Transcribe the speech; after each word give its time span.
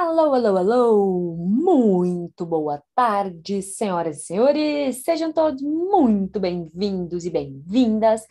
Alô, 0.00 0.32
alô, 0.32 0.56
alô! 0.56 1.36
Muito 1.36 2.46
boa 2.46 2.80
tarde, 2.94 3.60
senhoras 3.60 4.18
e 4.18 4.26
senhores! 4.26 5.02
Sejam 5.02 5.32
todos 5.32 5.60
muito 5.60 6.38
bem-vindos 6.38 7.24
e 7.24 7.30
bem-vindas 7.30 8.24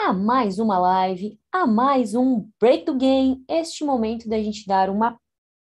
a 0.00 0.14
mais 0.14 0.58
uma 0.58 0.78
live, 0.78 1.38
a 1.52 1.66
mais 1.66 2.14
um 2.14 2.48
Break 2.58 2.86
do 2.86 2.96
Game. 2.96 3.44
Este 3.46 3.84
momento 3.84 4.30
da 4.30 4.42
gente 4.42 4.66
dar 4.66 4.88
uma 4.88 5.20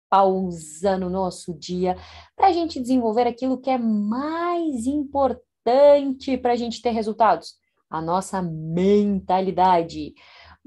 pausa 0.09 0.97
no 0.97 1.11
nosso 1.11 1.53
dia 1.53 1.97
para 2.37 2.47
a 2.47 2.53
gente 2.53 2.81
desenvolver 2.81 3.27
aquilo 3.27 3.61
que 3.61 3.69
é 3.69 3.79
mais 3.79 4.87
importante 4.87 6.39
para 6.39 6.53
a 6.53 6.57
gente 6.57 6.81
ter 6.81 6.91
resultados: 6.91 7.55
a 7.91 8.01
nossa 8.01 8.41
mentalidade. 8.41 10.15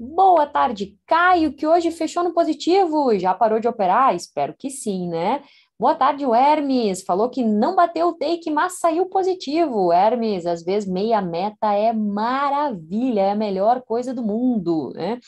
Boa 0.04 0.48
tarde, 0.48 0.98
Caio, 1.06 1.52
que 1.54 1.64
hoje 1.64 1.92
fechou 1.92 2.24
no 2.24 2.34
positivo. 2.34 3.16
Já 3.20 3.32
parou 3.32 3.60
de 3.60 3.68
operar? 3.68 4.16
Espero 4.16 4.52
que 4.58 4.68
sim, 4.68 5.08
né? 5.08 5.44
Boa 5.78 5.94
tarde, 5.94 6.26
o 6.26 6.34
Hermes. 6.34 7.04
Falou 7.04 7.30
que 7.30 7.44
não 7.44 7.76
bateu 7.76 8.08
o 8.08 8.12
take, 8.12 8.50
mas 8.50 8.80
saiu 8.80 9.06
positivo. 9.06 9.92
Hermes, 9.92 10.44
às 10.44 10.64
vezes 10.64 10.88
meia 10.90 11.22
meta 11.22 11.72
é 11.72 11.92
maravilha, 11.92 13.20
é 13.20 13.30
a 13.30 13.36
melhor 13.36 13.80
coisa 13.82 14.12
do 14.12 14.24
mundo, 14.24 14.90
né? 14.92 15.20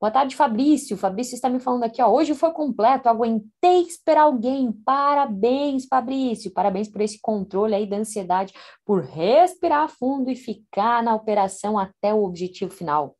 Boa 0.00 0.10
tarde, 0.10 0.34
Fabrício. 0.34 0.96
Fabrício 0.96 1.36
está 1.36 1.48
me 1.48 1.60
falando 1.60 1.84
aqui, 1.84 2.02
ó. 2.02 2.10
Hoje 2.10 2.34
foi 2.34 2.50
completo, 2.50 3.08
aguentei 3.08 3.82
esperar 3.82 4.22
alguém. 4.22 4.72
Parabéns, 4.84 5.86
Fabrício. 5.86 6.52
Parabéns 6.52 6.88
por 6.88 7.00
esse 7.00 7.20
controle 7.20 7.76
aí 7.76 7.86
da 7.86 7.98
ansiedade, 7.98 8.52
por 8.84 9.04
respirar 9.04 9.88
fundo 9.88 10.28
e 10.32 10.34
ficar 10.34 11.00
na 11.00 11.14
operação 11.14 11.78
até 11.78 12.12
o 12.12 12.24
objetivo 12.24 12.72
final. 12.72 13.15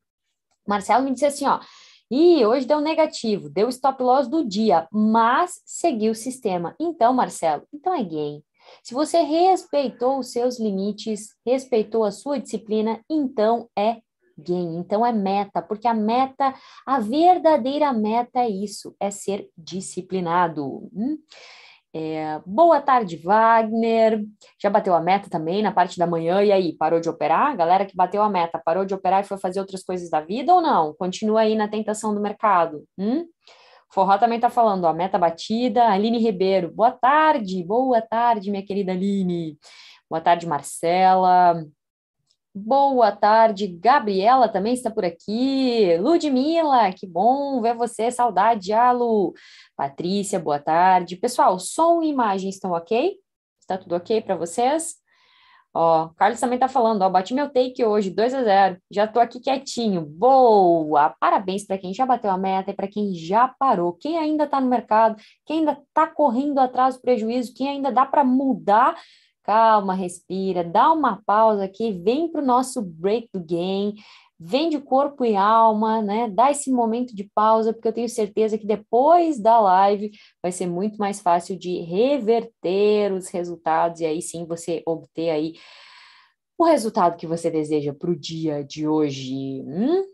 Marcelo 0.66 1.04
me 1.04 1.12
disse 1.12 1.26
assim, 1.26 1.46
ó, 1.46 1.60
e 2.10 2.44
hoje 2.46 2.66
deu 2.66 2.80
negativo, 2.80 3.48
deu 3.50 3.68
stop 3.68 4.02
loss 4.02 4.28
do 4.28 4.46
dia, 4.46 4.86
mas 4.92 5.60
seguiu 5.64 6.12
o 6.12 6.14
sistema. 6.14 6.74
Então, 6.78 7.12
Marcelo, 7.12 7.64
então 7.74 7.92
é 7.92 8.02
gain. 8.02 8.42
Se 8.82 8.94
você 8.94 9.20
respeitou 9.22 10.18
os 10.18 10.30
seus 10.30 10.58
limites, 10.58 11.28
respeitou 11.44 12.04
a 12.04 12.10
sua 12.10 12.38
disciplina, 12.38 13.00
então 13.10 13.68
é 13.76 13.98
gain, 14.38 14.76
então 14.76 15.04
é 15.04 15.12
meta, 15.12 15.62
porque 15.62 15.88
a 15.88 15.94
meta, 15.94 16.54
a 16.86 17.00
verdadeira 17.00 17.92
meta 17.92 18.40
é 18.40 18.48
isso, 18.48 18.94
é 19.00 19.10
ser 19.10 19.48
disciplinado. 19.56 20.90
Hum? 20.94 21.18
É, 21.98 22.42
boa 22.44 22.78
tarde, 22.78 23.16
Wagner. 23.16 24.22
Já 24.60 24.68
bateu 24.68 24.94
a 24.94 25.00
meta 25.00 25.30
também 25.30 25.62
na 25.62 25.72
parte 25.72 25.98
da 25.98 26.06
manhã, 26.06 26.42
e 26.42 26.52
aí, 26.52 26.76
parou 26.76 27.00
de 27.00 27.08
operar? 27.08 27.56
Galera 27.56 27.86
que 27.86 27.96
bateu 27.96 28.22
a 28.22 28.28
meta, 28.28 28.60
parou 28.62 28.84
de 28.84 28.92
operar 28.92 29.24
e 29.24 29.26
foi 29.26 29.38
fazer 29.38 29.60
outras 29.60 29.82
coisas 29.82 30.10
da 30.10 30.20
vida 30.20 30.52
ou 30.52 30.60
não? 30.60 30.92
Continua 30.98 31.40
aí 31.40 31.54
na 31.54 31.68
tentação 31.68 32.14
do 32.14 32.20
mercado? 32.20 32.84
Hum? 32.98 33.24
Forró 33.90 34.18
também 34.18 34.36
está 34.36 34.50
falando, 34.50 34.84
ó, 34.84 34.92
meta 34.92 35.16
batida. 35.16 35.88
Aline 35.88 36.18
Ribeiro, 36.18 36.70
boa 36.70 36.90
tarde, 36.92 37.64
boa 37.64 38.02
tarde, 38.02 38.50
minha 38.50 38.64
querida 38.64 38.92
Aline. 38.92 39.56
Boa 40.10 40.20
tarde, 40.20 40.46
Marcela. 40.46 41.64
Boa 42.58 43.12
tarde, 43.12 43.66
Gabriela 43.66 44.48
também 44.48 44.72
está 44.72 44.90
por 44.90 45.04
aqui. 45.04 45.94
Ludmila, 45.98 46.90
que 46.90 47.06
bom 47.06 47.60
ver 47.60 47.74
você, 47.74 48.10
saudade, 48.10 48.72
Alu. 48.72 49.34
Patrícia, 49.76 50.40
boa 50.40 50.58
tarde. 50.58 51.16
Pessoal, 51.16 51.58
som 51.58 52.00
e 52.00 52.08
imagem 52.08 52.48
estão 52.48 52.72
ok? 52.72 53.18
Está 53.60 53.76
tudo 53.76 53.94
ok 53.94 54.22
para 54.22 54.36
vocês? 54.36 54.94
Ó, 55.74 56.08
Carlos 56.16 56.40
também 56.40 56.56
está 56.56 56.66
falando, 56.66 57.02
ó, 57.02 57.10
bati 57.10 57.34
meu 57.34 57.50
take 57.52 57.84
hoje, 57.84 58.08
2 58.08 58.32
a 58.32 58.42
0. 58.42 58.78
Já 58.90 59.04
estou 59.04 59.20
aqui 59.20 59.38
quietinho. 59.38 60.00
Boa! 60.06 61.10
Parabéns 61.20 61.66
para 61.66 61.76
quem 61.76 61.92
já 61.92 62.06
bateu 62.06 62.30
a 62.30 62.38
meta 62.38 62.70
e 62.70 62.74
para 62.74 62.88
quem 62.88 63.14
já 63.14 63.48
parou. 63.58 63.92
Quem 63.92 64.16
ainda 64.16 64.44
está 64.44 64.62
no 64.62 64.66
mercado, 64.66 65.16
quem 65.44 65.58
ainda 65.58 65.72
está 65.72 66.06
correndo 66.06 66.58
atrás 66.58 66.96
do 66.96 67.02
prejuízo, 67.02 67.52
quem 67.52 67.68
ainda 67.68 67.92
dá 67.92 68.06
para 68.06 68.24
mudar 68.24 68.96
calma, 69.46 69.94
respira, 69.94 70.64
dá 70.64 70.92
uma 70.92 71.22
pausa 71.24 71.64
aqui, 71.64 71.92
vem 71.92 72.28
para 72.28 72.42
o 72.42 72.44
nosso 72.44 72.82
break 72.82 73.28
do 73.32 73.38
game, 73.38 73.94
vem 74.38 74.68
de 74.68 74.80
corpo 74.80 75.24
e 75.24 75.36
alma, 75.36 76.02
né? 76.02 76.28
Dá 76.28 76.50
esse 76.50 76.70
momento 76.70 77.14
de 77.14 77.30
pausa, 77.32 77.72
porque 77.72 77.86
eu 77.86 77.92
tenho 77.92 78.08
certeza 78.08 78.58
que 78.58 78.66
depois 78.66 79.40
da 79.40 79.60
live 79.60 80.10
vai 80.42 80.50
ser 80.50 80.66
muito 80.66 80.98
mais 80.98 81.20
fácil 81.20 81.56
de 81.56 81.78
reverter 81.78 83.12
os 83.12 83.28
resultados 83.28 84.00
e 84.00 84.06
aí 84.06 84.20
sim 84.20 84.44
você 84.44 84.82
obter 84.84 85.30
aí 85.30 85.54
o 86.58 86.64
resultado 86.64 87.16
que 87.16 87.26
você 87.26 87.48
deseja 87.48 87.94
para 87.94 88.10
o 88.10 88.18
dia 88.18 88.64
de 88.64 88.88
hoje. 88.88 89.62
Hum? 89.64 90.04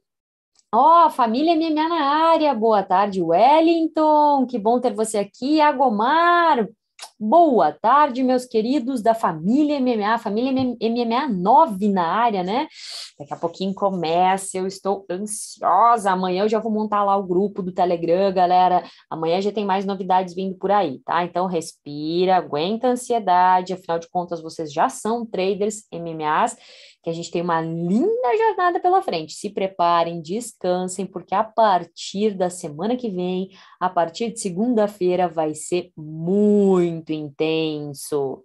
Ó, 0.74 1.06
oh, 1.06 1.10
família 1.10 1.54
MMA 1.54 1.88
na 1.88 2.04
área, 2.30 2.54
boa 2.54 2.82
tarde, 2.82 3.22
Wellington, 3.22 4.46
que 4.46 4.58
bom 4.58 4.80
ter 4.80 4.94
você 4.94 5.18
aqui, 5.18 5.60
Agomar, 5.60 6.66
Boa 7.24 7.70
tarde, 7.70 8.20
meus 8.24 8.44
queridos 8.44 9.00
da 9.00 9.14
família 9.14 9.78
MMA, 9.78 10.18
família 10.18 10.50
MMA 10.50 11.28
9 11.28 11.88
na 11.88 12.04
área, 12.04 12.42
né? 12.42 12.66
Daqui 13.16 13.32
a 13.32 13.36
pouquinho 13.36 13.72
começa, 13.72 14.58
eu 14.58 14.66
estou 14.66 15.06
ansiosa. 15.08 16.10
Amanhã 16.10 16.42
eu 16.42 16.48
já 16.48 16.58
vou 16.58 16.72
montar 16.72 17.04
lá 17.04 17.16
o 17.16 17.22
grupo 17.22 17.62
do 17.62 17.70
Telegram, 17.70 18.34
galera. 18.34 18.82
Amanhã 19.08 19.40
já 19.40 19.52
tem 19.52 19.64
mais 19.64 19.84
novidades 19.84 20.34
vindo 20.34 20.56
por 20.56 20.72
aí, 20.72 20.98
tá? 21.04 21.22
Então 21.22 21.46
respira, 21.46 22.34
aguenta 22.34 22.88
a 22.88 22.90
ansiedade, 22.90 23.72
afinal 23.72 24.00
de 24.00 24.10
contas 24.10 24.42
vocês 24.42 24.72
já 24.72 24.88
são 24.88 25.24
traders 25.24 25.84
MMAs 25.92 26.56
que 27.02 27.10
a 27.10 27.12
gente 27.12 27.30
tem 27.32 27.42
uma 27.42 27.60
linda 27.60 28.36
jornada 28.38 28.78
pela 28.78 29.02
frente. 29.02 29.32
Se 29.32 29.50
preparem, 29.50 30.22
descansem, 30.22 31.04
porque 31.04 31.34
a 31.34 31.42
partir 31.42 32.36
da 32.36 32.48
semana 32.48 32.96
que 32.96 33.10
vem, 33.10 33.50
a 33.80 33.90
partir 33.90 34.32
de 34.32 34.38
segunda-feira, 34.38 35.28
vai 35.28 35.52
ser 35.52 35.90
muito 35.96 37.11
intenso. 37.12 38.44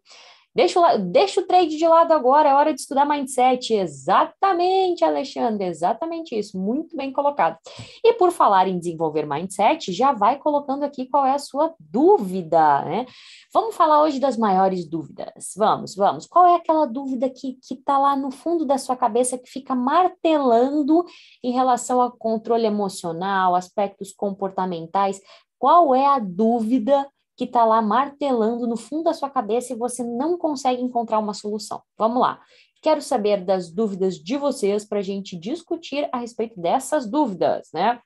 Deixa 0.58 0.80
o, 0.80 0.98
deixa 0.98 1.40
o 1.40 1.46
trade 1.46 1.78
de 1.78 1.88
lado 1.88 2.12
agora, 2.14 2.50
é 2.50 2.54
hora 2.56 2.74
de 2.74 2.82
estudar 2.82 3.06
mindset. 3.06 3.76
Exatamente, 3.76 5.06
Alexandre, 5.06 5.68
exatamente 5.68 6.36
isso. 6.36 6.60
Muito 6.60 6.98
bem 6.98 7.14
colocado. 7.14 7.60
E 8.04 8.14
por 8.14 8.32
falar 8.32 8.68
em 8.68 8.80
desenvolver 8.80 9.28
mindset, 9.28 9.94
já 9.94 10.14
vai 10.14 10.40
colocando 10.40 10.82
aqui 10.82 11.06
qual 11.06 11.28
é 11.28 11.34
a 11.34 11.38
sua 11.38 11.76
dúvida, 11.80 12.82
né? 12.86 13.06
Vamos 13.54 13.76
falar 13.76 14.02
hoje 14.02 14.20
das 14.20 14.36
maiores 14.36 14.90
dúvidas. 14.90 15.54
Vamos, 15.56 15.96
vamos. 15.96 16.26
Qual 16.26 16.48
é 16.48 16.56
aquela 16.56 16.88
dúvida 16.88 17.30
que 17.30 17.60
está 17.72 18.00
lá 18.00 18.16
no 18.16 18.32
fundo 18.32 18.66
da 18.66 18.80
sua 18.80 18.96
cabeça 18.96 19.38
que 19.38 19.48
fica 19.48 19.76
martelando 19.76 21.06
em 21.44 21.52
relação 21.52 22.02
ao 22.02 22.12
controle 22.12 22.66
emocional, 22.66 23.54
aspectos 23.54 24.12
comportamentais? 24.12 25.22
Qual 25.60 25.94
é 25.94 26.04
a 26.04 26.18
dúvida 26.18 27.08
que 27.38 27.44
está 27.44 27.64
lá 27.64 27.81
martelando 27.81 28.66
no 28.66 28.75
fundo 28.75 29.03
da 29.03 29.14
sua 29.14 29.30
cabeça 29.30 29.72
e 29.72 29.78
você 29.78 30.03
não 30.03 30.38
consegue 30.38 30.81
encontrar 30.81 31.20
uma 31.20 31.36
solução. 31.36 31.81
Vamos 31.96 32.20
lá. 32.20 32.42
Quero 32.81 33.02
saber 33.02 33.46
das 33.46 33.72
dúvidas 33.72 34.16
de 34.16 34.38
vocês 34.38 34.84
para 34.84 35.00
a 35.00 35.03
gente 35.03 35.38
discutir 35.38 36.09
a 36.12 36.18
respeito 36.18 36.59
dessas 36.59 37.08
dúvidas, 37.08 37.70
né? 37.72 38.00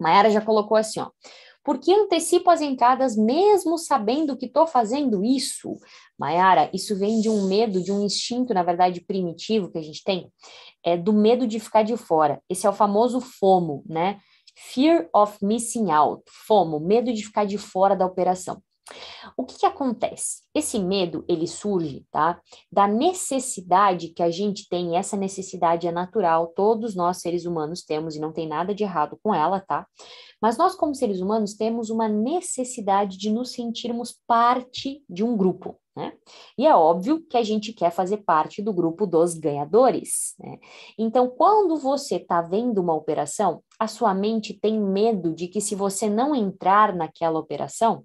Mayara 0.00 0.30
já 0.30 0.40
colocou 0.40 0.76
assim, 0.76 1.00
ó. 1.00 1.10
Por 1.64 1.78
que 1.78 1.92
antecipo 1.92 2.50
as 2.50 2.60
entradas 2.60 3.16
mesmo 3.16 3.78
sabendo 3.78 4.36
que 4.36 4.46
estou 4.46 4.66
fazendo 4.66 5.24
isso? 5.24 5.76
Mayara, 6.18 6.68
isso 6.72 6.96
vem 6.96 7.20
de 7.20 7.28
um 7.28 7.46
medo, 7.46 7.80
de 7.80 7.92
um 7.92 8.04
instinto, 8.04 8.52
na 8.52 8.64
verdade, 8.64 9.00
primitivo 9.00 9.70
que 9.70 9.78
a 9.78 9.82
gente 9.82 10.02
tem, 10.02 10.32
é 10.84 10.96
do 10.96 11.12
medo 11.12 11.46
de 11.46 11.60
ficar 11.60 11.82
de 11.82 11.96
fora. 11.96 12.42
Esse 12.48 12.66
é 12.66 12.70
o 12.70 12.72
famoso 12.72 13.20
FOMO, 13.20 13.84
né? 13.86 14.18
Fear 14.54 15.08
of 15.14 15.38
missing 15.42 15.90
out, 15.90 16.22
FOMO, 16.46 16.80
medo 16.80 17.12
de 17.12 17.24
ficar 17.24 17.44
de 17.44 17.58
fora 17.58 17.96
da 17.96 18.06
operação. 18.06 18.62
O 19.36 19.44
que, 19.44 19.58
que, 19.58 19.66
acontece? 19.66 20.42
Esse 20.54 20.78
medo, 20.78 21.24
ele 21.28 21.46
surge, 21.46 22.04
tá? 22.10 22.40
Da 22.70 22.86
necessidade 22.86 24.08
que 24.08 24.22
a 24.22 24.30
gente 24.30 24.68
tem, 24.68 24.96
essa 24.96 25.16
necessidade 25.16 25.86
é 25.86 25.92
natural, 25.92 26.48
todos 26.48 26.94
nós 26.94 27.18
seres 27.18 27.44
humanos 27.46 27.82
temos, 27.82 28.16
e 28.16 28.20
não 28.20 28.32
tem 28.32 28.48
nada 28.48 28.74
de 28.74 28.82
errado 28.82 29.18
com 29.22 29.34
ela, 29.34 29.60
tá? 29.60 29.86
Mas 30.40 30.58
nós, 30.58 30.74
como 30.74 30.94
seres 30.94 31.20
humanos, 31.20 31.54
temos 31.54 31.88
uma 31.88 32.08
necessidade 32.08 33.16
de 33.16 33.30
nos 33.30 33.52
sentirmos 33.52 34.18
parte 34.26 35.02
de 35.08 35.22
um 35.22 35.36
grupo. 35.36 35.78
Né? 35.94 36.14
E 36.56 36.66
é 36.66 36.74
óbvio 36.74 37.22
que 37.28 37.36
a 37.36 37.42
gente 37.42 37.72
quer 37.72 37.90
fazer 37.90 38.18
parte 38.18 38.62
do 38.62 38.72
grupo 38.72 39.06
dos 39.06 39.34
ganhadores. 39.34 40.34
Né? 40.40 40.58
Então, 40.98 41.28
quando 41.28 41.76
você 41.76 42.16
está 42.16 42.40
vendo 42.40 42.78
uma 42.80 42.94
operação, 42.94 43.62
a 43.78 43.86
sua 43.86 44.14
mente 44.14 44.58
tem 44.58 44.80
medo 44.80 45.34
de 45.34 45.48
que 45.48 45.60
se 45.60 45.74
você 45.74 46.08
não 46.08 46.34
entrar 46.34 46.94
naquela 46.94 47.38
operação, 47.38 48.04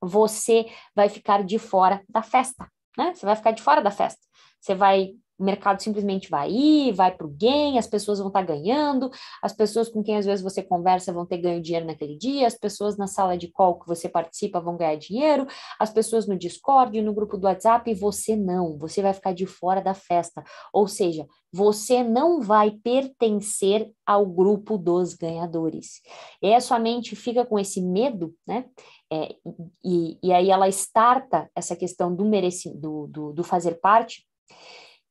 você 0.00 0.66
vai 0.94 1.08
ficar 1.08 1.44
de 1.44 1.58
fora 1.58 2.02
da 2.08 2.22
festa. 2.22 2.70
Né? 2.96 3.14
Você 3.14 3.26
vai 3.26 3.36
ficar 3.36 3.50
de 3.50 3.62
fora 3.62 3.82
da 3.82 3.90
festa. 3.90 4.20
Você 4.60 4.74
vai 4.74 5.14
o 5.38 5.44
mercado 5.44 5.82
simplesmente 5.82 6.30
vai 6.30 6.50
ir, 6.50 6.92
vai 6.92 7.14
para 7.14 7.26
o 7.26 7.30
gain, 7.30 7.78
as 7.78 7.86
pessoas 7.86 8.18
vão 8.18 8.28
estar 8.28 8.40
tá 8.40 8.46
ganhando, 8.46 9.10
as 9.42 9.52
pessoas 9.52 9.88
com 9.88 10.02
quem 10.02 10.16
às 10.16 10.24
vezes 10.24 10.42
você 10.42 10.62
conversa 10.62 11.12
vão 11.12 11.26
ter 11.26 11.38
ganho 11.38 11.60
dinheiro 11.60 11.86
naquele 11.86 12.16
dia, 12.16 12.46
as 12.46 12.54
pessoas 12.54 12.96
na 12.96 13.06
sala 13.06 13.36
de 13.36 13.48
call 13.48 13.78
que 13.78 13.86
você 13.86 14.08
participa 14.08 14.60
vão 14.60 14.76
ganhar 14.76 14.96
dinheiro, 14.96 15.46
as 15.78 15.90
pessoas 15.90 16.26
no 16.26 16.36
Discord, 16.36 17.00
no 17.02 17.12
grupo 17.12 17.36
do 17.36 17.46
WhatsApp, 17.46 17.90
e 17.90 17.94
você 17.94 18.34
não, 18.34 18.78
você 18.78 19.02
vai 19.02 19.12
ficar 19.12 19.32
de 19.32 19.46
fora 19.46 19.80
da 19.80 19.94
festa. 19.94 20.42
Ou 20.72 20.86
seja, 20.86 21.26
você 21.52 22.02
não 22.02 22.40
vai 22.40 22.70
pertencer 22.70 23.90
ao 24.04 24.26
grupo 24.26 24.76
dos 24.78 25.14
ganhadores. 25.14 26.00
E 26.42 26.46
aí 26.46 26.54
a 26.54 26.60
sua 26.60 26.78
mente 26.78 27.14
fica 27.16 27.44
com 27.44 27.58
esse 27.58 27.80
medo, 27.80 28.34
né? 28.46 28.66
É, 29.12 29.36
e, 29.84 30.18
e 30.22 30.32
aí 30.32 30.50
ela 30.50 30.68
starta 30.68 31.48
essa 31.54 31.76
questão 31.76 32.14
do, 32.14 32.24
mereci, 32.24 32.76
do, 32.76 33.06
do, 33.06 33.32
do 33.32 33.44
fazer 33.44 33.80
parte 33.80 34.26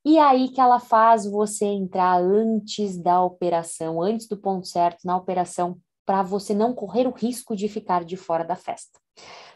e 0.05 0.19
aí 0.19 0.49
que 0.49 0.61
ela 0.61 0.79
faz 0.79 1.25
você 1.25 1.65
entrar 1.65 2.21
antes 2.21 2.95
da 2.95 3.23
operação, 3.23 4.01
antes 4.01 4.27
do 4.27 4.37
ponto 4.37 4.67
certo 4.67 4.99
na 5.03 5.17
operação, 5.17 5.77
para 6.05 6.21
você 6.21 6.53
não 6.53 6.73
correr 6.73 7.07
o 7.07 7.11
risco 7.11 7.55
de 7.55 7.67
ficar 7.67 8.05
de 8.05 8.15
fora 8.15 8.45
da 8.45 8.55
festa. 8.55 8.99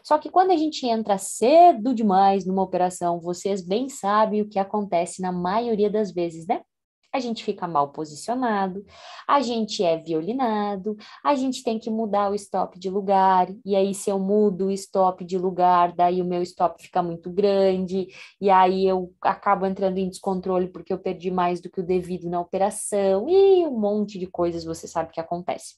Só 0.02 0.18
que 0.18 0.30
quando 0.30 0.50
a 0.50 0.56
gente 0.56 0.86
entra 0.86 1.18
cedo 1.18 1.94
demais 1.94 2.44
numa 2.44 2.62
operação, 2.62 3.20
vocês 3.20 3.62
bem 3.62 3.88
sabem 3.88 4.42
o 4.42 4.48
que 4.48 4.58
acontece 4.58 5.22
na 5.22 5.30
maioria 5.30 5.88
das 5.88 6.10
vezes, 6.12 6.46
né? 6.46 6.62
A 7.12 7.18
gente 7.18 7.44
fica 7.44 7.66
mal 7.66 7.90
posicionado, 7.90 8.84
a 9.26 9.40
gente 9.40 9.82
é 9.82 9.96
violinado, 9.96 10.96
a 11.24 11.34
gente 11.34 11.62
tem 11.62 11.78
que 11.78 11.90
mudar 11.90 12.30
o 12.30 12.34
stop 12.34 12.78
de 12.78 12.88
lugar, 12.88 13.48
e 13.64 13.74
aí 13.74 13.94
se 13.94 14.10
eu 14.10 14.18
mudo 14.18 14.66
o 14.66 14.70
stop 14.70 15.24
de 15.24 15.36
lugar, 15.36 15.92
daí 15.92 16.22
o 16.22 16.24
meu 16.24 16.42
stop 16.42 16.82
fica 16.82 17.02
muito 17.02 17.30
grande, 17.30 18.08
e 18.40 18.50
aí 18.50 18.86
eu 18.86 19.12
acabo 19.20 19.66
entrando 19.66 19.98
em 19.98 20.08
descontrole 20.08 20.68
porque 20.68 20.92
eu 20.92 20.98
perdi 20.98 21.30
mais 21.30 21.60
do 21.60 21.70
que 21.70 21.80
o 21.80 21.86
devido 21.86 22.28
na 22.28 22.40
operação, 22.40 23.28
e 23.28 23.66
um 23.66 23.78
monte 23.78 24.18
de 24.18 24.26
coisas 24.26 24.64
você 24.64 24.86
sabe 24.86 25.12
que 25.12 25.20
acontece. 25.20 25.74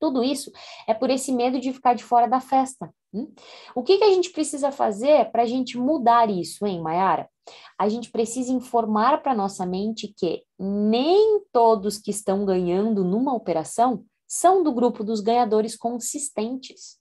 Tudo 0.00 0.24
isso 0.24 0.50
é 0.88 0.94
por 0.94 1.10
esse 1.10 1.30
medo 1.30 1.60
de 1.60 1.74
ficar 1.74 1.94
de 1.94 2.02
fora 2.02 2.26
da 2.26 2.40
festa. 2.40 2.90
Hum? 3.12 3.30
O 3.74 3.82
que, 3.82 3.98
que 3.98 4.04
a 4.04 4.10
gente 4.10 4.30
precisa 4.30 4.72
fazer 4.72 5.30
para 5.30 5.42
a 5.42 5.46
gente 5.46 5.76
mudar 5.76 6.30
isso, 6.30 6.66
hein, 6.66 6.80
Mayara? 6.80 7.28
A 7.78 7.88
gente 7.88 8.10
precisa 8.10 8.52
informar 8.52 9.22
para 9.22 9.34
nossa 9.34 9.64
mente 9.64 10.12
que 10.16 10.42
nem 10.58 11.42
todos 11.52 11.98
que 11.98 12.10
estão 12.10 12.44
ganhando 12.44 13.04
numa 13.04 13.34
operação 13.34 14.04
são 14.26 14.62
do 14.62 14.72
grupo 14.72 15.02
dos 15.02 15.20
ganhadores 15.20 15.76
consistentes. 15.76 16.98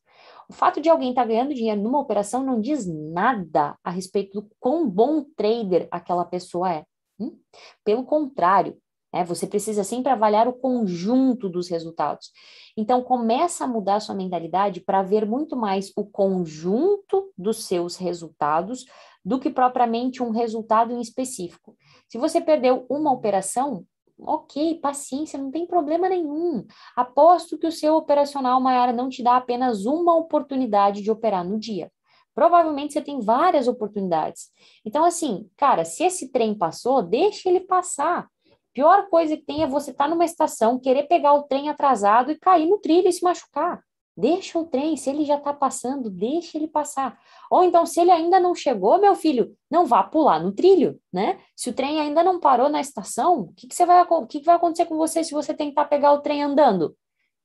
O 0.49 0.53
fato 0.53 0.81
de 0.81 0.89
alguém 0.89 1.09
estar 1.09 1.21
tá 1.21 1.27
ganhando 1.27 1.53
dinheiro 1.53 1.81
numa 1.81 1.99
operação 1.99 2.43
não 2.43 2.59
diz 2.59 2.87
nada 2.87 3.77
a 3.83 3.91
respeito 3.91 4.41
do 4.41 4.49
quão 4.59 4.89
bom 4.89 5.23
trader 5.35 5.87
aquela 5.91 6.25
pessoa 6.25 6.73
é. 6.73 6.83
Hum? 7.19 7.37
Pelo 7.83 8.03
contrário, 8.03 8.75
né? 9.13 9.23
Você 9.23 9.47
precisa 9.47 9.83
sempre 9.83 10.11
avaliar 10.11 10.47
o 10.47 10.53
conjunto 10.53 11.49
dos 11.49 11.69
resultados. 11.69 12.31
Então, 12.77 13.03
começa 13.03 13.63
a 13.63 13.67
mudar 13.67 13.99
sua 13.99 14.15
mentalidade 14.15 14.81
para 14.81 15.01
ver 15.01 15.25
muito 15.25 15.55
mais 15.55 15.91
o 15.95 16.05
conjunto 16.05 17.31
dos 17.37 17.65
seus 17.65 17.95
resultados 17.95 18.85
do 19.23 19.39
que 19.39 19.49
propriamente 19.49 20.23
um 20.23 20.29
resultado 20.29 20.93
em 20.93 21.01
específico. 21.01 21.75
Se 22.07 22.17
você 22.17 22.39
perdeu 22.39 22.85
uma 22.89 23.11
operação, 23.11 23.85
ok, 24.17 24.79
paciência, 24.79 25.39
não 25.39 25.51
tem 25.51 25.65
problema 25.65 26.07
nenhum. 26.07 26.65
Aposto 26.95 27.57
que 27.57 27.67
o 27.67 27.71
seu 27.71 27.95
operacional 27.95 28.59
maior 28.61 28.93
não 28.93 29.09
te 29.09 29.23
dá 29.23 29.37
apenas 29.37 29.85
uma 29.85 30.15
oportunidade 30.15 31.01
de 31.01 31.11
operar 31.11 31.47
no 31.47 31.59
dia. 31.59 31.91
Provavelmente 32.33 32.93
você 32.93 33.01
tem 33.01 33.19
várias 33.19 33.67
oportunidades. 33.67 34.49
Então, 34.85 35.03
assim, 35.03 35.49
cara, 35.57 35.83
se 35.83 36.03
esse 36.05 36.31
trem 36.31 36.55
passou, 36.55 37.01
deixa 37.01 37.49
ele 37.49 37.59
passar. 37.59 38.29
Pior 38.73 39.09
coisa 39.09 39.35
que 39.35 39.43
tem 39.43 39.63
é 39.63 39.67
você 39.67 39.91
estar 39.91 40.05
tá 40.05 40.09
numa 40.09 40.25
estação, 40.25 40.79
querer 40.79 41.03
pegar 41.03 41.33
o 41.33 41.43
trem 41.43 41.69
atrasado 41.69 42.31
e 42.31 42.39
cair 42.39 42.67
no 42.67 42.77
trilho 42.77 43.07
e 43.07 43.13
se 43.13 43.23
machucar. 43.23 43.81
Deixa 44.15 44.59
o 44.59 44.65
trem, 44.65 44.97
se 44.97 45.09
ele 45.09 45.23
já 45.23 45.37
está 45.37 45.53
passando, 45.53 46.09
deixa 46.09 46.57
ele 46.57 46.67
passar. 46.67 47.17
Ou 47.49 47.63
então, 47.63 47.85
se 47.85 48.01
ele 48.01 48.11
ainda 48.11 48.37
não 48.37 48.53
chegou, 48.53 48.99
meu 48.99 49.15
filho, 49.15 49.55
não 49.71 49.85
vá 49.85 50.03
pular 50.03 50.43
no 50.43 50.51
trilho, 50.51 50.99
né? 51.11 51.39
Se 51.55 51.69
o 51.69 51.73
trem 51.73 52.01
ainda 52.01 52.21
não 52.21 52.37
parou 52.37 52.67
na 52.67 52.81
estação, 52.81 53.41
o 53.41 53.53
que, 53.53 53.67
que, 53.67 53.73
você 53.73 53.85
vai, 53.85 54.05
que, 54.27 54.39
que 54.39 54.45
vai 54.45 54.55
acontecer 54.55 54.85
com 54.87 54.97
você 54.97 55.23
se 55.23 55.31
você 55.31 55.53
tentar 55.53 55.85
pegar 55.85 56.11
o 56.11 56.19
trem 56.19 56.43
andando? 56.43 56.97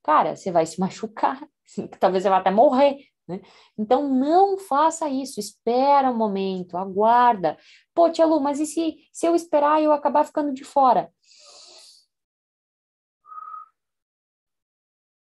Cara, 0.03 0.35
você 0.35 0.51
vai 0.51 0.67
se 0.67 0.81
machucar, 0.81 1.47
talvez 2.01 2.25
você 2.25 2.29
vá 2.29 2.39
até 2.39 2.51
morrer, 2.51 2.99
né? 3.27 3.41
Então, 3.79 4.09
não 4.09 4.59
faça 4.59 5.09
isso, 5.09 5.41
espera 5.41 6.11
um 6.11 6.17
momento, 6.17 6.77
aguarda. 6.77 7.57
Pô, 7.95 8.11
Tia 8.11 8.27
Lu, 8.27 8.41
mas 8.41 8.61
e 8.61 8.67
se, 8.67 8.97
se 9.13 9.27
eu 9.27 9.35
esperar 9.35 9.81
e 9.81 9.85
eu 9.85 9.93
acabar 9.93 10.25
ficando 10.25 10.53
de 10.53 10.65
fora? 10.65 11.11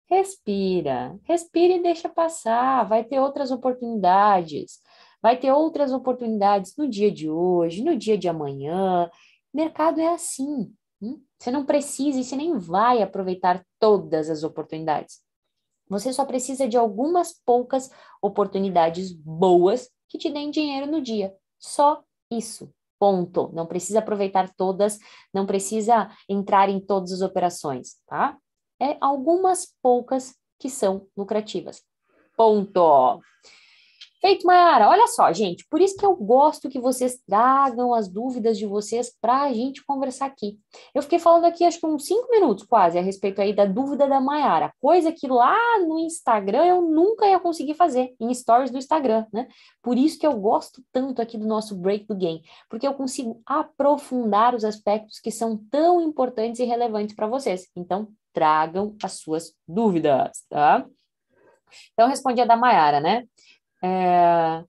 Respira, 0.08 1.18
respira 1.24 1.72
e 1.72 1.82
deixa 1.82 2.08
passar, 2.08 2.84
vai 2.84 3.02
ter 3.02 3.18
outras 3.18 3.50
oportunidades. 3.50 4.78
Vai 5.22 5.38
ter 5.38 5.52
outras 5.52 5.92
oportunidades 5.92 6.76
no 6.76 6.88
dia 6.88 7.10
de 7.10 7.30
hoje, 7.30 7.82
no 7.82 7.96
dia 7.96 8.18
de 8.18 8.28
amanhã. 8.28 9.08
Mercado 9.54 10.00
é 10.00 10.08
assim. 10.08 10.74
Hum? 11.00 11.22
Você 11.38 11.50
não 11.50 11.64
precisa 11.64 12.18
e 12.20 12.24
você 12.24 12.36
nem 12.36 12.58
vai 12.58 13.00
aproveitar 13.02 13.64
todas 13.78 14.28
as 14.28 14.42
oportunidades. 14.42 15.20
Você 15.92 16.10
só 16.10 16.24
precisa 16.24 16.66
de 16.66 16.76
algumas 16.76 17.38
poucas 17.44 17.90
oportunidades 18.22 19.12
boas 19.12 19.90
que 20.08 20.16
te 20.16 20.30
deem 20.30 20.50
dinheiro 20.50 20.90
no 20.90 21.02
dia. 21.02 21.34
Só 21.58 22.02
isso. 22.30 22.72
Ponto. 22.98 23.50
Não 23.52 23.66
precisa 23.66 23.98
aproveitar 23.98 24.48
todas, 24.54 24.98
não 25.34 25.44
precisa 25.44 26.10
entrar 26.26 26.70
em 26.70 26.80
todas 26.80 27.12
as 27.12 27.20
operações, 27.20 27.96
tá? 28.06 28.38
É 28.80 28.96
algumas 29.02 29.74
poucas 29.82 30.34
que 30.58 30.70
são 30.70 31.06
lucrativas. 31.14 31.82
Ponto. 32.36 33.20
Feito, 34.24 34.46
Mayara. 34.46 34.88
Olha 34.88 35.08
só, 35.08 35.32
gente, 35.32 35.66
por 35.68 35.80
isso 35.80 35.96
que 35.96 36.06
eu 36.06 36.14
gosto 36.14 36.68
que 36.68 36.78
vocês 36.78 37.20
tragam 37.26 37.92
as 37.92 38.06
dúvidas 38.06 38.56
de 38.56 38.64
vocês 38.64 39.12
para 39.20 39.42
a 39.42 39.52
gente 39.52 39.84
conversar 39.84 40.26
aqui. 40.26 40.60
Eu 40.94 41.02
fiquei 41.02 41.18
falando 41.18 41.44
aqui, 41.44 41.64
acho 41.64 41.80
que 41.80 41.86
uns 41.86 42.06
cinco 42.06 42.30
minutos 42.30 42.62
quase, 42.62 42.96
a 42.96 43.02
respeito 43.02 43.40
aí 43.40 43.52
da 43.52 43.64
dúvida 43.64 44.06
da 44.06 44.20
Mayara, 44.20 44.72
coisa 44.80 45.10
que 45.10 45.26
lá 45.26 45.58
no 45.80 45.98
Instagram 45.98 46.64
eu 46.64 46.82
nunca 46.82 47.26
ia 47.26 47.40
conseguir 47.40 47.74
fazer, 47.74 48.14
em 48.20 48.32
stories 48.32 48.70
do 48.70 48.78
Instagram, 48.78 49.26
né? 49.32 49.48
Por 49.82 49.98
isso 49.98 50.16
que 50.20 50.26
eu 50.26 50.38
gosto 50.38 50.80
tanto 50.92 51.20
aqui 51.20 51.36
do 51.36 51.44
nosso 51.44 51.74
Break 51.74 52.06
do 52.06 52.14
Game, 52.14 52.44
porque 52.70 52.86
eu 52.86 52.94
consigo 52.94 53.42
aprofundar 53.44 54.54
os 54.54 54.64
aspectos 54.64 55.18
que 55.18 55.32
são 55.32 55.56
tão 55.68 56.00
importantes 56.00 56.60
e 56.60 56.64
relevantes 56.64 57.16
para 57.16 57.26
vocês. 57.26 57.68
Então, 57.74 58.06
tragam 58.32 58.94
as 59.02 59.14
suas 59.14 59.52
dúvidas, 59.66 60.44
tá? 60.48 60.86
Então, 61.92 62.08
respondi 62.08 62.40
a 62.40 62.44
da 62.44 62.56
Mayara, 62.56 63.00
né? 63.00 63.24
É... 63.82 64.64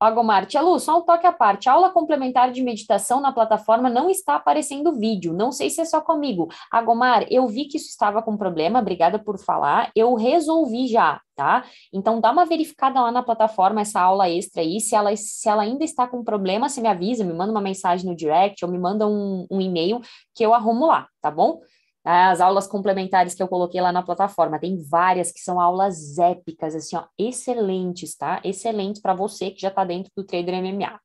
Agomar, 0.00 0.46
Tia 0.46 0.62
Lu, 0.62 0.80
só 0.80 0.98
um 0.98 1.02
toque 1.02 1.26
à 1.26 1.32
parte. 1.32 1.68
Aula 1.68 1.90
complementar 1.90 2.50
de 2.50 2.62
meditação 2.62 3.20
na 3.20 3.32
plataforma 3.32 3.90
não 3.90 4.08
está 4.08 4.36
aparecendo 4.36 4.98
vídeo. 4.98 5.34
Não 5.34 5.52
sei 5.52 5.68
se 5.68 5.82
é 5.82 5.84
só 5.84 6.00
comigo. 6.00 6.48
Agomar, 6.72 7.26
eu 7.30 7.46
vi 7.46 7.66
que 7.66 7.76
isso 7.76 7.90
estava 7.90 8.22
com 8.22 8.34
problema. 8.34 8.78
Obrigada 8.78 9.18
por 9.18 9.38
falar. 9.38 9.90
Eu 9.94 10.14
resolvi 10.14 10.86
já, 10.86 11.20
tá? 11.36 11.66
Então 11.92 12.18
dá 12.18 12.30
uma 12.30 12.46
verificada 12.46 12.98
lá 12.98 13.12
na 13.12 13.22
plataforma 13.22 13.82
essa 13.82 14.00
aula 14.00 14.26
extra 14.30 14.62
aí. 14.62 14.80
Se 14.80 14.94
ela, 14.94 15.14
se 15.14 15.46
ela 15.46 15.64
ainda 15.64 15.84
está 15.84 16.08
com 16.08 16.24
problema, 16.24 16.70
você 16.70 16.80
me 16.80 16.88
avisa, 16.88 17.22
me 17.22 17.34
manda 17.34 17.52
uma 17.52 17.60
mensagem 17.60 18.08
no 18.08 18.16
direct 18.16 18.64
ou 18.64 18.70
me 18.70 18.78
manda 18.78 19.06
um, 19.06 19.46
um 19.50 19.60
e-mail 19.60 20.00
que 20.34 20.42
eu 20.42 20.54
arrumo 20.54 20.86
lá, 20.86 21.08
tá 21.20 21.30
bom? 21.30 21.60
As 22.04 22.40
aulas 22.40 22.66
complementares 22.66 23.34
que 23.34 23.42
eu 23.42 23.48
coloquei 23.48 23.80
lá 23.80 23.92
na 23.92 24.02
plataforma, 24.02 24.58
tem 24.58 24.82
várias 24.82 25.30
que 25.30 25.40
são 25.40 25.60
aulas 25.60 26.18
épicas, 26.18 26.74
assim, 26.74 26.96
ó, 26.96 27.04
excelentes, 27.18 28.16
tá? 28.16 28.40
Excelentes 28.42 29.02
para 29.02 29.12
você 29.12 29.50
que 29.50 29.60
já 29.60 29.68
está 29.68 29.84
dentro 29.84 30.10
do 30.16 30.24
Trader 30.24 30.62
MMA. 30.62 30.98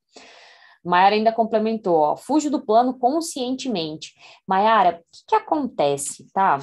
Mayara 0.83 1.15
ainda 1.15 1.33
complementou, 1.33 1.97
ó, 1.97 2.15
do 2.49 2.63
plano 2.63 2.97
conscientemente. 2.97 4.13
Mayara, 4.47 5.01
o 5.01 5.01
que, 5.11 5.25
que 5.27 5.35
acontece, 5.35 6.27
tá? 6.31 6.59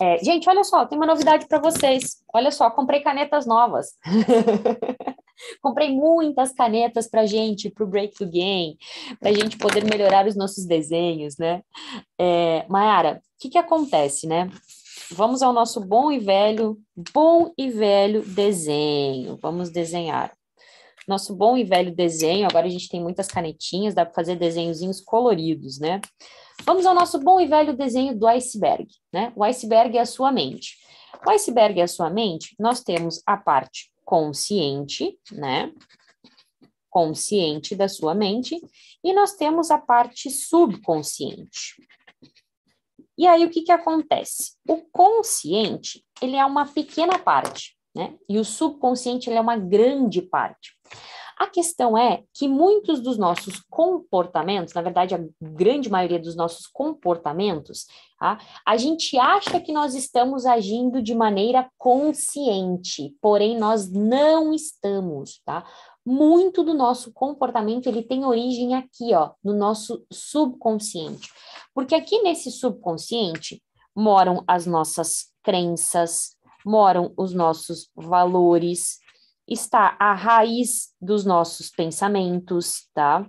É, 0.00 0.18
gente, 0.18 0.48
olha 0.48 0.62
só, 0.62 0.84
tem 0.86 0.98
uma 0.98 1.06
novidade 1.06 1.46
para 1.46 1.58
vocês. 1.58 2.16
Olha 2.32 2.50
só, 2.50 2.70
comprei 2.70 3.00
canetas 3.00 3.46
novas. 3.46 3.94
comprei 5.60 5.90
muitas 5.90 6.52
canetas 6.52 7.08
para 7.08 7.26
gente, 7.26 7.70
para 7.70 7.84
o 7.84 7.88
Break 7.88 8.24
Game, 8.26 8.78
para 9.20 9.30
a 9.30 9.32
gente 9.32 9.56
poder 9.58 9.84
melhorar 9.84 10.26
os 10.26 10.36
nossos 10.36 10.64
desenhos, 10.66 11.36
né? 11.38 11.62
É, 12.18 12.64
Mayara, 12.68 13.20
o 13.20 13.40
que, 13.40 13.48
que 13.50 13.58
acontece, 13.58 14.26
né? 14.26 14.50
Vamos 15.10 15.42
ao 15.42 15.52
nosso 15.52 15.80
bom 15.80 16.10
e 16.10 16.18
velho, 16.18 16.78
bom 17.12 17.52
e 17.58 17.70
velho 17.70 18.22
desenho. 18.22 19.36
Vamos 19.40 19.70
desenhar. 19.70 20.32
Nosso 21.06 21.34
bom 21.34 21.56
e 21.56 21.64
velho 21.64 21.94
desenho, 21.94 22.46
agora 22.46 22.66
a 22.66 22.70
gente 22.70 22.88
tem 22.88 23.02
muitas 23.02 23.28
canetinhas, 23.28 23.94
dá 23.94 24.06
para 24.06 24.14
fazer 24.14 24.36
desenhozinhos 24.36 25.00
coloridos, 25.02 25.78
né? 25.78 26.00
Vamos 26.64 26.86
ao 26.86 26.94
nosso 26.94 27.18
bom 27.18 27.38
e 27.38 27.46
velho 27.46 27.76
desenho 27.76 28.18
do 28.18 28.26
iceberg, 28.26 28.86
né? 29.12 29.30
O 29.36 29.44
iceberg 29.44 29.98
é 29.98 30.00
a 30.00 30.06
sua 30.06 30.32
mente. 30.32 30.78
O 31.26 31.30
iceberg 31.30 31.78
é 31.78 31.82
a 31.82 31.88
sua 31.88 32.08
mente, 32.08 32.54
nós 32.58 32.80
temos 32.80 33.22
a 33.26 33.36
parte 33.36 33.93
consciente, 34.04 35.18
né? 35.32 35.72
consciente 36.94 37.74
da 37.74 37.88
sua 37.88 38.14
mente 38.14 38.56
e 39.02 39.12
nós 39.12 39.34
temos 39.34 39.68
a 39.72 39.78
parte 39.78 40.30
subconsciente. 40.30 41.74
E 43.18 43.26
aí 43.26 43.44
o 43.44 43.50
que 43.50 43.62
que 43.62 43.72
acontece? 43.72 44.52
O 44.68 44.76
consciente, 44.92 46.04
ele 46.22 46.36
é 46.36 46.44
uma 46.44 46.64
pequena 46.66 47.18
parte, 47.18 47.76
né? 47.94 48.16
E 48.28 48.38
o 48.38 48.44
subconsciente 48.44 49.28
ele 49.28 49.38
é 49.38 49.40
uma 49.40 49.56
grande 49.56 50.22
parte. 50.22 50.78
A 51.38 51.46
questão 51.46 51.98
é 51.98 52.22
que 52.32 52.46
muitos 52.46 53.00
dos 53.00 53.18
nossos 53.18 53.60
comportamentos, 53.70 54.72
na 54.72 54.82
verdade, 54.82 55.14
a 55.14 55.24
grande 55.40 55.90
maioria 55.90 56.18
dos 56.18 56.36
nossos 56.36 56.66
comportamentos, 56.66 57.86
tá? 58.18 58.38
a 58.64 58.76
gente 58.76 59.18
acha 59.18 59.60
que 59.60 59.72
nós 59.72 59.94
estamos 59.94 60.46
agindo 60.46 61.02
de 61.02 61.14
maneira 61.14 61.68
consciente, 61.76 63.16
porém 63.20 63.58
nós 63.58 63.90
não 63.90 64.52
estamos, 64.52 65.40
tá? 65.44 65.64
Muito 66.06 66.62
do 66.62 66.74
nosso 66.74 67.12
comportamento 67.12 67.86
ele 67.86 68.02
tem 68.02 68.24
origem 68.24 68.74
aqui, 68.74 69.14
ó, 69.14 69.30
no 69.42 69.54
nosso 69.54 70.04
subconsciente. 70.12 71.30
Porque 71.74 71.94
aqui 71.94 72.20
nesse 72.22 72.50
subconsciente 72.50 73.62
moram 73.96 74.44
as 74.46 74.66
nossas 74.66 75.32
crenças, 75.42 76.36
moram 76.64 77.12
os 77.16 77.32
nossos 77.32 77.90
valores, 77.96 78.98
está 79.46 79.96
a 79.98 80.14
raiz 80.14 80.94
dos 81.00 81.24
nossos 81.24 81.70
pensamentos, 81.70 82.88
tá? 82.94 83.28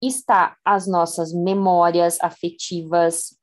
Está 0.00 0.56
as 0.64 0.86
nossas 0.86 1.32
memórias 1.32 2.18
afetivas, 2.20 3.36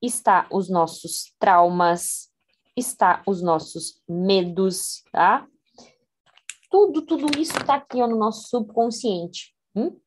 está 0.00 0.46
os 0.50 0.70
nossos 0.70 1.34
traumas, 1.38 2.30
está 2.76 3.22
os 3.26 3.42
nossos 3.42 4.02
medos, 4.08 5.02
tá? 5.12 5.46
Tudo, 6.70 7.02
tudo 7.02 7.38
isso 7.38 7.56
está 7.58 7.74
aqui 7.76 7.98
no 7.98 8.16
nosso 8.16 8.48
subconsciente. 8.48 9.54
Hum? 9.74 9.98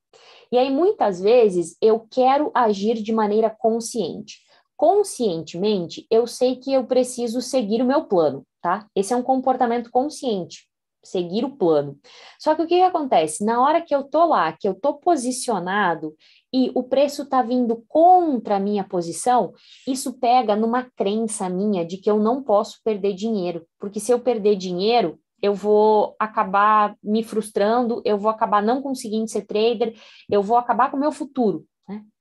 E 0.52 0.58
aí, 0.58 0.72
muitas 0.72 1.22
vezes, 1.22 1.78
eu 1.82 2.08
quero 2.10 2.52
agir 2.56 2.96
de 3.02 3.14
maneira 3.14 3.50
consciente. 3.50 4.40
Conscientemente, 4.80 6.08
eu 6.10 6.26
sei 6.26 6.56
que 6.56 6.72
eu 6.72 6.86
preciso 6.86 7.42
seguir 7.42 7.82
o 7.82 7.86
meu 7.86 8.06
plano 8.06 8.46
tá? 8.62 8.88
Esse 8.96 9.14
é 9.14 9.16
um 9.16 9.24
comportamento 9.24 9.90
consciente, 9.90 10.68
seguir 11.04 11.46
o 11.46 11.56
plano. 11.56 11.98
Só 12.40 12.56
que 12.56 12.62
o 12.62 12.68
que, 12.68 12.76
que 12.76 12.82
acontece? 12.82 13.44
Na 13.44 13.62
hora 13.62 13.82
que 13.82 13.94
eu 13.94 14.04
tô 14.04 14.26
lá, 14.26 14.52
que 14.52 14.68
eu 14.68 14.76
tô 14.76 14.96
posicionado 14.96 16.14
e 16.54 16.72
o 16.76 16.84
preço 16.84 17.26
tá 17.28 17.42
vindo 17.42 17.84
contra 17.88 18.58
a 18.58 18.60
minha 18.60 18.84
posição, 18.84 19.54
isso 19.88 20.20
pega 20.20 20.56
numa 20.56 20.84
crença 20.96 21.50
minha 21.50 21.86
de 21.86 21.98
que 21.98 22.10
eu 22.10 22.20
não 22.20 22.44
posso 22.44 22.80
perder 22.84 23.14
dinheiro, 23.14 23.66
porque 23.80 24.00
se 24.00 24.12
eu 24.12 24.20
perder 24.20 24.56
dinheiro, 24.56 25.20
eu 25.42 25.54
vou 25.54 26.18
acabar 26.20 26.98
me 27.02 27.24
frustrando, 27.24 28.02
eu 28.04 28.18
vou 28.18 28.30
acabar 28.30 28.62
não 28.62 28.82
conseguindo 28.82 29.30
ser 29.30 29.46
trader, 29.46 29.98
eu 30.30 30.44
vou 30.44 30.58
acabar 30.58 30.92
com 30.92 30.98
o 30.98 31.00
meu 31.00 31.14
futuro 31.14 31.66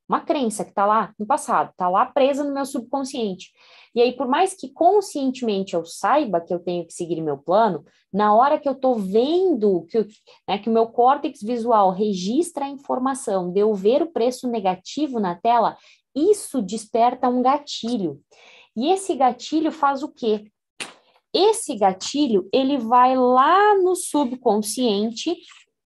uma 0.09 0.21
crença 0.21 0.65
que 0.65 0.71
está 0.71 0.87
lá 0.87 1.13
no 1.19 1.27
passado, 1.27 1.71
está 1.71 1.89
lá 1.89 2.07
presa 2.07 2.43
no 2.43 2.55
meu 2.55 2.65
subconsciente. 2.65 3.53
E 3.95 4.01
aí, 4.01 4.13
por 4.13 4.27
mais 4.27 4.55
que 4.55 4.73
conscientemente 4.73 5.75
eu 5.75 5.85
saiba 5.85 6.41
que 6.41 6.53
eu 6.53 6.59
tenho 6.59 6.87
que 6.87 6.95
seguir 6.95 7.21
meu 7.21 7.37
plano, 7.37 7.85
na 8.13 8.35
hora 8.35 8.59
que 8.59 8.69
eu 8.69 8.73
estou 8.73 8.95
vendo 8.95 9.87
que, 9.91 10.07
né, 10.47 10.59
que 10.59 10.71
o 10.71 10.73
meu 10.73 10.87
córtex 10.87 11.43
visual 11.43 11.91
registra 11.91 12.65
a 12.65 12.71
informação 12.71 13.53
de 13.53 13.61
eu 13.61 13.75
ver 13.75 14.03
o 14.03 14.11
preço 14.11 14.49
negativo 14.49 15.21
na 15.21 15.35
tela, 15.35 15.77
isso 16.15 16.63
desperta 16.63 17.29
um 17.29 17.43
gatilho. 17.43 18.21
E 18.75 18.91
esse 18.91 19.15
gatilho 19.15 19.71
faz 19.71 20.03
o 20.03 20.09
quê? 20.09 20.51
Esse 21.35 21.77
gatilho, 21.77 22.49
ele 22.53 22.79
vai 22.79 23.15
lá 23.15 23.77
no 23.77 23.95
subconsciente, 23.95 25.37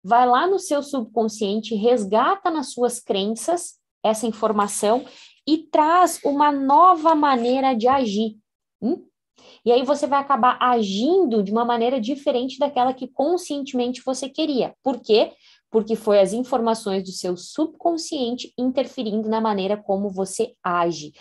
vai 0.03 0.27
lá 0.27 0.45
no 0.45 0.59
seu 0.59 0.83
subconsciente, 0.83 1.73
resgata 1.73 2.51
nas 2.51 2.71
suas 2.71 2.99
crenças 2.99 3.81
essa 4.03 4.27
informação 4.27 5.05
e 5.47 5.57
traz 5.57 6.19
uma 6.23 6.51
nova 6.51 7.15
maneira 7.15 7.73
de 7.73 7.87
agir. 7.87 8.37
Hum? 8.81 9.05
E 9.65 9.71
aí 9.71 9.83
você 9.83 10.05
vai 10.05 10.19
acabar 10.19 10.57
agindo 10.59 11.41
de 11.41 11.51
uma 11.51 11.65
maneira 11.65 11.99
diferente 11.99 12.59
daquela 12.59 12.93
que 12.93 13.07
conscientemente 13.07 14.01
você 14.05 14.29
queria. 14.29 14.73
Por 14.83 15.01
quê? 15.01 15.31
Porque 15.71 15.95
foi 15.95 16.19
as 16.19 16.33
informações 16.33 17.03
do 17.03 17.11
seu 17.11 17.35
subconsciente 17.35 18.53
interferindo 18.57 19.27
na 19.27 19.41
maneira 19.41 19.75
como 19.75 20.09
você 20.09 20.53
age. 20.63 21.13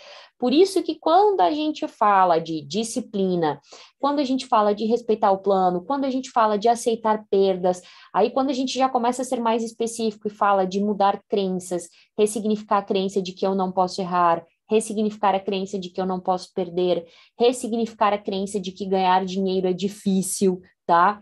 Por 0.43 0.51
isso 0.51 0.83
que 0.83 0.95
quando 0.95 1.39
a 1.39 1.51
gente 1.51 1.87
fala 1.87 2.37
de 2.37 2.61
disciplina, 2.63 3.61
quando 3.97 4.19
a 4.19 4.25
gente 4.25 4.45
fala 4.45 4.75
de 4.75 4.83
respeitar 4.83 5.31
o 5.31 5.37
plano, 5.37 5.85
quando 5.85 6.03
a 6.03 6.09
gente 6.09 6.29
fala 6.29 6.57
de 6.57 6.67
aceitar 6.67 7.23
perdas, 7.31 7.81
aí 8.13 8.29
quando 8.29 8.49
a 8.49 8.53
gente 8.53 8.77
já 8.77 8.89
começa 8.89 9.21
a 9.21 9.25
ser 9.25 9.39
mais 9.39 9.63
específico 9.63 10.27
e 10.27 10.29
fala 10.29 10.65
de 10.65 10.81
mudar 10.81 11.23
crenças, 11.29 11.87
ressignificar 12.17 12.79
a 12.79 12.83
crença 12.83 13.21
de 13.21 13.31
que 13.31 13.47
eu 13.47 13.55
não 13.55 13.71
posso 13.71 14.01
errar, 14.01 14.45
ressignificar 14.69 15.33
a 15.33 15.39
crença 15.39 15.79
de 15.79 15.89
que 15.89 16.01
eu 16.01 16.05
não 16.05 16.19
posso 16.19 16.53
perder, 16.53 17.05
ressignificar 17.39 18.11
a 18.11 18.17
crença 18.17 18.59
de 18.59 18.73
que 18.73 18.85
ganhar 18.85 19.23
dinheiro 19.23 19.65
é 19.65 19.71
difícil, 19.71 20.61
tá? 20.85 21.21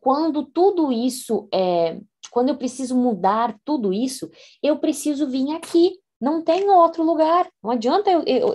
Quando 0.00 0.42
tudo 0.42 0.90
isso 0.90 1.46
é, 1.52 2.00
quando 2.30 2.48
eu 2.48 2.56
preciso 2.56 2.96
mudar 2.96 3.54
tudo 3.62 3.92
isso, 3.92 4.30
eu 4.62 4.78
preciso 4.78 5.28
vir 5.28 5.54
aqui 5.54 5.98
não 6.20 6.42
tem 6.42 6.68
outro 6.68 7.02
lugar. 7.02 7.48
Não 7.62 7.70
adianta 7.70 8.10
eu, 8.10 8.22
eu, 8.26 8.52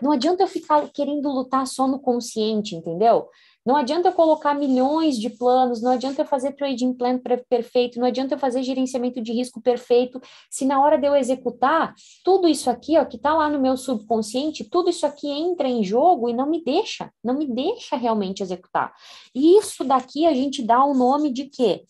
não 0.00 0.12
adianta 0.12 0.42
eu 0.42 0.48
ficar 0.48 0.88
querendo 0.90 1.30
lutar 1.30 1.66
só 1.66 1.88
no 1.88 1.98
consciente, 1.98 2.74
entendeu? 2.74 3.28
Não 3.66 3.74
adianta 3.74 4.10
eu 4.10 4.12
colocar 4.12 4.54
milhões 4.54 5.18
de 5.18 5.28
planos, 5.28 5.82
não 5.82 5.90
adianta 5.90 6.22
eu 6.22 6.26
fazer 6.26 6.52
trading 6.52 6.92
plan 6.92 7.20
perfeito, 7.48 7.98
não 7.98 8.06
adianta 8.06 8.34
eu 8.34 8.38
fazer 8.38 8.62
gerenciamento 8.62 9.20
de 9.20 9.32
risco 9.32 9.60
perfeito, 9.60 10.20
se 10.48 10.64
na 10.64 10.80
hora 10.80 10.96
de 10.96 11.08
eu 11.08 11.16
executar, 11.16 11.92
tudo 12.22 12.46
isso 12.46 12.70
aqui, 12.70 12.96
ó, 12.96 13.04
que 13.04 13.18
tá 13.18 13.34
lá 13.34 13.50
no 13.50 13.58
meu 13.58 13.76
subconsciente, 13.76 14.62
tudo 14.62 14.88
isso 14.88 15.04
aqui 15.04 15.28
entra 15.28 15.66
em 15.66 15.82
jogo 15.82 16.28
e 16.28 16.32
não 16.32 16.48
me 16.48 16.62
deixa, 16.62 17.10
não 17.24 17.34
me 17.34 17.44
deixa 17.44 17.96
realmente 17.96 18.40
executar. 18.40 18.94
E 19.34 19.58
isso 19.58 19.82
daqui 19.82 20.26
a 20.26 20.32
gente 20.32 20.62
dá 20.62 20.84
o 20.84 20.94
nome 20.94 21.32
de 21.32 21.46
quê? 21.46 21.84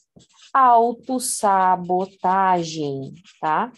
Autossabotagem, 0.55 3.13
tá? 3.39 3.71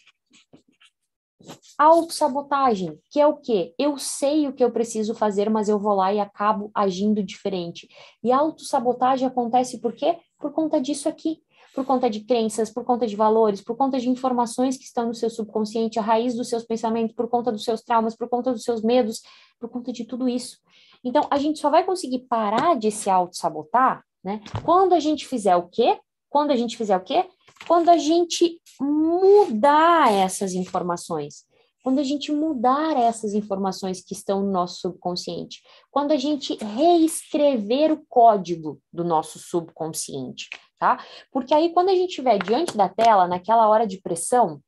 Autossabotagem, 1.78 2.98
que 3.10 3.20
é 3.20 3.26
o 3.26 3.36
quê? 3.36 3.74
Eu 3.78 3.98
sei 3.98 4.48
o 4.48 4.52
que 4.52 4.64
eu 4.64 4.70
preciso 4.70 5.14
fazer, 5.14 5.48
mas 5.48 5.68
eu 5.68 5.78
vou 5.78 5.94
lá 5.94 6.12
e 6.12 6.20
acabo 6.20 6.70
agindo 6.74 7.22
diferente. 7.22 7.88
E 8.22 8.32
autossabotagem 8.32 9.26
acontece 9.26 9.80
por 9.80 9.92
quê? 9.92 10.18
Por 10.38 10.52
conta 10.52 10.80
disso 10.80 11.08
aqui. 11.08 11.40
Por 11.74 11.84
conta 11.84 12.10
de 12.10 12.20
crenças, 12.20 12.70
por 12.70 12.84
conta 12.84 13.06
de 13.06 13.14
valores, 13.14 13.60
por 13.60 13.76
conta 13.76 14.00
de 14.00 14.08
informações 14.08 14.76
que 14.76 14.84
estão 14.84 15.06
no 15.06 15.14
seu 15.14 15.30
subconsciente, 15.30 15.98
a 15.98 16.02
raiz 16.02 16.34
dos 16.34 16.48
seus 16.48 16.64
pensamentos, 16.64 17.14
por 17.14 17.28
conta 17.28 17.52
dos 17.52 17.62
seus 17.62 17.82
traumas, 17.82 18.16
por 18.16 18.28
conta 18.28 18.50
dos 18.50 18.64
seus 18.64 18.82
medos, 18.82 19.22
por 19.60 19.68
conta 19.68 19.92
de 19.92 20.04
tudo 20.04 20.28
isso. 20.28 20.58
Então, 21.04 21.26
a 21.30 21.38
gente 21.38 21.60
só 21.60 21.70
vai 21.70 21.84
conseguir 21.84 22.20
parar 22.28 22.76
de 22.76 22.90
se 22.90 23.08
auto-sabotar, 23.08 24.02
né? 24.24 24.40
Quando 24.64 24.92
a 24.92 24.98
gente 24.98 25.26
fizer 25.26 25.54
o 25.54 25.68
quê? 25.68 26.00
Quando 26.28 26.50
a 26.50 26.56
gente 26.56 26.76
fizer 26.76 26.96
o 26.96 27.04
quê? 27.04 27.24
Quando 27.66 27.90
a 27.90 27.96
gente 27.98 28.60
mudar 28.80 30.12
essas 30.12 30.54
informações, 30.54 31.46
quando 31.82 32.00
a 32.00 32.02
gente 32.02 32.30
mudar 32.32 32.96
essas 32.96 33.34
informações 33.34 34.02
que 34.02 34.12
estão 34.12 34.42
no 34.42 34.50
nosso 34.50 34.80
subconsciente, 34.80 35.62
quando 35.90 36.12
a 36.12 36.16
gente 36.16 36.56
reescrever 36.62 37.92
o 37.92 38.04
código 38.08 38.80
do 38.92 39.04
nosso 39.04 39.38
subconsciente, 39.38 40.48
tá? 40.78 41.02
Porque 41.32 41.54
aí, 41.54 41.72
quando 41.72 41.88
a 41.88 41.94
gente 41.94 42.10
estiver 42.10 42.38
diante 42.38 42.76
da 42.76 42.88
tela, 42.88 43.26
naquela 43.26 43.68
hora 43.68 43.86
de 43.86 44.00
pressão, 44.00 44.60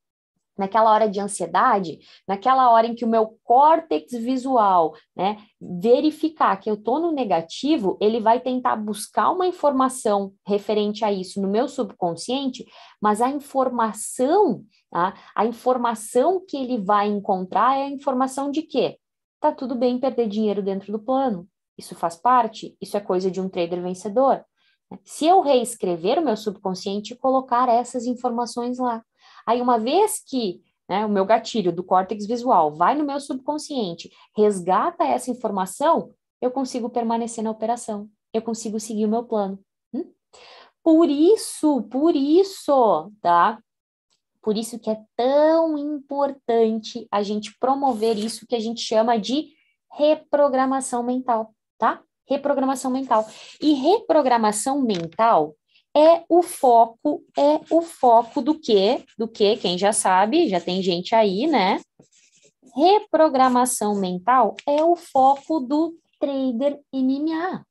naquela 0.61 0.93
hora 0.93 1.09
de 1.09 1.19
ansiedade, 1.19 1.99
naquela 2.29 2.71
hora 2.71 2.87
em 2.87 2.95
que 2.95 3.05
o 3.05 3.09
meu 3.09 3.39
córtex 3.43 4.13
visual, 4.13 4.95
né, 5.17 5.39
verificar 5.59 6.55
que 6.59 6.71
eu 6.71 6.77
tô 6.77 6.99
no 6.99 7.13
negativo, 7.13 7.97
ele 7.99 8.21
vai 8.21 8.39
tentar 8.39 8.77
buscar 8.77 9.31
uma 9.31 9.47
informação 9.47 10.35
referente 10.47 11.03
a 11.03 11.11
isso 11.11 11.41
no 11.41 11.49
meu 11.49 11.67
subconsciente, 11.67 12.67
mas 13.01 13.23
a 13.23 13.31
informação, 13.31 14.63
tá, 14.91 15.15
a 15.35 15.47
informação 15.47 16.45
que 16.47 16.59
ele 16.59 16.77
vai 16.77 17.09
encontrar 17.09 17.79
é 17.79 17.85
a 17.85 17.91
informação 17.91 18.51
de 18.51 18.61
que 18.61 18.99
tá 19.41 19.51
tudo 19.51 19.75
bem 19.75 19.99
perder 19.99 20.29
dinheiro 20.29 20.63
dentro 20.63 20.93
do 20.93 20.99
plano. 20.99 21.49
Isso 21.79 21.95
faz 21.95 22.17
parte, 22.17 22.77
isso 22.79 22.99
é 22.99 23.01
coisa 23.01 23.31
de 23.31 23.41
um 23.41 23.49
trader 23.49 23.81
vencedor. 23.81 24.45
Se 25.05 25.25
eu 25.25 25.41
reescrever 25.41 26.19
o 26.19 26.25
meu 26.25 26.37
subconsciente 26.37 27.15
e 27.15 27.17
colocar 27.17 27.67
essas 27.69 28.05
informações 28.05 28.79
lá, 28.79 29.03
Aí, 29.51 29.61
uma 29.61 29.81
vez 29.81 30.23
que 30.25 30.63
né, 30.89 31.05
o 31.05 31.09
meu 31.09 31.27
gatilho 31.27 31.73
do 31.73 31.83
córtex 31.83 32.25
visual 32.25 32.73
vai 32.73 32.95
no 32.95 33.05
meu 33.05 33.19
subconsciente, 33.19 34.09
resgata 34.37 35.03
essa 35.03 35.29
informação, 35.29 36.15
eu 36.41 36.53
consigo 36.53 36.89
permanecer 36.89 37.43
na 37.43 37.51
operação, 37.51 38.09
eu 38.33 38.43
consigo 38.43 38.79
seguir 38.79 39.07
o 39.07 39.09
meu 39.09 39.25
plano. 39.25 39.59
Hum? 39.93 40.05
Por 40.85 41.11
isso, 41.11 41.83
por 41.91 42.15
isso, 42.15 43.11
tá? 43.21 43.61
Por 44.41 44.57
isso 44.57 44.79
que 44.79 44.89
é 44.89 45.03
tão 45.17 45.77
importante 45.77 47.09
a 47.11 47.21
gente 47.21 47.59
promover 47.59 48.17
isso 48.17 48.47
que 48.47 48.55
a 48.55 48.61
gente 48.61 48.81
chama 48.83 49.19
de 49.19 49.49
reprogramação 49.91 51.03
mental, 51.03 51.53
tá? 51.77 52.01
Reprogramação 52.25 52.89
mental. 52.89 53.27
E 53.61 53.73
reprogramação 53.75 54.81
mental 54.81 55.57
é 55.97 56.25
o 56.29 56.43
foco, 56.43 57.25
é 57.37 57.61
o 57.71 57.83
foco 57.83 58.41
do 58.41 58.59
quê? 58.59 59.05
Do 59.19 59.27
que, 59.27 59.57
quem 59.57 59.77
já 59.77 59.93
sabe, 59.93 60.49
já 60.49 60.61
tem 60.61 60.83
gente 60.83 61.15
aí, 61.15 61.47
né? 61.47 61.81
Reprogramação 62.77 63.95
mental 63.97 64.55
é 64.67 64.83
o 64.83 64.95
foco 64.95 65.61
do 65.61 65.97
trader 66.21 66.79
MMA. 66.93 67.65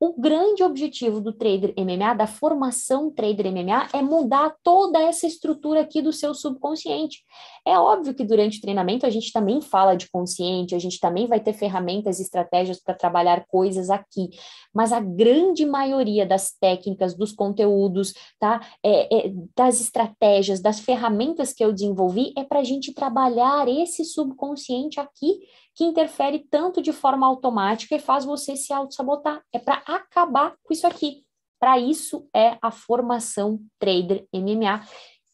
O 0.00 0.12
grande 0.20 0.62
objetivo 0.62 1.20
do 1.20 1.32
trader 1.32 1.72
MMA, 1.78 2.14
da 2.14 2.26
formação 2.26 3.10
trader 3.10 3.50
MMA, 3.50 3.88
é 3.92 4.02
mudar 4.02 4.54
toda 4.62 5.00
essa 5.00 5.26
estrutura 5.26 5.80
aqui 5.80 6.02
do 6.02 6.12
seu 6.12 6.34
subconsciente. 6.34 7.22
É 7.66 7.78
óbvio 7.78 8.12
que 8.12 8.24
durante 8.24 8.58
o 8.58 8.60
treinamento 8.60 9.06
a 9.06 9.10
gente 9.10 9.32
também 9.32 9.60
fala 9.60 9.94
de 9.94 10.10
consciente, 10.10 10.74
a 10.74 10.78
gente 10.78 10.98
também 10.98 11.26
vai 11.26 11.38
ter 11.38 11.52
ferramentas 11.52 12.18
e 12.18 12.22
estratégias 12.22 12.80
para 12.80 12.92
trabalhar 12.94 13.46
coisas 13.46 13.88
aqui, 13.88 14.30
mas 14.74 14.92
a 14.92 15.00
grande 15.00 15.64
maioria 15.64 16.26
das 16.26 16.50
técnicas, 16.50 17.14
dos 17.14 17.32
conteúdos, 17.32 18.12
tá? 18.38 18.60
É, 18.82 19.28
é, 19.28 19.32
das 19.56 19.80
estratégias, 19.80 20.60
das 20.60 20.80
ferramentas 20.80 21.52
que 21.52 21.64
eu 21.64 21.72
desenvolvi 21.72 22.32
é 22.36 22.42
para 22.42 22.60
a 22.60 22.64
gente 22.64 22.92
trabalhar 22.92 23.68
esse 23.68 24.04
subconsciente 24.04 24.98
aqui 24.98 25.38
que 25.74 25.84
interfere 25.84 26.46
tanto 26.50 26.80
de 26.80 26.92
forma 26.92 27.26
automática 27.26 27.96
e 27.96 28.00
faz 28.00 28.24
você 28.24 28.54
se 28.56 28.72
auto-sabotar. 28.72 29.42
É 29.52 29.58
para 29.58 29.82
acabar 29.86 30.54
com 30.62 30.72
isso 30.72 30.86
aqui. 30.86 31.24
Para 31.58 31.78
isso 31.78 32.28
é 32.34 32.56
a 32.62 32.70
formação 32.70 33.58
Trader 33.78 34.26
MMA, 34.32 34.82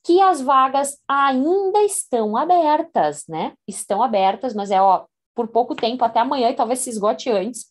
que 0.05 0.21
as 0.21 0.41
vagas 0.41 0.99
ainda 1.07 1.83
estão 1.83 2.37
abertas, 2.37 3.25
né? 3.29 3.53
Estão 3.69 4.03
abertas, 4.03 4.55
mas 4.55 4.71
é 4.71 4.81
ó, 4.81 5.05
por 5.35 5.49
pouco 5.49 5.75
tempo, 5.75 6.05
até 6.05 6.21
amanhã, 6.21 6.49
e 6.51 6.55
talvez 6.55 6.79
se 6.81 6.91
esgote 6.91 7.31
antes. 7.31 7.67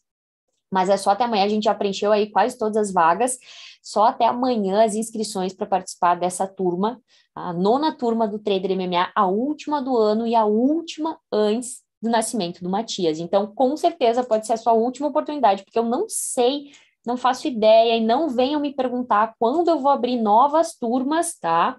Mas 0.71 0.89
é 0.89 0.97
só 0.97 1.11
até 1.11 1.23
amanhã, 1.23 1.45
a 1.45 1.49
gente 1.49 1.63
já 1.63 1.73
preencheu 1.73 2.11
aí 2.11 2.29
quase 2.29 2.57
todas 2.57 2.77
as 2.77 2.93
vagas. 2.93 3.37
Só 3.81 4.05
até 4.05 4.25
amanhã 4.25 4.83
as 4.83 4.93
inscrições 4.93 5.53
para 5.53 5.65
participar 5.65 6.15
dessa 6.15 6.47
turma, 6.47 7.01
a 7.33 7.51
nona 7.53 7.97
turma 7.97 8.27
do 8.27 8.37
Trader 8.37 8.75
MMA, 8.77 9.11
a 9.15 9.25
última 9.25 9.81
do 9.81 9.97
ano 9.97 10.27
e 10.27 10.35
a 10.35 10.45
última 10.45 11.17
antes 11.31 11.88
do 12.01 12.09
nascimento 12.09 12.63
do 12.63 12.69
Matias. 12.69 13.19
Então, 13.19 13.47
com 13.47 13.75
certeza 13.75 14.23
pode 14.23 14.47
ser 14.47 14.53
a 14.53 14.57
sua 14.57 14.73
última 14.73 15.07
oportunidade, 15.07 15.63
porque 15.63 15.79
eu 15.79 15.83
não 15.83 16.05
sei, 16.07 16.71
não 17.05 17.17
faço 17.17 17.47
ideia 17.47 17.97
e 17.97 18.05
não 18.05 18.29
venham 18.29 18.61
me 18.61 18.73
perguntar 18.73 19.33
quando 19.39 19.69
eu 19.69 19.79
vou 19.79 19.91
abrir 19.91 20.17
novas 20.17 20.75
turmas, 20.75 21.37
tá? 21.37 21.77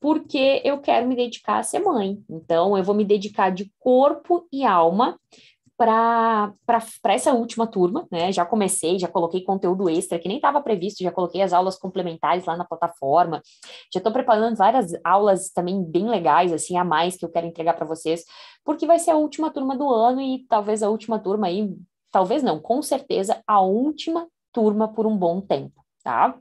Porque 0.00 0.62
eu 0.64 0.78
quero 0.78 1.06
me 1.06 1.14
dedicar 1.14 1.58
a 1.58 1.62
ser 1.62 1.80
mãe. 1.80 2.18
Então, 2.28 2.76
eu 2.76 2.82
vou 2.82 2.94
me 2.94 3.04
dedicar 3.04 3.50
de 3.50 3.70
corpo 3.78 4.46
e 4.50 4.64
alma 4.64 5.18
para 5.80 6.52
essa 7.06 7.32
última 7.32 7.66
turma, 7.66 8.06
né? 8.12 8.30
Já 8.30 8.44
comecei, 8.44 8.98
já 8.98 9.08
coloquei 9.08 9.42
conteúdo 9.42 9.88
extra 9.88 10.18
que 10.18 10.28
nem 10.28 10.36
estava 10.36 10.60
previsto, 10.60 11.02
já 11.02 11.10
coloquei 11.10 11.40
as 11.40 11.54
aulas 11.54 11.78
complementares 11.78 12.44
lá 12.44 12.54
na 12.54 12.66
plataforma. 12.66 13.40
Já 13.90 13.98
estou 13.98 14.12
preparando 14.12 14.56
várias 14.56 14.92
aulas 15.02 15.48
também 15.48 15.82
bem 15.82 16.06
legais, 16.06 16.52
assim, 16.52 16.76
a 16.76 16.84
mais 16.84 17.16
que 17.16 17.24
eu 17.24 17.30
quero 17.30 17.46
entregar 17.46 17.72
para 17.72 17.86
vocês, 17.86 18.24
porque 18.62 18.86
vai 18.86 18.98
ser 18.98 19.12
a 19.12 19.16
última 19.16 19.50
turma 19.50 19.74
do 19.74 19.88
ano 19.88 20.20
e 20.20 20.44
talvez 20.50 20.82
a 20.82 20.90
última 20.90 21.18
turma 21.18 21.46
aí, 21.46 21.74
talvez 22.10 22.42
não, 22.42 22.60
com 22.60 22.82
certeza 22.82 23.42
a 23.46 23.62
última 23.62 24.28
turma 24.52 24.86
por 24.86 25.06
um 25.06 25.16
bom 25.16 25.40
tempo, 25.40 25.82
tá? 26.04 26.36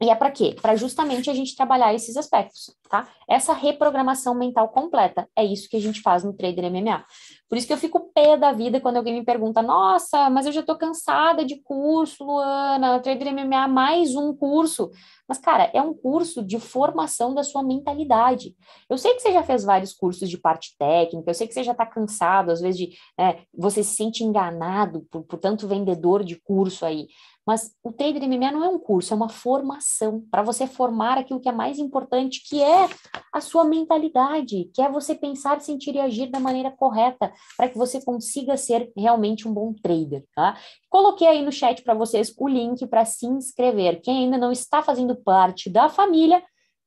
E 0.00 0.10
é 0.10 0.14
para 0.14 0.30
quê? 0.30 0.54
Para 0.60 0.76
justamente 0.76 1.30
a 1.30 1.34
gente 1.34 1.56
trabalhar 1.56 1.94
esses 1.94 2.16
aspectos, 2.16 2.74
tá? 2.88 3.08
Essa 3.28 3.54
reprogramação 3.54 4.34
mental 4.34 4.68
completa. 4.68 5.28
É 5.34 5.42
isso 5.42 5.68
que 5.70 5.76
a 5.76 5.80
gente 5.80 6.02
faz 6.02 6.22
no 6.22 6.34
Trader 6.34 6.70
MMA. 6.70 7.02
Por 7.48 7.56
isso 7.56 7.66
que 7.66 7.72
eu 7.72 7.78
fico 7.78 8.12
pé 8.12 8.36
da 8.36 8.52
vida 8.52 8.80
quando 8.80 8.96
alguém 8.98 9.14
me 9.14 9.24
pergunta: 9.24 9.62
nossa, 9.62 10.28
mas 10.28 10.46
eu 10.46 10.52
já 10.52 10.60
estou 10.60 10.76
cansada 10.76 11.44
de 11.44 11.62
curso, 11.62 12.24
Luana, 12.24 13.00
Trader 13.00 13.32
MMA, 13.32 13.68
mais 13.68 14.14
um 14.14 14.34
curso. 14.34 14.90
Mas, 15.28 15.38
cara, 15.38 15.70
é 15.72 15.80
um 15.80 15.94
curso 15.94 16.42
de 16.42 16.58
formação 16.60 17.34
da 17.34 17.42
sua 17.42 17.62
mentalidade. 17.62 18.54
Eu 18.88 18.96
sei 18.96 19.14
que 19.14 19.20
você 19.20 19.32
já 19.32 19.42
fez 19.42 19.64
vários 19.64 19.92
cursos 19.92 20.28
de 20.28 20.38
parte 20.38 20.76
técnica, 20.78 21.30
eu 21.30 21.34
sei 21.34 21.48
que 21.48 21.54
você 21.54 21.64
já 21.64 21.72
está 21.72 21.86
cansado, 21.86 22.50
às 22.52 22.60
vezes, 22.60 22.78
de 22.78 22.96
é, 23.18 23.38
você 23.52 23.82
se 23.82 23.96
sente 23.96 24.22
enganado 24.22 25.06
por, 25.10 25.24
por 25.24 25.38
tanto 25.38 25.66
vendedor 25.66 26.22
de 26.22 26.36
curso 26.36 26.84
aí. 26.84 27.08
Mas 27.46 27.70
o 27.82 27.92
Trader 27.92 28.28
MMA 28.28 28.50
não 28.50 28.64
é 28.64 28.68
um 28.68 28.78
curso, 28.78 29.12
é 29.12 29.16
uma 29.16 29.28
formação 29.28 30.24
para 30.30 30.42
você 30.42 30.66
formar 30.66 31.16
aquilo 31.16 31.40
que 31.40 31.48
é 31.48 31.52
mais 31.52 31.78
importante, 31.78 32.42
que 32.48 32.62
é 32.62 32.88
a 33.32 33.40
sua 33.40 33.64
mentalidade, 33.64 34.70
que 34.74 34.82
é 34.82 34.90
você 34.90 35.14
pensar, 35.14 35.60
sentir 35.60 35.94
e 35.94 36.00
agir 36.00 36.30
da 36.30 36.40
maneira 36.40 36.70
correta, 36.70 37.32
para 37.56 37.68
que 37.68 37.78
você 37.78 38.04
consiga 38.04 38.56
ser 38.56 38.90
realmente 38.96 39.46
um 39.46 39.54
bom 39.54 39.72
trader, 39.72 40.24
tá? 40.34 40.58
Coloquei 40.90 41.28
aí 41.28 41.42
no 41.42 41.52
chat 41.52 41.82
para 41.82 41.94
vocês 41.94 42.34
o 42.36 42.48
link 42.48 42.86
para 42.86 43.04
se 43.04 43.26
inscrever. 43.26 44.00
Quem 44.00 44.24
ainda 44.24 44.38
não 44.38 44.50
está 44.50 44.82
fazendo 44.82 45.14
parte 45.14 45.70
da 45.70 45.88
família, 45.88 46.42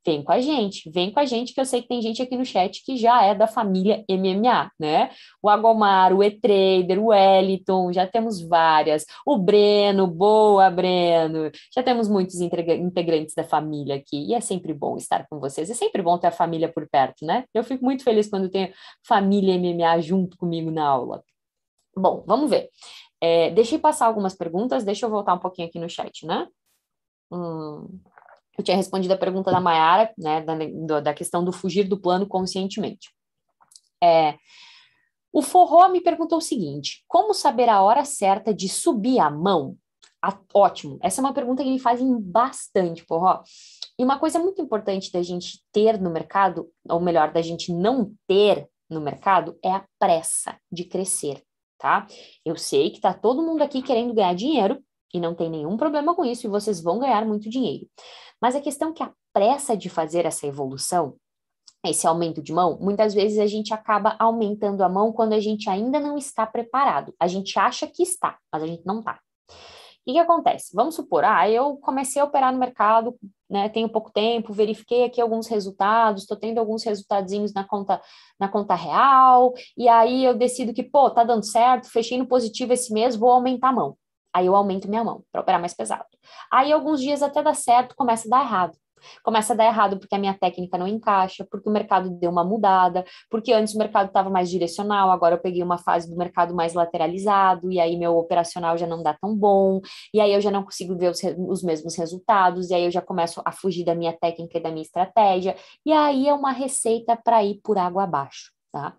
vem 0.05 0.23
com 0.23 0.31
a 0.31 0.39
gente, 0.39 0.89
vem 0.89 1.11
com 1.11 1.19
a 1.19 1.25
gente, 1.25 1.53
que 1.53 1.59
eu 1.59 1.65
sei 1.65 1.81
que 1.81 1.87
tem 1.87 2.01
gente 2.01 2.21
aqui 2.21 2.35
no 2.37 2.45
chat 2.45 2.83
que 2.83 2.97
já 2.97 3.23
é 3.23 3.35
da 3.35 3.47
família 3.47 4.03
MMA, 4.09 4.71
né? 4.79 5.11
O 5.41 5.49
Agomar, 5.49 6.13
o 6.13 6.23
E-Trader, 6.23 6.99
o 6.99 7.07
Wellington, 7.07 7.91
já 7.93 8.07
temos 8.07 8.41
várias. 8.41 9.05
O 9.25 9.37
Breno, 9.37 10.07
boa, 10.07 10.69
Breno. 10.69 11.51
Já 11.73 11.83
temos 11.83 12.07
muitos 12.07 12.39
integrantes 12.39 13.35
da 13.35 13.43
família 13.43 13.95
aqui, 13.95 14.25
e 14.27 14.33
é 14.33 14.41
sempre 14.41 14.73
bom 14.73 14.97
estar 14.97 15.27
com 15.29 15.39
vocês, 15.39 15.69
é 15.69 15.73
sempre 15.73 16.01
bom 16.01 16.17
ter 16.17 16.27
a 16.27 16.31
família 16.31 16.71
por 16.71 16.87
perto, 16.89 17.25
né? 17.25 17.45
Eu 17.53 17.63
fico 17.63 17.83
muito 17.83 18.03
feliz 18.03 18.29
quando 18.29 18.49
tenho 18.49 18.71
família 19.05 19.57
MMA 19.57 20.01
junto 20.01 20.37
comigo 20.37 20.71
na 20.71 20.85
aula. 20.87 21.23
Bom, 21.95 22.23
vamos 22.25 22.49
ver. 22.49 22.69
É, 23.21 23.49
deixei 23.51 23.77
passar 23.77 24.07
algumas 24.07 24.33
perguntas, 24.35 24.83
deixa 24.83 25.05
eu 25.05 25.09
voltar 25.09 25.33
um 25.33 25.39
pouquinho 25.39 25.67
aqui 25.67 25.77
no 25.79 25.89
chat, 25.89 26.25
né? 26.25 26.47
Hum, 27.31 27.99
eu 28.59 28.63
tinha 28.63 28.75
respondido 28.75 29.13
a 29.13 29.17
pergunta 29.17 29.51
da 29.51 29.61
Mayara, 29.61 30.13
né, 30.17 30.41
da, 30.41 30.99
da 30.99 31.13
questão 31.13 31.43
do 31.43 31.53
fugir 31.53 31.87
do 31.87 31.99
plano 31.99 32.27
conscientemente. 32.27 33.09
É, 34.03 34.35
o 35.31 35.41
Forró 35.41 35.87
me 35.87 36.01
perguntou 36.01 36.39
o 36.39 36.41
seguinte: 36.41 37.03
como 37.07 37.33
saber 37.33 37.69
a 37.69 37.81
hora 37.81 38.03
certa 38.03 38.53
de 38.53 38.67
subir 38.67 39.19
a 39.19 39.29
mão? 39.29 39.77
Ah, 40.21 40.37
ótimo, 40.53 40.99
essa 41.01 41.21
é 41.21 41.23
uma 41.23 41.33
pergunta 41.33 41.63
que 41.63 41.69
me 41.69 41.79
fazem 41.79 42.19
bastante, 42.19 43.03
Forró. 43.03 43.41
E 43.97 44.03
uma 44.03 44.19
coisa 44.19 44.37
muito 44.39 44.61
importante 44.61 45.09
da 45.09 45.21
gente 45.23 45.61
ter 45.71 45.99
no 45.99 46.09
mercado, 46.09 46.69
ou 46.89 46.99
melhor, 46.99 47.31
da 47.31 47.41
gente 47.41 47.71
não 47.71 48.13
ter 48.27 48.67
no 48.89 48.99
mercado, 48.99 49.57
é 49.63 49.71
a 49.71 49.85
pressa 49.97 50.59
de 50.69 50.83
crescer, 50.83 51.41
tá? 51.77 52.05
Eu 52.43 52.57
sei 52.57 52.89
que 52.89 52.99
tá 52.99 53.13
todo 53.13 53.41
mundo 53.41 53.61
aqui 53.61 53.81
querendo 53.81 54.13
ganhar 54.13 54.35
dinheiro, 54.35 54.83
e 55.13 55.19
não 55.19 55.33
tem 55.33 55.49
nenhum 55.49 55.77
problema 55.77 56.15
com 56.15 56.25
isso, 56.25 56.45
e 56.45 56.49
vocês 56.49 56.81
vão 56.81 56.99
ganhar 56.99 57.25
muito 57.25 57.49
dinheiro. 57.49 57.87
Mas 58.41 58.55
a 58.55 58.61
questão 58.61 58.89
é 58.89 58.93
que 58.93 59.03
a 59.03 59.11
pressa 59.33 59.75
de 59.75 59.89
fazer 59.89 60.25
essa 60.25 60.47
evolução, 60.47 61.15
esse 61.85 62.05
aumento 62.05 62.41
de 62.41 62.51
mão, 62.51 62.77
muitas 62.81 63.13
vezes 63.13 63.39
a 63.39 63.47
gente 63.47 63.73
acaba 63.73 64.15
aumentando 64.19 64.83
a 64.83 64.89
mão 64.89 65.11
quando 65.13 65.33
a 65.33 65.39
gente 65.39 65.69
ainda 65.69 65.99
não 65.99 66.17
está 66.17 66.45
preparado. 66.45 67.13
A 67.19 67.27
gente 67.27 67.57
acha 67.57 67.87
que 67.87 68.03
está, 68.03 68.37
mas 68.51 68.63
a 68.63 68.67
gente 68.67 68.85
não 68.85 68.99
está. 68.99 69.13
O 69.13 70.01
que, 70.05 70.13
que 70.13 70.19
acontece? 70.19 70.73
Vamos 70.73 70.95
supor, 70.95 71.23
ah, 71.23 71.49
eu 71.49 71.77
comecei 71.77 72.21
a 72.21 72.25
operar 72.25 72.51
no 72.51 72.57
mercado, 72.57 73.15
né, 73.49 73.69
tenho 73.69 73.89
pouco 73.89 74.11
tempo, 74.11 74.53
verifiquei 74.53 75.03
aqui 75.03 75.21
alguns 75.21 75.47
resultados, 75.47 76.23
estou 76.23 76.37
tendo 76.37 76.57
alguns 76.57 76.83
resultadinhos 76.83 77.53
na 77.53 77.63
conta, 77.63 78.01
na 78.39 78.47
conta 78.47 78.75
real, 78.75 79.53
e 79.77 79.87
aí 79.87 80.23
eu 80.23 80.33
decido 80.33 80.73
que, 80.73 80.83
pô, 80.83 81.09
tá 81.11 81.23
dando 81.23 81.45
certo, 81.45 81.91
fechei 81.91 82.17
no 82.17 82.27
positivo 82.27 82.73
esse 82.73 82.93
mês, 82.93 83.15
vou 83.15 83.29
aumentar 83.29 83.69
a 83.69 83.73
mão. 83.73 83.97
Aí 84.33 84.45
eu 84.45 84.55
aumento 84.55 84.89
minha 84.89 85.03
mão 85.03 85.23
para 85.31 85.41
operar 85.41 85.59
mais 85.59 85.73
pesado. 85.73 86.05
Aí 86.51 86.71
alguns 86.71 87.01
dias 87.01 87.21
até 87.21 87.41
dá 87.41 87.53
certo, 87.53 87.95
começa 87.95 88.27
a 88.27 88.31
dar 88.31 88.45
errado. 88.45 88.77
Começa 89.23 89.53
a 89.53 89.55
dar 89.55 89.65
errado 89.65 89.97
porque 89.97 90.15
a 90.15 90.17
minha 90.17 90.33
técnica 90.33 90.77
não 90.77 90.87
encaixa, 90.87 91.45
porque 91.49 91.69
o 91.69 91.71
mercado 91.71 92.09
deu 92.09 92.29
uma 92.29 92.43
mudada, 92.43 93.05
porque 93.29 93.53
antes 93.53 93.73
o 93.73 93.77
mercado 93.77 94.07
estava 94.07 94.29
mais 94.29 94.49
direcional, 94.49 95.11
agora 95.11 95.35
eu 95.35 95.39
peguei 95.39 95.63
uma 95.63 95.77
fase 95.77 96.09
do 96.09 96.17
mercado 96.17 96.53
mais 96.53 96.73
lateralizado, 96.73 97.71
e 97.71 97.79
aí 97.79 97.97
meu 97.97 98.17
operacional 98.17 98.77
já 98.77 98.87
não 98.87 99.01
dá 99.01 99.13
tão 99.13 99.35
bom, 99.35 99.81
e 100.13 100.19
aí 100.19 100.33
eu 100.33 100.41
já 100.41 100.51
não 100.51 100.63
consigo 100.63 100.97
ver 100.97 101.11
os, 101.11 101.21
os 101.47 101.63
mesmos 101.63 101.95
resultados, 101.95 102.69
e 102.69 102.73
aí 102.73 102.85
eu 102.85 102.91
já 102.91 103.01
começo 103.01 103.41
a 103.45 103.51
fugir 103.51 103.85
da 103.85 103.95
minha 103.95 104.13
técnica 104.13 104.57
e 104.57 104.61
da 104.61 104.69
minha 104.69 104.83
estratégia, 104.83 105.55
e 105.85 105.91
aí 105.91 106.27
é 106.27 106.33
uma 106.33 106.51
receita 106.51 107.15
para 107.15 107.43
ir 107.43 107.59
por 107.63 107.77
água 107.77 108.03
abaixo. 108.03 108.51
Tá? 108.71 108.95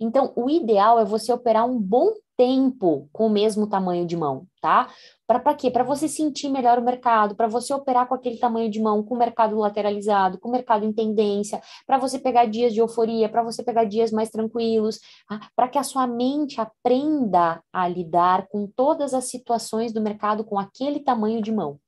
Então, 0.00 0.32
o 0.34 0.48
ideal 0.48 0.98
é 0.98 1.04
você 1.04 1.30
operar 1.30 1.66
um 1.66 1.78
bom 1.78 2.14
tempo 2.40 3.06
com 3.12 3.26
o 3.26 3.30
mesmo 3.30 3.66
tamanho 3.66 4.06
de 4.06 4.16
mão, 4.16 4.46
tá? 4.62 4.88
Para 5.26 5.54
quê? 5.54 5.70
Para 5.70 5.84
você 5.84 6.08
sentir 6.08 6.48
melhor 6.48 6.78
o 6.78 6.82
mercado, 6.82 7.36
para 7.36 7.46
você 7.46 7.74
operar 7.74 8.08
com 8.08 8.14
aquele 8.14 8.38
tamanho 8.38 8.70
de 8.70 8.80
mão, 8.80 9.02
com 9.02 9.14
o 9.14 9.18
mercado 9.18 9.58
lateralizado, 9.58 10.40
com 10.40 10.48
o 10.48 10.52
mercado 10.52 10.86
em 10.86 10.90
tendência, 10.90 11.60
para 11.86 11.98
você 11.98 12.18
pegar 12.18 12.46
dias 12.46 12.72
de 12.72 12.80
euforia, 12.80 13.28
para 13.28 13.42
você 13.42 13.62
pegar 13.62 13.84
dias 13.84 14.10
mais 14.10 14.30
tranquilos, 14.30 15.00
tá? 15.28 15.50
para 15.54 15.68
que 15.68 15.76
a 15.76 15.82
sua 15.82 16.06
mente 16.06 16.58
aprenda 16.58 17.62
a 17.70 17.86
lidar 17.86 18.46
com 18.48 18.66
todas 18.66 19.12
as 19.12 19.24
situações 19.24 19.92
do 19.92 20.00
mercado 20.00 20.42
com 20.42 20.58
aquele 20.58 21.00
tamanho 21.00 21.42
de 21.42 21.52
mão. 21.52 21.78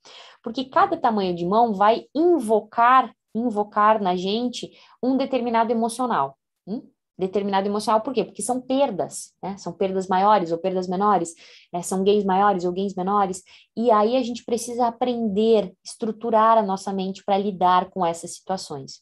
Porque 0.42 0.66
cada 0.66 0.98
tamanho 0.98 1.34
de 1.34 1.46
mão 1.46 1.72
vai 1.72 2.04
invocar, 2.14 3.10
invocar 3.34 4.02
na 4.02 4.14
gente 4.16 4.70
um 5.02 5.16
determinado 5.16 5.72
emocional. 5.72 6.36
Hum? 6.66 6.82
Determinado 7.22 7.68
emocional, 7.68 8.00
por 8.00 8.12
quê? 8.12 8.24
Porque 8.24 8.42
são 8.42 8.60
perdas, 8.60 9.32
né? 9.42 9.56
São 9.56 9.72
perdas 9.72 10.08
maiores 10.08 10.50
ou 10.50 10.58
perdas 10.58 10.88
menores, 10.88 11.34
né? 11.72 11.80
são 11.80 12.02
gains 12.02 12.24
maiores 12.24 12.64
ou 12.64 12.72
gains 12.72 12.94
menores, 12.94 13.42
e 13.76 13.90
aí 13.90 14.16
a 14.16 14.22
gente 14.22 14.44
precisa 14.44 14.86
aprender, 14.86 15.72
estruturar 15.84 16.58
a 16.58 16.62
nossa 16.62 16.92
mente 16.92 17.24
para 17.24 17.38
lidar 17.38 17.90
com 17.90 18.04
essas 18.04 18.34
situações. 18.34 19.00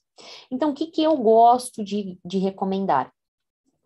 Então, 0.50 0.70
o 0.70 0.74
que, 0.74 0.86
que 0.86 1.02
eu 1.02 1.16
gosto 1.16 1.82
de, 1.82 2.18
de 2.24 2.38
recomendar? 2.38 3.10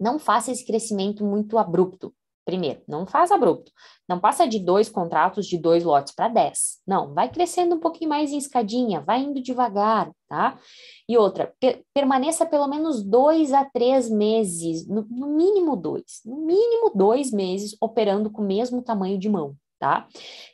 Não 0.01 0.19
faça 0.19 0.51
esse 0.51 0.67
crescimento 0.67 1.25
muito 1.25 1.57
abrupto. 1.57 2.13
Primeiro, 2.45 2.83
não 2.87 3.07
faz 3.07 3.33
abrupto. 3.33 3.73
Não 4.07 4.21
passa 4.21 4.47
de 4.47 4.59
dois 4.59 4.91
contratos 4.91 5.47
de 5.47 5.57
dois 5.57 5.83
lotes 5.83 6.15
para 6.15 6.29
dez. 6.29 6.79
Não, 6.87 7.15
vai 7.15 7.31
crescendo 7.31 7.77
um 7.77 7.81
pouquinho 7.81 8.11
mais 8.11 8.33
em 8.33 8.37
escadinha, 8.37 9.01
vai 9.01 9.21
indo 9.21 9.41
devagar, 9.41 10.13
tá? 10.29 10.59
E 11.09 11.17
outra, 11.17 11.55
per 11.59 11.83
permaneça 11.95 12.45
pelo 12.45 12.69
menos 12.69 13.03
dois 13.03 13.53
a 13.53 13.65
três 13.65 14.11
meses, 14.11 14.87
no, 14.87 15.07
no 15.09 15.29
mínimo 15.29 15.75
dois, 15.75 16.21
no 16.25 16.37
mínimo 16.37 16.93
dois 16.95 17.31
meses 17.31 17.75
operando 17.81 18.31
com 18.31 18.43
o 18.43 18.47
mesmo 18.47 18.83
tamanho 18.83 19.19
de 19.19 19.29
mão, 19.31 19.57
tá? 19.79 20.07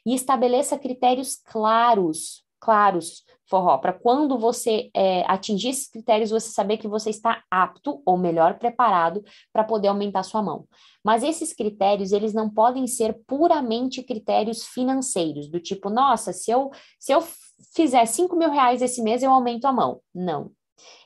E 0.06 0.14
estabeleça 0.14 0.78
critérios 0.78 1.36
claros 1.44 2.44
claros, 2.60 3.24
forró, 3.48 3.78
para 3.78 3.92
quando 3.92 4.38
você 4.38 4.90
é, 4.94 5.24
atingir 5.26 5.70
esses 5.70 5.88
critérios, 5.88 6.30
você 6.30 6.50
saber 6.50 6.76
que 6.76 6.86
você 6.86 7.10
está 7.10 7.42
apto, 7.50 8.02
ou 8.06 8.16
melhor, 8.16 8.58
preparado 8.58 9.24
para 9.52 9.64
poder 9.64 9.88
aumentar 9.88 10.22
sua 10.22 10.42
mão. 10.42 10.66
Mas 11.02 11.24
esses 11.24 11.52
critérios, 11.52 12.12
eles 12.12 12.32
não 12.34 12.48
podem 12.48 12.86
ser 12.86 13.18
puramente 13.26 14.02
critérios 14.02 14.64
financeiros, 14.66 15.48
do 15.48 15.58
tipo, 15.58 15.90
nossa, 15.90 16.32
se 16.32 16.50
eu, 16.50 16.70
se 16.98 17.12
eu 17.12 17.24
fizer 17.74 18.04
5 18.06 18.36
mil 18.36 18.50
reais 18.50 18.82
esse 18.82 19.02
mês, 19.02 19.22
eu 19.22 19.32
aumento 19.32 19.64
a 19.64 19.72
mão. 19.72 20.00
Não. 20.14 20.52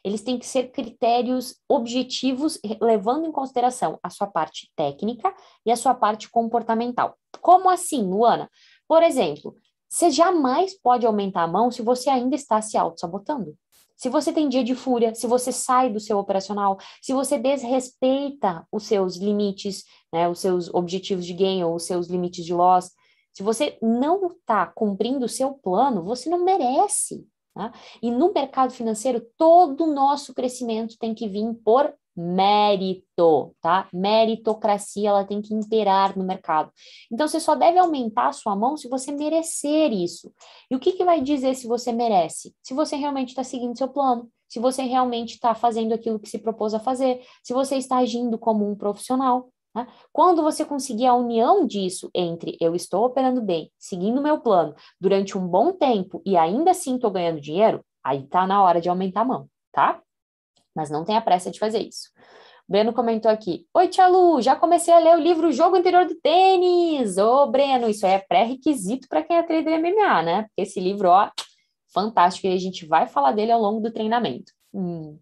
Eles 0.04 0.22
têm 0.22 0.38
que 0.38 0.46
ser 0.46 0.70
critérios 0.70 1.56
objetivos, 1.68 2.58
levando 2.80 3.26
em 3.26 3.32
consideração 3.32 3.98
a 4.02 4.10
sua 4.10 4.26
parte 4.26 4.70
técnica 4.76 5.34
e 5.64 5.72
a 5.72 5.76
sua 5.76 5.94
parte 5.94 6.30
comportamental. 6.30 7.16
Como 7.40 7.70
assim, 7.70 8.02
Luana? 8.02 8.50
Por 8.86 9.02
exemplo, 9.02 9.56
você 9.94 10.10
jamais 10.10 10.76
pode 10.76 11.06
aumentar 11.06 11.44
a 11.44 11.46
mão 11.46 11.70
se 11.70 11.80
você 11.80 12.10
ainda 12.10 12.34
está 12.34 12.60
se 12.60 12.76
auto-sabotando. 12.76 13.56
Se 13.96 14.08
você 14.08 14.32
tem 14.32 14.48
dia 14.48 14.64
de 14.64 14.74
fúria, 14.74 15.14
se 15.14 15.24
você 15.24 15.52
sai 15.52 15.88
do 15.88 16.00
seu 16.00 16.18
operacional, 16.18 16.78
se 17.00 17.12
você 17.12 17.38
desrespeita 17.38 18.66
os 18.72 18.82
seus 18.82 19.16
limites, 19.16 19.84
né, 20.12 20.28
os 20.28 20.40
seus 20.40 20.68
objetivos 20.74 21.24
de 21.24 21.32
gain 21.32 21.62
ou 21.62 21.76
os 21.76 21.84
seus 21.84 22.08
limites 22.08 22.44
de 22.44 22.52
loss, 22.52 22.90
se 23.32 23.44
você 23.44 23.78
não 23.80 24.26
está 24.26 24.66
cumprindo 24.66 25.26
o 25.26 25.28
seu 25.28 25.52
plano, 25.54 26.02
você 26.02 26.28
não 26.28 26.44
merece. 26.44 27.24
Tá? 27.54 27.72
E 28.02 28.10
no 28.10 28.32
mercado 28.32 28.72
financeiro, 28.72 29.24
todo 29.38 29.84
o 29.84 29.94
nosso 29.94 30.34
crescimento 30.34 30.98
tem 30.98 31.14
que 31.14 31.28
vir 31.28 31.54
por 31.64 31.94
mérito, 32.16 33.54
tá? 33.60 33.88
Meritocracia, 33.92 35.10
ela 35.10 35.24
tem 35.24 35.40
que 35.40 35.54
imperar 35.54 36.16
no 36.16 36.24
mercado. 36.24 36.70
Então, 37.10 37.26
você 37.26 37.40
só 37.40 37.54
deve 37.54 37.78
aumentar 37.78 38.28
a 38.28 38.32
sua 38.32 38.54
mão 38.54 38.76
se 38.76 38.88
você 38.88 39.12
merecer 39.12 39.92
isso. 39.92 40.32
E 40.70 40.76
o 40.76 40.80
que, 40.80 40.92
que 40.92 41.04
vai 41.04 41.20
dizer 41.20 41.54
se 41.54 41.66
você 41.66 41.92
merece? 41.92 42.54
Se 42.62 42.74
você 42.74 42.96
realmente 42.96 43.30
está 43.30 43.42
seguindo 43.44 43.76
seu 43.76 43.88
plano, 43.88 44.28
se 44.48 44.60
você 44.60 44.82
realmente 44.82 45.34
está 45.34 45.54
fazendo 45.54 45.92
aquilo 45.92 46.20
que 46.20 46.28
se 46.28 46.38
propôs 46.38 46.74
a 46.74 46.80
fazer, 46.80 47.20
se 47.42 47.52
você 47.52 47.76
está 47.76 47.96
agindo 47.98 48.38
como 48.38 48.68
um 48.68 48.76
profissional. 48.76 49.48
Né? 49.74 49.86
Quando 50.12 50.42
você 50.42 50.64
conseguir 50.64 51.06
a 51.06 51.14
união 51.14 51.66
disso 51.66 52.08
entre 52.14 52.56
eu 52.60 52.74
estou 52.74 53.04
operando 53.04 53.42
bem, 53.42 53.72
seguindo 53.76 54.22
meu 54.22 54.38
plano 54.38 54.74
durante 55.00 55.36
um 55.36 55.46
bom 55.46 55.72
tempo 55.72 56.22
e 56.24 56.36
ainda 56.36 56.70
assim 56.70 56.94
estou 56.94 57.10
ganhando 57.10 57.40
dinheiro, 57.40 57.84
aí 58.02 58.22
está 58.22 58.46
na 58.46 58.62
hora 58.62 58.80
de 58.80 58.88
aumentar 58.88 59.22
a 59.22 59.24
mão, 59.24 59.48
tá? 59.72 60.00
Mas 60.74 60.90
não 60.90 61.04
tenha 61.04 61.20
pressa 61.20 61.50
de 61.50 61.58
fazer 61.58 61.80
isso. 61.80 62.10
Breno 62.68 62.92
comentou 62.92 63.30
aqui: 63.30 63.66
Oi, 63.74 63.88
Tia 63.88 64.06
Lu, 64.06 64.40
já 64.40 64.56
comecei 64.56 64.92
a 64.92 64.98
ler 64.98 65.16
o 65.16 65.20
livro 65.20 65.52
Jogo 65.52 65.76
Interior 65.76 66.06
do 66.06 66.14
Tênis. 66.16 67.18
Ô, 67.18 67.46
Breno, 67.46 67.88
isso 67.88 68.06
é 68.06 68.18
pré-requisito 68.18 69.06
para 69.08 69.22
quem 69.22 69.36
é 69.36 69.42
trader 69.42 69.78
MMA, 69.78 70.22
né? 70.22 70.42
Porque 70.42 70.62
esse 70.62 70.80
livro, 70.80 71.08
ó, 71.08 71.30
fantástico, 71.92 72.46
e 72.46 72.54
a 72.54 72.58
gente 72.58 72.86
vai 72.86 73.06
falar 73.06 73.32
dele 73.32 73.52
ao 73.52 73.60
longo 73.60 73.80
do 73.80 73.92
treinamento. 73.92 74.52
Hum. 74.72 75.18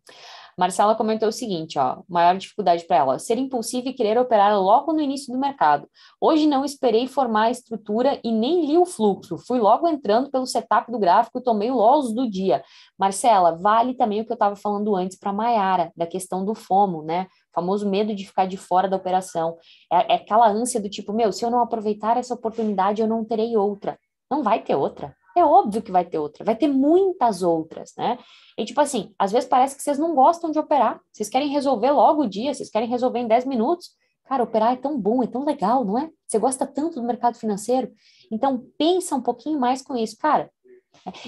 Marcela 0.58 0.94
comentou 0.94 1.28
o 1.28 1.32
seguinte, 1.32 1.78
ó, 1.78 2.02
maior 2.08 2.36
dificuldade 2.36 2.84
para 2.86 2.96
ela, 2.96 3.18
ser 3.18 3.38
impulsiva 3.38 3.88
e 3.88 3.92
querer 3.92 4.18
operar 4.18 4.58
logo 4.60 4.92
no 4.92 5.00
início 5.00 5.32
do 5.32 5.38
mercado. 5.38 5.88
Hoje 6.20 6.46
não 6.46 6.64
esperei 6.64 7.06
formar 7.06 7.44
a 7.44 7.50
estrutura 7.50 8.20
e 8.22 8.30
nem 8.30 8.66
li 8.66 8.76
o 8.76 8.84
fluxo, 8.84 9.38
fui 9.38 9.58
logo 9.58 9.88
entrando 9.88 10.30
pelo 10.30 10.46
setup 10.46 10.90
do 10.90 10.98
gráfico 10.98 11.38
e 11.38 11.42
tomei 11.42 11.70
o 11.70 11.76
loss 11.76 12.12
do 12.14 12.28
dia. 12.28 12.62
Marcela, 12.98 13.56
vale 13.56 13.94
também 13.94 14.20
o 14.20 14.24
que 14.24 14.32
eu 14.32 14.34
estava 14.34 14.56
falando 14.56 14.94
antes 14.94 15.18
para 15.18 15.32
Maiara, 15.32 15.92
da 15.96 16.06
questão 16.06 16.44
do 16.44 16.54
FOMO, 16.54 17.02
né? 17.02 17.26
O 17.50 17.54
famoso 17.54 17.88
medo 17.88 18.14
de 18.14 18.26
ficar 18.26 18.46
de 18.46 18.56
fora 18.56 18.88
da 18.88 18.96
operação. 18.96 19.56
É, 19.90 20.14
é 20.14 20.16
aquela 20.16 20.48
ânsia 20.48 20.80
do 20.80 20.88
tipo, 20.88 21.12
meu, 21.12 21.32
se 21.32 21.44
eu 21.44 21.50
não 21.50 21.60
aproveitar 21.60 22.16
essa 22.16 22.34
oportunidade, 22.34 23.00
eu 23.00 23.08
não 23.08 23.24
terei 23.24 23.56
outra. 23.56 23.98
Não 24.30 24.42
vai 24.42 24.62
ter 24.62 24.74
outra. 24.74 25.14
É 25.36 25.44
óbvio 25.44 25.82
que 25.82 25.90
vai 25.90 26.04
ter 26.04 26.18
outra, 26.18 26.44
vai 26.44 26.56
ter 26.56 26.68
muitas 26.68 27.42
outras, 27.42 27.92
né? 27.96 28.18
E 28.58 28.64
tipo 28.64 28.80
assim, 28.80 29.14
às 29.18 29.32
vezes 29.32 29.48
parece 29.48 29.76
que 29.76 29.82
vocês 29.82 29.98
não 29.98 30.14
gostam 30.14 30.50
de 30.50 30.58
operar, 30.58 31.00
vocês 31.12 31.28
querem 31.28 31.48
resolver 31.48 31.90
logo 31.90 32.22
o 32.22 32.28
dia, 32.28 32.52
vocês 32.52 32.70
querem 32.70 32.88
resolver 32.88 33.18
em 33.18 33.26
10 33.26 33.46
minutos. 33.46 33.90
Cara, 34.24 34.42
operar 34.42 34.72
é 34.72 34.76
tão 34.76 34.98
bom, 34.98 35.22
é 35.22 35.26
tão 35.26 35.44
legal, 35.44 35.84
não 35.84 35.98
é? 35.98 36.08
Você 36.26 36.38
gosta 36.38 36.66
tanto 36.66 37.00
do 37.00 37.06
mercado 37.06 37.36
financeiro, 37.36 37.90
então 38.30 38.64
pensa 38.78 39.16
um 39.16 39.22
pouquinho 39.22 39.58
mais 39.58 39.82
com 39.82 39.96
isso, 39.96 40.16
cara. 40.18 40.50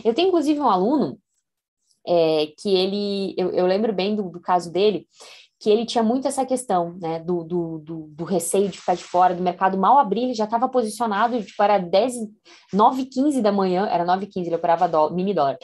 Eu 0.04 0.14
tenho 0.14 0.28
inclusive 0.28 0.60
um 0.60 0.68
aluno 0.68 1.18
é, 2.06 2.52
que 2.58 2.68
ele, 2.68 3.34
eu, 3.36 3.50
eu 3.50 3.66
lembro 3.66 3.92
bem 3.92 4.14
do, 4.14 4.24
do 4.30 4.40
caso 4.40 4.70
dele, 4.70 5.08
que 5.64 5.70
ele 5.70 5.86
tinha 5.86 6.04
muito 6.04 6.28
essa 6.28 6.44
questão, 6.44 6.94
né, 7.00 7.18
do, 7.20 7.42
do, 7.42 7.78
do, 7.78 8.06
do, 8.10 8.24
receio 8.24 8.68
de 8.68 8.78
ficar 8.78 8.94
de 8.94 9.02
fora, 9.02 9.34
do 9.34 9.42
mercado 9.42 9.78
mal 9.78 9.98
abrir, 9.98 10.24
ele 10.24 10.34
já 10.34 10.44
estava 10.44 10.68
posicionado, 10.68 11.42
tipo, 11.42 11.62
era 11.62 11.78
10, 11.78 12.16
9 12.70 13.00
e 13.00 13.06
15 13.06 13.40
da 13.40 13.50
manhã, 13.50 13.86
era 13.86 14.04
9 14.04 14.26
e 14.26 14.28
15, 14.28 14.46
ele 14.46 14.56
operava 14.56 14.86
dólar, 14.86 15.14
mini 15.14 15.32
dólar, 15.32 15.56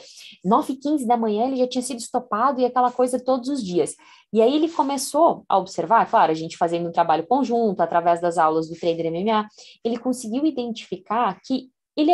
9 0.43 0.73
e 0.73 0.75
15 0.75 1.05
da 1.05 1.15
manhã 1.15 1.45
ele 1.45 1.57
já 1.57 1.67
tinha 1.67 1.83
sido 1.83 1.99
estopado 1.99 2.59
e 2.59 2.65
aquela 2.65 2.91
coisa 2.91 3.23
todos 3.23 3.47
os 3.47 3.63
dias. 3.63 3.95
E 4.33 4.41
aí 4.41 4.55
ele 4.55 4.69
começou 4.69 5.45
a 5.47 5.59
observar, 5.59 6.09
claro, 6.09 6.31
a 6.31 6.35
gente 6.35 6.57
fazendo 6.57 6.89
um 6.89 6.91
trabalho 6.91 7.27
conjunto, 7.27 7.79
através 7.81 8.19
das 8.19 8.39
aulas 8.39 8.67
do 8.67 8.75
Trader 8.75 9.11
MMA, 9.11 9.47
ele 9.85 9.97
conseguiu 9.99 10.47
identificar 10.47 11.39
que 11.45 11.69
ele 11.95 12.11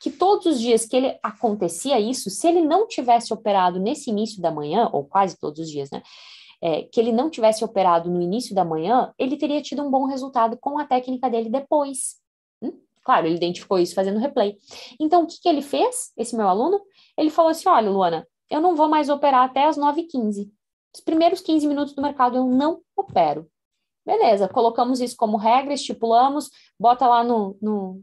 que 0.00 0.10
todos 0.10 0.46
os 0.46 0.60
dias 0.60 0.86
que 0.86 0.96
ele 0.96 1.18
acontecia 1.22 1.98
isso, 1.98 2.28
se 2.30 2.46
ele 2.46 2.60
não 2.60 2.86
tivesse 2.86 3.32
operado 3.32 3.80
nesse 3.80 4.10
início 4.10 4.40
da 4.40 4.50
manhã, 4.50 4.90
ou 4.92 5.04
quase 5.04 5.38
todos 5.38 5.60
os 5.60 5.70
dias, 5.70 5.90
né? 5.90 6.02
É, 6.62 6.82
que 6.82 7.00
ele 7.00 7.12
não 7.12 7.30
tivesse 7.30 7.64
operado 7.64 8.10
no 8.10 8.20
início 8.20 8.54
da 8.54 8.64
manhã, 8.64 9.12
ele 9.18 9.36
teria 9.36 9.62
tido 9.62 9.82
um 9.82 9.90
bom 9.90 10.04
resultado 10.04 10.56
com 10.58 10.78
a 10.78 10.86
técnica 10.86 11.28
dele 11.28 11.50
depois. 11.50 12.16
Hum? 12.62 12.78
Claro, 13.04 13.26
ele 13.26 13.36
identificou 13.36 13.78
isso 13.78 13.94
fazendo 13.94 14.18
replay. 14.18 14.56
Então, 15.00 15.22
o 15.22 15.26
que, 15.26 15.40
que 15.40 15.48
ele 15.48 15.62
fez, 15.62 16.12
esse 16.16 16.36
meu 16.36 16.48
aluno? 16.48 16.80
Ele 17.16 17.30
falou 17.30 17.50
assim: 17.50 17.68
olha, 17.68 17.90
Luana, 17.90 18.26
eu 18.50 18.60
não 18.60 18.74
vou 18.74 18.88
mais 18.88 19.08
operar 19.08 19.44
até 19.44 19.66
as 19.66 19.76
9h15. 19.76 20.50
Os 20.94 21.00
primeiros 21.00 21.40
15 21.40 21.66
minutos 21.66 21.94
do 21.94 22.02
mercado 22.02 22.36
eu 22.38 22.46
não 22.46 22.80
opero. 22.96 23.48
Beleza, 24.04 24.48
colocamos 24.48 25.00
isso 25.00 25.16
como 25.16 25.36
regra, 25.36 25.74
estipulamos, 25.74 26.48
bota 26.78 27.06
lá 27.08 27.24
no, 27.24 27.58
no 27.60 28.02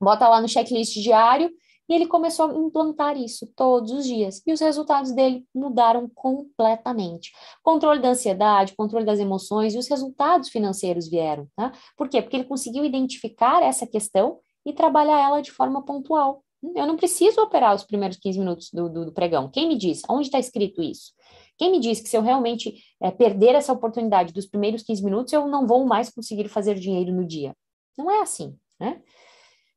bota 0.00 0.28
lá 0.28 0.40
no 0.40 0.48
checklist 0.48 0.94
diário 0.94 1.50
e 1.92 1.94
ele 1.94 2.06
começou 2.06 2.50
a 2.50 2.54
implantar 2.54 3.18
isso 3.18 3.46
todos 3.54 3.92
os 3.92 4.06
dias. 4.06 4.42
E 4.46 4.52
os 4.52 4.60
resultados 4.60 5.12
dele 5.12 5.46
mudaram 5.54 6.08
completamente. 6.14 7.30
Controle 7.62 8.00
da 8.00 8.08
ansiedade, 8.08 8.74
controle 8.74 9.04
das 9.04 9.18
emoções 9.18 9.74
e 9.74 9.78
os 9.78 9.86
resultados 9.88 10.48
financeiros 10.48 11.06
vieram. 11.06 11.46
Tá? 11.54 11.70
Por 11.94 12.08
quê? 12.08 12.22
Porque 12.22 12.36
ele 12.36 12.44
conseguiu 12.44 12.82
identificar 12.82 13.62
essa 13.62 13.86
questão 13.86 14.38
e 14.64 14.72
trabalhar 14.72 15.20
ela 15.20 15.42
de 15.42 15.52
forma 15.52 15.84
pontual. 15.84 16.42
Eu 16.74 16.86
não 16.86 16.96
preciso 16.96 17.42
operar 17.42 17.74
os 17.74 17.84
primeiros 17.84 18.16
15 18.16 18.38
minutos 18.38 18.70
do, 18.72 18.88
do, 18.88 19.04
do 19.06 19.12
pregão. 19.12 19.50
Quem 19.50 19.68
me 19.68 19.76
diz? 19.76 20.00
Onde 20.08 20.28
está 20.28 20.38
escrito 20.38 20.80
isso? 20.80 21.12
Quem 21.58 21.70
me 21.70 21.78
diz 21.78 22.00
que 22.00 22.08
se 22.08 22.16
eu 22.16 22.22
realmente 22.22 22.74
é, 23.02 23.10
perder 23.10 23.54
essa 23.54 23.72
oportunidade 23.72 24.32
dos 24.32 24.46
primeiros 24.46 24.82
15 24.82 25.04
minutos, 25.04 25.32
eu 25.34 25.46
não 25.46 25.66
vou 25.66 25.84
mais 25.84 26.08
conseguir 26.08 26.48
fazer 26.48 26.76
dinheiro 26.76 27.12
no 27.12 27.26
dia? 27.26 27.54
Não 27.98 28.10
é 28.10 28.22
assim, 28.22 28.56
né? 28.80 29.02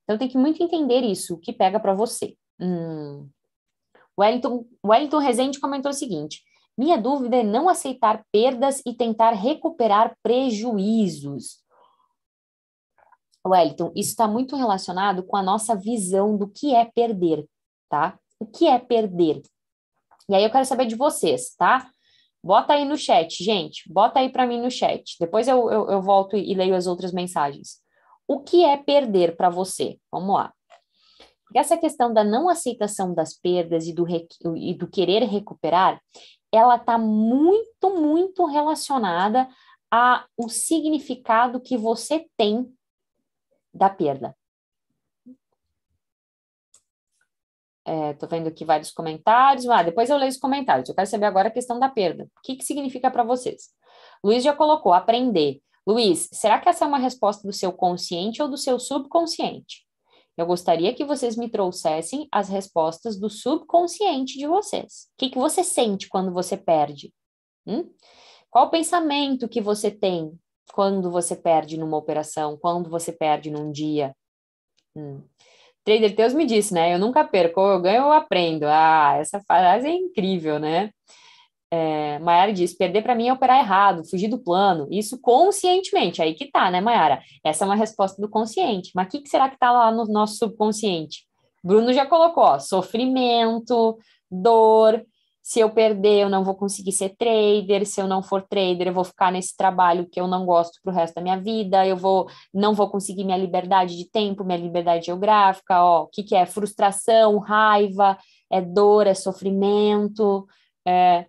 Então 0.06 0.18
tem 0.18 0.30
que 0.30 0.38
muito 0.38 0.64
entender 0.64 1.02
isso, 1.02 1.34
o 1.34 1.40
que 1.40 1.52
pega 1.52 1.80
para 1.80 1.94
você. 1.94 2.38
Hum. 2.60 3.28
Wellington, 4.18 4.66
Wellington 4.86 5.18
Rezende 5.18 5.60
comentou 5.60 5.92
o 5.92 5.94
seguinte: 5.94 6.42
minha 6.78 6.98
dúvida 6.98 7.38
é 7.38 7.44
não 7.44 7.68
aceitar 7.68 8.24
perdas 8.32 8.82
e 8.86 8.94
tentar 8.94 9.32
recuperar 9.32 10.16
prejuízos. 10.22 11.64
Wellington, 13.46 13.92
isso 13.96 14.12
está 14.12 14.28
muito 14.28 14.56
relacionado 14.56 15.24
com 15.24 15.36
a 15.36 15.44
nossa 15.44 15.76
visão 15.76 16.38
do 16.38 16.48
que 16.48 16.74
é 16.74 16.86
perder, 16.86 17.48
tá? 17.90 18.18
O 18.40 18.46
que 18.46 18.68
é 18.68 18.80
perder? 18.80 19.42
E 20.28 20.36
aí 20.36 20.44
eu 20.44 20.50
quero 20.50 20.66
saber 20.66 20.88
de 20.88 20.96
vocês, 20.96 21.54
tá? 21.56 21.88
Bota 22.44 22.74
aí 22.74 22.86
no 22.86 22.98
chat, 22.98 23.44
gente. 23.44 23.92
Bota 23.92 24.20
aí 24.20 24.30
para 24.30 24.46
mim 24.46 24.60
no 24.62 24.70
chat. 24.70 25.16
Depois 25.20 25.48
eu, 25.48 25.70
eu, 25.72 25.90
eu 25.90 26.02
volto 26.02 26.36
e 26.36 26.54
leio 26.54 26.76
as 26.76 26.88
outras 26.88 27.12
mensagens. 27.12 27.80
O 28.28 28.40
que 28.40 28.64
é 28.64 28.78
perder 28.78 29.36
para 29.36 29.50
você? 29.50 30.00
Vamos 30.12 30.36
lá. 30.36 30.54
Essa 31.54 31.78
questão 31.78 32.14
da 32.14 32.24
não 32.24 32.50
aceitação 32.50 33.14
das 33.14 33.34
perdas 33.34 33.88
e 33.88 33.94
do, 33.94 34.06
e 34.58 34.74
do 34.74 34.88
querer 34.88 35.24
recuperar 35.24 36.02
ela 36.56 36.76
está 36.78 36.98
muito, 36.98 37.90
muito 37.90 38.46
relacionada 38.46 39.48
ao 39.92 40.50
significado 40.50 41.62
que 41.62 41.78
você 41.78 42.28
tem 42.38 42.74
da 43.74 43.90
perda. 43.90 44.36
Estou 47.88 48.28
é, 48.28 48.30
vendo 48.32 48.48
aqui 48.48 48.66
vários 48.66 48.92
comentários. 48.92 49.68
Ah, 49.70 49.84
depois 49.84 50.10
eu 50.10 50.18
leio 50.18 50.32
os 50.32 50.38
comentários. 50.38 50.90
Eu 50.90 50.96
quero 50.96 51.08
saber 51.08 51.26
agora 51.26 51.50
a 51.50 51.52
questão 51.52 51.80
da 51.80 51.88
perda. 51.88 52.24
O 52.24 52.42
que, 52.42 52.56
que 52.56 52.64
significa 52.64 53.12
para 53.12 53.24
vocês? 53.24 53.70
Luiz 54.24 54.44
já 54.44 54.56
colocou 54.56 54.92
aprender. 54.92 55.62
Luiz, 55.88 56.28
será 56.32 56.60
que 56.60 56.68
essa 56.68 56.84
é 56.84 56.88
uma 56.88 56.98
resposta 56.98 57.48
do 57.48 57.54
seu 57.54 57.72
consciente 57.72 58.42
ou 58.42 58.50
do 58.50 58.58
seu 58.58 58.80
subconsciente? 58.80 59.86
Eu 60.38 60.46
gostaria 60.46 60.94
que 60.94 61.06
vocês 61.06 61.38
me 61.38 61.50
trouxessem 61.50 62.28
as 62.32 62.50
respostas 62.50 63.18
do 63.18 63.30
subconsciente 63.30 64.38
de 64.38 64.48
vocês. 64.48 65.08
O 65.14 65.18
que, 65.18 65.30
que 65.30 65.38
você 65.38 65.64
sente 65.64 66.10
quando 66.10 66.34
você 66.34 66.58
perde? 66.58 67.14
Hum? 67.66 67.90
Qual 68.50 68.68
o 68.68 68.70
pensamento 68.70 69.48
que 69.48 69.62
você 69.62 69.92
tem 69.92 70.38
quando 70.74 71.12
você 71.12 71.36
perde 71.36 71.78
numa 71.78 71.98
operação, 71.98 72.58
quando 72.58 72.90
você 72.90 73.12
perde 73.12 73.50
num 73.50 73.72
dia? 73.72 74.14
Hum. 74.96 75.22
Trader 75.86 76.16
Teus 76.16 76.34
me 76.34 76.46
disse, 76.46 76.74
né? 76.74 76.94
Eu 76.94 77.00
nunca 77.00 77.24
perco, 77.24 77.62
eu 77.62 77.80
ganho 77.80 78.06
ou 78.06 78.12
aprendo. 78.12 78.66
Ah, 78.66 79.18
essa 79.20 79.40
frase 79.42 79.88
é 79.88 79.94
incrível, 79.94 80.60
né? 80.60 80.90
É, 81.76 82.20
Mayara 82.20 82.54
diz: 82.54 82.74
perder 82.74 83.02
para 83.02 83.16
mim 83.16 83.28
é 83.28 83.34
operar 83.34 83.60
errado, 83.60 84.08
fugir 84.10 84.30
do 84.30 84.40
plano. 84.40 84.88
Isso 84.90 85.20
conscientemente, 85.20 86.22
aí 86.22 86.34
que 86.34 86.50
tá, 86.50 86.72
né, 86.72 86.80
Mayara? 86.80 87.22
Essa 87.44 87.66
é 87.66 87.68
uma 87.68 87.76
resposta 87.76 88.22
do 88.22 88.30
consciente. 88.30 88.92
Mas 88.96 89.08
o 89.08 89.10
que, 89.10 89.22
que, 89.22 89.30
será 89.30 89.50
que 89.50 89.60
tá 89.60 89.72
lá 89.72 89.92
no 89.92 90.06
nosso 90.06 90.38
subconsciente? 90.38 91.26
Bruno 91.64 91.92
já 91.92 92.06
colocou: 92.06 92.44
ó, 92.44 92.60
sofrimento, 92.60 93.98
dor. 94.32 95.04
Se 95.42 95.60
eu 95.60 95.70
perder, 95.70 96.24
eu 96.24 96.30
não 96.30 96.44
vou 96.44 96.56
conseguir 96.56 96.92
ser 96.92 97.10
trader. 97.16 97.86
Se 97.86 98.02
eu 98.02 98.08
não 98.08 98.24
for 98.24 98.42
trader, 98.42 98.88
eu 98.88 98.94
vou 98.94 99.04
ficar 99.04 99.32
nesse 99.32 99.56
trabalho 99.56 100.08
que 100.10 100.20
eu 100.20 100.28
não 100.28 100.44
gosto 100.44 100.80
para 100.82 100.92
o 100.92 100.96
resto 100.96 101.14
da 101.16 101.22
minha 101.22 101.40
vida. 101.40 101.86
Eu 101.86 101.96
vou, 101.96 102.28
não 102.52 102.74
vou 102.74 102.90
conseguir 102.90 103.24
minha 103.24 103.38
liberdade 103.38 103.96
de 103.96 104.10
tempo, 104.10 104.44
minha 104.44 104.58
liberdade 104.58 105.06
geográfica. 105.06 105.84
Ó, 105.84 106.04
o 106.04 106.08
que, 106.08 106.24
que 106.24 106.36
é? 106.36 106.48
Frustração, 106.48 107.38
raiva, 107.38 108.18
é 108.52 108.60
dor, 108.60 109.06
é 109.06 109.14
sofrimento. 109.14 110.48
É, 110.88 111.26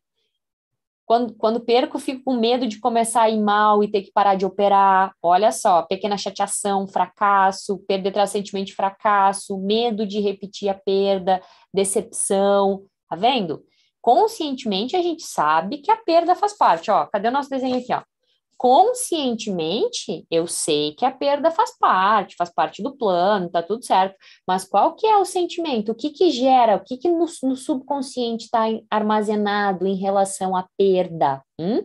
quando, 1.07 1.35
quando 1.37 1.61
perco, 1.61 2.01
fico 2.01 2.25
com 2.25 2.35
medo 2.35 2.67
de 2.67 2.81
começar 2.81 3.23
a 3.23 3.31
ir 3.31 3.41
mal 3.41 3.83
e 3.83 3.91
ter 3.91 4.03
que 4.03 4.11
parar 4.13 4.35
de 4.35 4.45
operar. 4.45 5.15
Olha 5.23 5.53
só, 5.53 5.83
pequena 5.83 6.19
chateação, 6.19 6.87
fracasso, 6.89 7.79
perder 7.87 8.13
recentemente 8.13 8.75
fracasso, 8.75 9.57
medo 9.57 10.05
de 10.05 10.19
repetir 10.19 10.69
a 10.69 10.75
perda, 10.75 11.41
decepção. 11.73 12.85
Tá 13.09 13.15
vendo? 13.15 13.65
Conscientemente 14.03 14.97
a 14.97 15.03
gente 15.03 15.23
sabe 15.23 15.79
que 15.79 15.93
a 15.93 15.97
perda 15.97 16.35
faz 16.35 16.59
parte. 16.59 16.91
Ó, 16.91 17.07
cadê 17.07 17.29
o 17.29 17.33
nosso 17.33 17.49
desenho 17.49 17.79
aqui? 17.79 17.95
Ó? 17.95 18.03
Conscientemente 18.57 20.27
eu 20.31 20.47
sei 20.47 20.95
que 20.95 21.05
a 21.05 21.11
perda 21.11 21.51
faz 21.51 21.77
parte, 21.79 22.37
faz 22.37 22.53
parte 22.53 22.83
do 22.83 22.97
plano, 22.97 23.51
tá 23.51 23.63
tudo 23.63 23.85
certo. 23.85 24.17
Mas 24.47 24.65
qual 24.65 24.95
que 24.95 25.07
é 25.07 25.17
o 25.19 25.25
sentimento? 25.25 25.93
O 25.93 25.95
que 25.95 26.11
que 26.11 26.31
gera? 26.31 26.77
O 26.77 26.85
que 26.85 26.97
que 26.97 27.09
no, 27.09 27.27
no 27.43 27.57
subconsciente 27.57 28.45
está 28.45 28.65
armazenado 28.91 29.87
em 29.87 29.95
relação 29.95 30.57
à 30.57 30.67
perda? 30.77 31.43
Hum? 31.61 31.83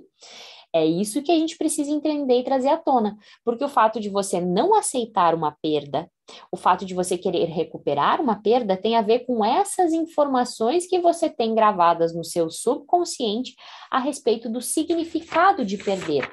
É 0.74 0.86
isso 0.86 1.22
que 1.22 1.32
a 1.32 1.36
gente 1.36 1.58
precisa 1.58 1.92
entender 1.92 2.40
e 2.40 2.44
trazer 2.44 2.70
à 2.70 2.78
tona, 2.78 3.18
porque 3.44 3.64
o 3.64 3.70
fato 3.70 4.00
de 4.00 4.10
você 4.10 4.40
não 4.40 4.74
aceitar 4.74 5.36
uma 5.36 5.56
perda, 5.62 6.10
o 6.52 6.58
fato 6.58 6.86
de 6.86 6.94
você 6.94 7.18
querer 7.18 7.46
recuperar 7.46 8.22
uma 8.22 8.42
perda 8.42 8.78
tem 8.78 8.96
a 8.96 9.02
ver 9.02 9.26
com 9.26 9.44
essas 9.44 9.94
informações 9.94 10.88
que 10.88 11.00
você 11.00 11.30
tem 11.30 11.56
gravadas 11.56 12.16
no 12.16 12.24
seu 12.24 12.50
subconsciente 12.50 13.56
a 13.90 14.00
respeito 14.00 14.50
do 14.50 14.62
significado 14.62 15.66
de 15.66 15.78
perder. 15.78 16.30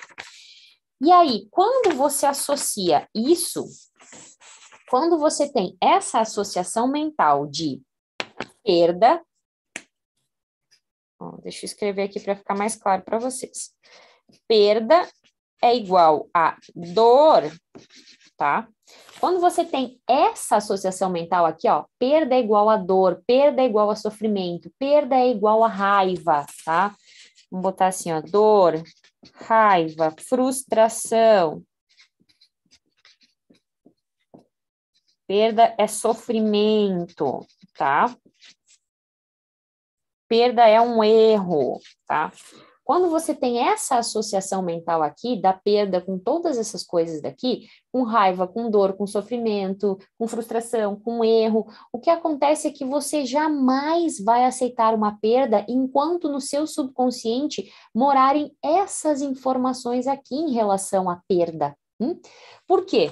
E 1.01 1.13
aí, 1.13 1.47
quando 1.51 1.95
você 1.97 2.27
associa 2.27 3.09
isso, 3.15 3.65
quando 4.91 5.19
você 5.19 5.51
tem 5.53 5.77
essa 5.81 6.21
associação 6.21 6.89
mental 6.89 7.47
de 7.47 7.81
perda, 8.65 9.23
deixa 11.43 11.65
eu 11.65 11.69
escrever 11.69 12.03
aqui 12.03 12.21
para 12.21 12.37
ficar 12.37 12.57
mais 12.57 12.75
claro 12.77 13.03
para 13.03 13.19
vocês 13.19 13.73
perda 14.47 15.09
é 15.63 15.75
igual 15.75 16.29
a 16.35 16.57
dor, 16.75 17.43
tá? 18.39 18.69
Quando 19.21 19.41
você 19.41 19.65
tem 19.65 20.01
essa 20.09 20.57
associação 20.57 21.11
mental 21.11 21.45
aqui, 21.45 21.69
ó, 21.69 21.85
perda 21.99 22.37
é 22.37 22.39
igual 22.39 22.71
a 22.71 22.77
dor, 22.77 23.23
perda 23.27 23.61
é 23.61 23.67
igual 23.67 23.91
a 23.91 23.97
sofrimento, 23.97 24.73
perda 24.79 25.17
é 25.17 25.29
igual 25.29 25.63
a 25.65 25.69
raiva, 25.69 26.47
tá? 26.65 26.95
Vamos 27.51 27.65
botar 27.65 27.89
assim, 27.89 28.13
ó, 28.13 28.21
dor, 28.21 28.81
raiva, 29.35 30.15
frustração. 30.19 31.63
Perda 35.27 35.75
é 35.77 35.87
sofrimento, 35.87 37.45
tá? 37.77 38.17
Perda 40.29 40.67
é 40.67 40.81
um 40.81 41.03
erro, 41.03 41.81
tá? 42.07 42.33
Quando 42.89 43.11
você 43.11 43.35
tem 43.35 43.59
essa 43.59 43.99
associação 43.99 44.63
mental 44.63 45.03
aqui, 45.03 45.39
da 45.39 45.53
perda 45.53 46.01
com 46.01 46.19
todas 46.19 46.57
essas 46.57 46.83
coisas 46.83 47.21
daqui, 47.21 47.69
com 47.93 48.03
raiva, 48.03 48.49
com 48.49 48.71
dor, 48.71 48.95
com 48.95 49.07
sofrimento, 49.07 49.99
com 50.19 50.27
frustração, 50.27 50.97
com 50.99 51.23
erro, 51.23 51.67
o 51.93 52.01
que 52.01 52.09
acontece 52.09 52.67
é 52.67 52.71
que 52.71 52.87
você 52.87 53.27
jamais 53.27 54.19
vai 54.19 54.47
aceitar 54.47 54.95
uma 54.95 55.19
perda 55.21 55.67
enquanto 55.69 56.31
no 56.31 56.41
seu 56.41 56.67
subconsciente 56.67 57.71
morarem 57.95 58.57
essas 58.65 59.21
informações 59.21 60.07
aqui 60.07 60.37
em 60.37 60.53
relação 60.53 61.11
à 61.11 61.21
perda. 61.29 61.77
Hum? 62.01 62.19
Por 62.67 62.87
quê? 62.87 63.11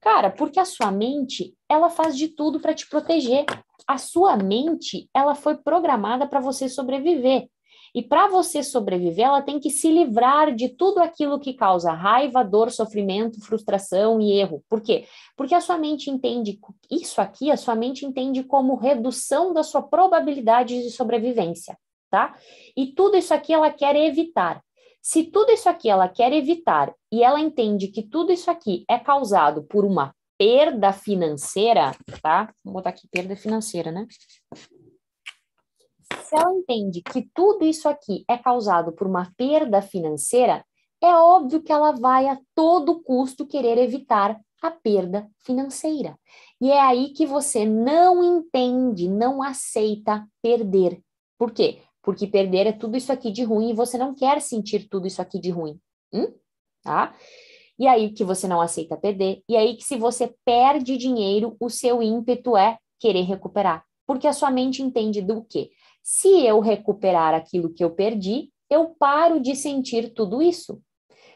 Cara, 0.00 0.30
porque 0.30 0.58
a 0.58 0.64
sua 0.64 0.90
mente, 0.90 1.54
ela 1.68 1.90
faz 1.90 2.16
de 2.16 2.28
tudo 2.28 2.58
para 2.58 2.72
te 2.72 2.88
proteger. 2.88 3.44
A 3.86 3.98
sua 3.98 4.38
mente, 4.38 5.10
ela 5.14 5.34
foi 5.34 5.58
programada 5.58 6.26
para 6.26 6.40
você 6.40 6.70
sobreviver. 6.70 7.50
E 7.94 8.02
para 8.02 8.28
você 8.28 8.62
sobreviver, 8.62 9.26
ela 9.26 9.42
tem 9.42 9.58
que 9.58 9.70
se 9.70 9.90
livrar 9.90 10.54
de 10.54 10.68
tudo 10.68 10.98
aquilo 10.98 11.40
que 11.40 11.54
causa 11.54 11.92
raiva, 11.92 12.44
dor, 12.44 12.70
sofrimento, 12.70 13.40
frustração 13.40 14.20
e 14.20 14.32
erro. 14.38 14.62
Por 14.68 14.80
quê? 14.80 15.06
Porque 15.36 15.54
a 15.54 15.60
sua 15.60 15.78
mente 15.78 16.10
entende 16.10 16.58
isso 16.90 17.20
aqui, 17.20 17.50
a 17.50 17.56
sua 17.56 17.74
mente 17.74 18.06
entende 18.06 18.42
como 18.42 18.76
redução 18.76 19.52
da 19.52 19.62
sua 19.62 19.82
probabilidade 19.82 20.82
de 20.82 20.90
sobrevivência, 20.90 21.76
tá? 22.10 22.36
E 22.76 22.88
tudo 22.88 23.16
isso 23.16 23.34
aqui 23.34 23.52
ela 23.52 23.70
quer 23.70 23.96
evitar. 23.96 24.62
Se 25.02 25.24
tudo 25.24 25.50
isso 25.50 25.68
aqui 25.68 25.88
ela 25.88 26.08
quer 26.08 26.32
evitar 26.32 26.92
e 27.10 27.22
ela 27.22 27.40
entende 27.40 27.88
que 27.88 28.02
tudo 28.02 28.32
isso 28.32 28.50
aqui 28.50 28.84
é 28.88 28.98
causado 28.98 29.62
por 29.62 29.84
uma 29.84 30.14
perda 30.38 30.92
financeira, 30.92 31.92
tá? 32.22 32.52
Vou 32.64 32.74
botar 32.74 32.90
aqui 32.90 33.08
perda 33.10 33.34
financeira, 33.36 33.90
né? 33.90 34.06
Se 36.22 36.36
ela 36.36 36.52
entende 36.52 37.02
que 37.02 37.28
tudo 37.34 37.64
isso 37.64 37.88
aqui 37.88 38.24
é 38.28 38.38
causado 38.38 38.92
por 38.92 39.06
uma 39.06 39.32
perda 39.36 39.82
financeira, 39.82 40.64
é 41.02 41.14
óbvio 41.14 41.62
que 41.62 41.72
ela 41.72 41.92
vai 41.92 42.28
a 42.28 42.38
todo 42.54 43.02
custo 43.02 43.46
querer 43.46 43.78
evitar 43.78 44.38
a 44.62 44.70
perda 44.70 45.28
financeira. 45.38 46.18
E 46.60 46.70
é 46.70 46.80
aí 46.80 47.10
que 47.10 47.26
você 47.26 47.64
não 47.64 48.22
entende, 48.22 49.08
não 49.08 49.42
aceita 49.42 50.26
perder. 50.42 51.00
Por 51.38 51.50
quê? 51.52 51.80
Porque 52.02 52.26
perder 52.26 52.66
é 52.66 52.72
tudo 52.72 52.96
isso 52.96 53.12
aqui 53.12 53.30
de 53.30 53.42
ruim 53.42 53.70
e 53.70 53.74
você 53.74 53.96
não 53.96 54.14
quer 54.14 54.40
sentir 54.40 54.88
tudo 54.88 55.06
isso 55.06 55.22
aqui 55.22 55.38
de 55.38 55.50
ruim. 55.50 55.80
Hum? 56.12 56.32
Tá? 56.82 57.14
E 57.78 57.86
aí 57.86 58.10
que 58.12 58.22
você 58.22 58.46
não 58.46 58.60
aceita 58.60 58.96
perder. 58.96 59.42
E 59.48 59.56
aí 59.56 59.76
que 59.76 59.84
se 59.84 59.96
você 59.96 60.34
perde 60.44 60.98
dinheiro, 60.98 61.56
o 61.58 61.70
seu 61.70 62.02
ímpeto 62.02 62.56
é 62.56 62.78
querer 62.98 63.22
recuperar. 63.22 63.84
Porque 64.06 64.26
a 64.26 64.32
sua 64.32 64.50
mente 64.50 64.82
entende 64.82 65.22
do 65.22 65.42
quê? 65.44 65.70
Se 66.02 66.44
eu 66.44 66.60
recuperar 66.60 67.34
aquilo 67.34 67.72
que 67.72 67.84
eu 67.84 67.90
perdi, 67.90 68.50
eu 68.68 68.94
paro 68.98 69.40
de 69.40 69.54
sentir 69.54 70.12
tudo 70.12 70.42
isso. 70.42 70.82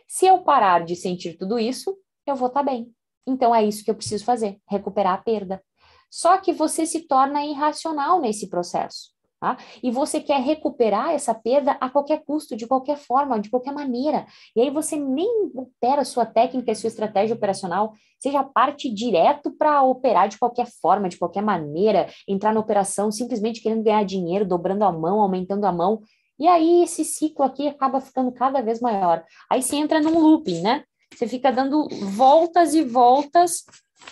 Se 0.07 0.27
eu 0.27 0.43
parar 0.43 0.85
de 0.85 0.95
sentir 0.95 1.37
tudo 1.37 1.59
isso, 1.59 1.97
eu 2.27 2.37
vou 2.37 2.49
estar 2.49 2.65
tá 2.65 2.71
bem. 2.71 2.93
Então 3.27 3.55
é 3.55 3.65
isso 3.65 3.85
que 3.85 3.91
eu 3.91 3.95
preciso 3.95 4.25
fazer, 4.25 4.61
recuperar 4.69 5.15
a 5.15 5.23
perda. 5.23 5.63
Só 6.11 6.39
que 6.39 6.53
você 6.53 6.87
se 6.87 7.07
torna 7.09 7.45
irracional 7.45 8.21
nesse 8.21 8.49
processo. 8.49 9.14
Tá? 9.45 9.59
E 9.83 9.91
você 9.91 10.23
quer 10.23 10.41
recuperar 10.41 11.11
essa 11.11 11.35
perda 11.35 11.73
a 11.79 11.91
qualquer 11.91 12.25
custo, 12.25 12.57
de 12.57 12.67
qualquer 12.67 12.97
forma, 12.97 13.39
de 13.39 13.51
qualquer 13.51 13.75
maneira. 13.75 14.25
E 14.57 14.63
aí 14.63 14.71
você 14.71 14.97
nem 14.97 15.51
opera 15.55 16.03
sua 16.03 16.25
técnica, 16.25 16.73
a 16.73 16.75
sua 16.75 16.89
estratégia 16.89 17.37
operacional, 17.37 17.93
seja 18.19 18.43
parte 18.43 18.89
direto 18.89 19.51
para 19.51 19.83
operar 19.83 20.31
de 20.31 20.39
qualquer 20.39 20.67
forma, 20.81 21.11
de 21.11 21.19
qualquer 21.19 21.43
maneira, 21.43 22.09
entrar 22.27 22.55
na 22.55 22.61
operação 22.61 23.13
simplesmente 23.13 23.61
querendo 23.61 23.83
ganhar 23.83 24.03
dinheiro, 24.07 24.47
dobrando 24.47 24.83
a 24.83 24.91
mão, 24.91 25.21
aumentando 25.21 25.67
a 25.67 25.73
mão. 25.73 26.01
E 26.39 26.49
aí 26.49 26.83
esse 26.83 27.05
ciclo 27.05 27.45
aqui 27.45 27.69
acaba 27.69 28.01
ficando 28.01 28.33
cada 28.33 28.63
vez 28.63 28.81
maior. 28.81 29.23
Aí 29.51 29.61
você 29.61 29.77
entra 29.77 30.01
num 30.01 30.19
looping, 30.19 30.63
né? 30.63 30.85
Você 31.15 31.29
fica 31.29 31.53
dando 31.53 31.87
voltas 32.17 32.75
e 32.75 32.83
voltas 32.83 33.63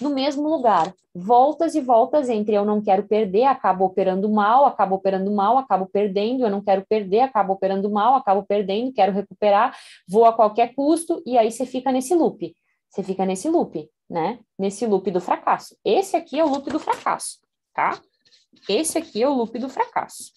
no 0.01 0.11
mesmo 0.11 0.49
lugar. 0.49 0.95
Voltas 1.15 1.75
e 1.75 1.81
voltas 1.81 2.29
entre 2.29 2.55
eu 2.55 2.65
não 2.65 2.81
quero 2.81 3.03
perder, 3.03 3.45
acabo 3.45 3.85
operando 3.85 4.31
mal, 4.31 4.65
acabo 4.65 4.95
operando 4.95 5.31
mal, 5.31 5.59
acabo 5.59 5.87
perdendo, 5.87 6.45
eu 6.45 6.51
não 6.51 6.63
quero 6.63 6.85
perder, 6.89 7.21
acabo 7.21 7.53
operando 7.53 7.91
mal, 7.91 8.15
acabo 8.15 8.43
perdendo, 8.45 8.93
quero 8.93 9.13
recuperar, 9.13 9.77
vou 10.09 10.25
a 10.25 10.33
qualquer 10.33 10.75
custo, 10.75 11.23
e 11.27 11.37
aí 11.37 11.51
você 11.51 11.67
fica 11.67 11.93
nesse 11.93 12.15
loop. 12.15 12.55
Você 12.89 13.03
fica 13.03 13.25
nesse 13.25 13.49
loop, 13.49 13.89
né? 14.09 14.39
Nesse 14.59 14.87
loop 14.87 15.11
do 15.11 15.21
fracasso. 15.21 15.77
Esse 15.85 16.17
aqui 16.17 16.39
é 16.39 16.45
o 16.45 16.49
loop 16.49 16.71
do 16.71 16.79
fracasso, 16.79 17.39
tá? 17.75 18.01
Esse 18.69 18.99
aqui 18.99 19.23
é 19.23 19.29
o 19.29 19.33
loop 19.33 19.59
do 19.59 19.69
fracasso. 19.69 20.31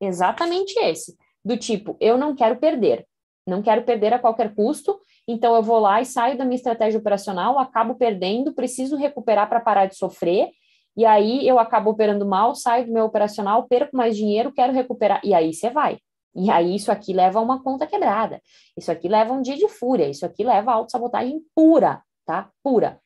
Exatamente 0.00 0.78
esse. 0.80 1.16
Do 1.44 1.56
tipo, 1.56 1.96
eu 2.00 2.18
não 2.18 2.34
quero 2.34 2.56
perder. 2.56 3.06
Não 3.46 3.62
quero 3.62 3.84
perder 3.84 4.12
a 4.12 4.18
qualquer 4.18 4.52
custo, 4.54 5.00
então 5.26 5.54
eu 5.54 5.62
vou 5.62 5.78
lá 5.78 6.00
e 6.00 6.06
saio 6.06 6.38
da 6.38 6.44
minha 6.44 6.56
estratégia 6.56 6.98
operacional, 6.98 7.58
acabo 7.58 7.94
perdendo, 7.94 8.54
preciso 8.54 8.96
recuperar 8.96 9.48
para 9.48 9.60
parar 9.60 9.86
de 9.86 9.96
sofrer, 9.96 10.50
e 10.96 11.04
aí 11.04 11.46
eu 11.46 11.58
acabo 11.58 11.90
operando 11.90 12.24
mal, 12.24 12.54
saio 12.54 12.86
do 12.86 12.92
meu 12.92 13.04
operacional, 13.04 13.66
perco 13.68 13.96
mais 13.96 14.16
dinheiro, 14.16 14.52
quero 14.52 14.72
recuperar, 14.72 15.20
e 15.22 15.34
aí 15.34 15.52
você 15.52 15.68
vai. 15.68 15.98
E 16.34 16.50
aí 16.50 16.74
isso 16.76 16.92
aqui 16.92 17.12
leva 17.12 17.38
a 17.38 17.42
uma 17.42 17.62
conta 17.62 17.86
quebrada. 17.86 18.40
Isso 18.76 18.92
aqui 18.92 19.08
leva 19.08 19.32
um 19.32 19.40
dia 19.40 19.56
de 19.56 19.68
fúria, 19.68 20.08
isso 20.08 20.24
aqui 20.24 20.44
leva 20.44 20.70
a 20.70 20.74
autossabotagem 20.74 21.40
pura, 21.54 22.02
tá? 22.26 22.50
Pura. 22.62 23.00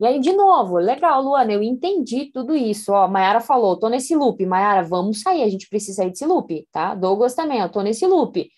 E 0.00 0.06
aí, 0.06 0.20
de 0.20 0.32
novo, 0.32 0.76
legal, 0.76 1.20
Luana, 1.20 1.52
eu 1.52 1.62
entendi 1.62 2.26
tudo 2.26 2.54
isso. 2.54 2.92
Ó, 2.92 3.08
Mayara 3.08 3.40
falou, 3.40 3.76
tô 3.76 3.88
nesse 3.88 4.14
loop. 4.14 4.44
Mayara, 4.46 4.84
vamos 4.84 5.22
sair, 5.22 5.42
a 5.42 5.48
gente 5.48 5.68
precisa 5.68 5.96
sair 5.96 6.10
desse 6.10 6.24
loop, 6.24 6.68
tá? 6.70 6.94
Douglas 6.94 7.34
também, 7.34 7.58
eu 7.58 7.68
tô 7.68 7.80
nesse 7.82 8.06
loop. 8.06 8.48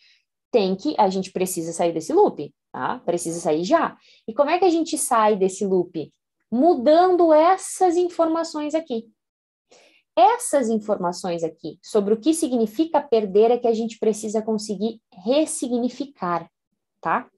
Tem 0.51 0.75
que, 0.75 0.95
a 0.99 1.09
gente 1.09 1.31
precisa 1.33 1.73
sair 1.73 1.93
desse 1.93 2.13
loop, 2.13 2.53
tá? 2.73 3.01
Precisa 3.05 3.39
sair 3.39 3.65
já. 3.65 3.97
E 4.27 4.35
como 4.35 4.51
é 4.51 4.59
que 4.59 4.65
a 4.65 4.71
gente 4.71 4.99
sai 4.99 5.37
desse 5.37 5.65
loop? 5.65 6.13
Mudando 6.51 7.33
essas 7.33 7.97
informações 7.97 8.75
aqui. 8.75 9.09
Essas 10.17 10.69
informações 10.69 11.45
aqui 11.45 11.79
sobre 11.83 12.13
o 12.15 12.21
que 12.21 12.35
significa 12.35 13.01
perder 13.01 13.53
é 13.53 13.59
que 13.59 13.69
a 13.69 13.73
gente 13.73 13.99
precisa 13.99 14.43
conseguir 14.43 15.01
ressignificar, 15.25 16.51
tá? 17.01 17.29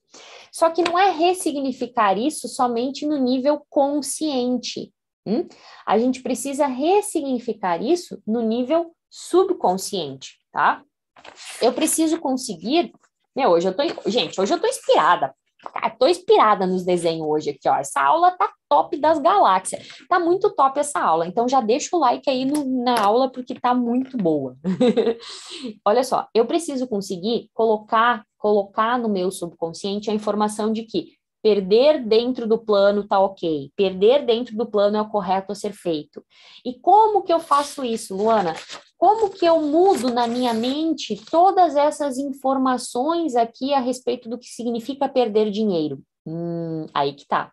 Só 0.50 0.70
que 0.70 0.82
não 0.82 0.98
é 0.98 1.10
ressignificar 1.10 2.18
isso 2.18 2.48
somente 2.48 3.06
no 3.06 3.18
nível 3.18 3.64
consciente. 3.68 4.92
Hum? 5.26 5.46
A 5.86 5.98
gente 5.98 6.22
precisa 6.22 6.66
ressignificar 6.66 7.80
isso 7.80 8.20
no 8.26 8.42
nível 8.42 8.94
subconsciente, 9.08 10.38
tá? 10.50 10.82
Eu 11.60 11.72
preciso 11.72 12.18
conseguir. 12.18 12.92
Meu, 13.34 13.50
hoje 13.50 13.68
eu 13.68 13.74
tô. 13.74 13.82
Gente, 14.06 14.40
hoje 14.40 14.52
eu 14.52 14.60
tô 14.60 14.66
inspirada. 14.66 15.34
Tô 15.98 16.08
inspirada 16.08 16.66
nos 16.66 16.84
desenhos 16.84 17.26
hoje 17.26 17.50
aqui, 17.50 17.68
ó. 17.68 17.76
Essa 17.76 18.02
aula 18.02 18.32
tá 18.32 18.52
top 18.68 18.98
das 18.98 19.20
galáxias. 19.20 19.86
Tá 20.08 20.18
muito 20.18 20.50
top 20.54 20.80
essa 20.80 20.98
aula. 20.98 21.26
Então 21.26 21.48
já 21.48 21.60
deixa 21.60 21.94
o 21.96 22.00
like 22.00 22.28
aí 22.28 22.44
no, 22.44 22.82
na 22.82 23.00
aula 23.00 23.30
porque 23.30 23.54
tá 23.54 23.72
muito 23.72 24.16
boa. 24.16 24.56
Olha 25.86 26.02
só, 26.02 26.26
eu 26.34 26.46
preciso 26.46 26.88
conseguir 26.88 27.48
colocar 27.54 28.24
colocar 28.36 28.98
no 28.98 29.08
meu 29.08 29.30
subconsciente 29.30 30.10
a 30.10 30.14
informação 30.14 30.72
de 30.72 30.82
que 30.82 31.12
perder 31.42 32.04
dentro 32.04 32.46
do 32.46 32.56
plano 32.56 33.06
tá 33.06 33.18
ok, 33.18 33.72
perder 33.76 34.24
dentro 34.24 34.56
do 34.56 34.64
plano 34.64 34.96
é 34.96 35.00
o 35.00 35.08
correto 35.08 35.52
a 35.52 35.54
ser 35.54 35.72
feito. 35.72 36.24
E 36.64 36.74
como 36.74 37.22
que 37.22 37.32
eu 37.32 37.40
faço 37.40 37.84
isso, 37.84 38.16
Luana? 38.16 38.54
Como 38.96 39.30
que 39.30 39.44
eu 39.44 39.60
mudo 39.60 40.12
na 40.12 40.28
minha 40.28 40.54
mente 40.54 41.20
todas 41.30 41.74
essas 41.74 42.18
informações 42.18 43.34
aqui 43.34 43.74
a 43.74 43.80
respeito 43.80 44.28
do 44.28 44.38
que 44.38 44.46
significa 44.46 45.08
perder 45.08 45.50
dinheiro? 45.50 46.00
Hum, 46.24 46.86
aí 46.94 47.12
que 47.12 47.26
tá. 47.26 47.50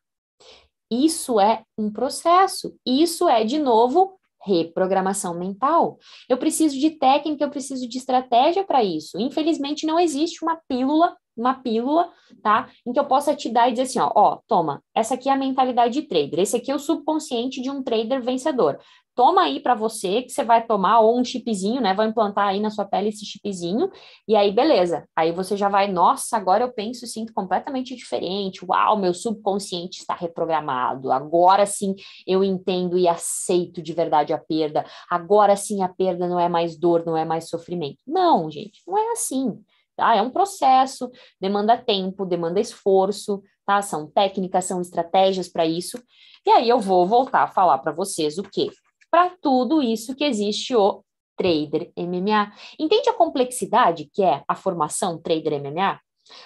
Isso 0.91 1.39
é 1.39 1.63
um 1.77 1.91
processo. 1.91 2.75
Isso 2.85 3.27
é, 3.27 3.43
de 3.43 3.57
novo, 3.57 4.19
reprogramação 4.41 5.37
mental. 5.37 5.97
Eu 6.27 6.37
preciso 6.37 6.79
de 6.79 6.91
técnica, 6.91 7.43
eu 7.43 7.49
preciso 7.49 7.87
de 7.87 7.97
estratégia 7.97 8.63
para 8.63 8.83
isso. 8.83 9.19
Infelizmente, 9.19 9.85
não 9.85 9.99
existe 9.99 10.43
uma 10.43 10.59
pílula, 10.67 11.15
uma 11.39 11.55
pílula, 11.55 12.09
tá? 12.41 12.69
Em 12.85 12.93
que 12.93 12.99
eu 12.99 13.05
possa 13.05 13.35
te 13.35 13.49
dar 13.49 13.67
e 13.67 13.71
dizer 13.71 13.83
assim, 13.83 13.99
ó, 13.99 14.11
ó, 14.15 14.39
toma, 14.47 14.83
essa 14.93 15.15
aqui 15.15 15.29
é 15.29 15.33
a 15.33 15.37
mentalidade 15.37 15.93
de 15.93 16.07
trader, 16.07 16.39
esse 16.39 16.57
aqui 16.57 16.71
é 16.71 16.75
o 16.75 16.79
subconsciente 16.79 17.61
de 17.61 17.69
um 17.69 17.83
trader 17.83 18.21
vencedor 18.21 18.79
toma 19.19 19.41
aí 19.41 19.59
para 19.59 19.75
você, 19.75 20.21
que 20.21 20.29
você 20.29 20.45
vai 20.45 20.65
tomar, 20.65 21.01
ou 21.01 21.19
um 21.19 21.25
chipzinho, 21.25 21.81
né? 21.81 21.93
Vai 21.93 22.07
implantar 22.07 22.47
aí 22.47 22.61
na 22.61 22.69
sua 22.69 22.85
pele 22.85 23.09
esse 23.09 23.25
chipzinho, 23.25 23.91
e 24.25 24.33
aí, 24.33 24.49
beleza. 24.49 25.05
Aí 25.13 25.33
você 25.33 25.57
já 25.57 25.67
vai, 25.67 25.91
nossa, 25.91 26.37
agora 26.37 26.63
eu 26.63 26.71
penso 26.71 27.03
e 27.03 27.07
sinto 27.09 27.33
completamente 27.33 27.93
diferente. 27.97 28.63
Uau, 28.65 28.97
meu 28.97 29.13
subconsciente 29.13 29.99
está 29.99 30.15
reprogramado. 30.15 31.11
Agora 31.11 31.65
sim 31.65 31.95
eu 32.25 32.45
entendo 32.45 32.97
e 32.97 33.09
aceito 33.09 33.81
de 33.81 33.91
verdade 33.91 34.31
a 34.31 34.37
perda. 34.37 34.85
Agora 35.11 35.53
sim 35.57 35.83
a 35.83 35.89
perda 35.89 36.25
não 36.25 36.39
é 36.39 36.47
mais 36.47 36.77
dor, 36.77 37.05
não 37.05 37.17
é 37.17 37.25
mais 37.25 37.49
sofrimento. 37.49 37.97
Não, 38.07 38.49
gente, 38.49 38.81
não 38.87 38.97
é 38.97 39.11
assim. 39.11 39.61
Tá? 39.99 40.15
É 40.15 40.21
um 40.21 40.31
processo, 40.31 41.11
demanda 41.39 41.77
tempo, 41.77 42.25
demanda 42.25 42.59
esforço, 42.59 43.43
tá? 43.65 43.81
São 43.81 44.07
técnicas, 44.07 44.65
são 44.65 44.81
estratégias 44.81 45.47
para 45.47 45.65
isso. 45.65 46.01
E 46.45 46.49
aí 46.49 46.67
eu 46.69 46.79
vou 46.79 47.05
voltar 47.05 47.43
a 47.43 47.47
falar 47.47 47.77
para 47.79 47.91
vocês 47.91 48.37
o 48.37 48.43
quê? 48.43 48.69
para 49.09 49.31
tudo 49.41 49.81
isso 49.81 50.15
que 50.15 50.23
existe 50.23 50.75
o 50.75 51.03
trader 51.35 51.91
MMA. 51.97 52.51
Entende 52.77 53.09
a 53.09 53.13
complexidade 53.13 54.09
que 54.13 54.23
é 54.23 54.43
a 54.47 54.55
formação 54.55 55.17
trader 55.17 55.61
MMA? 55.61 55.99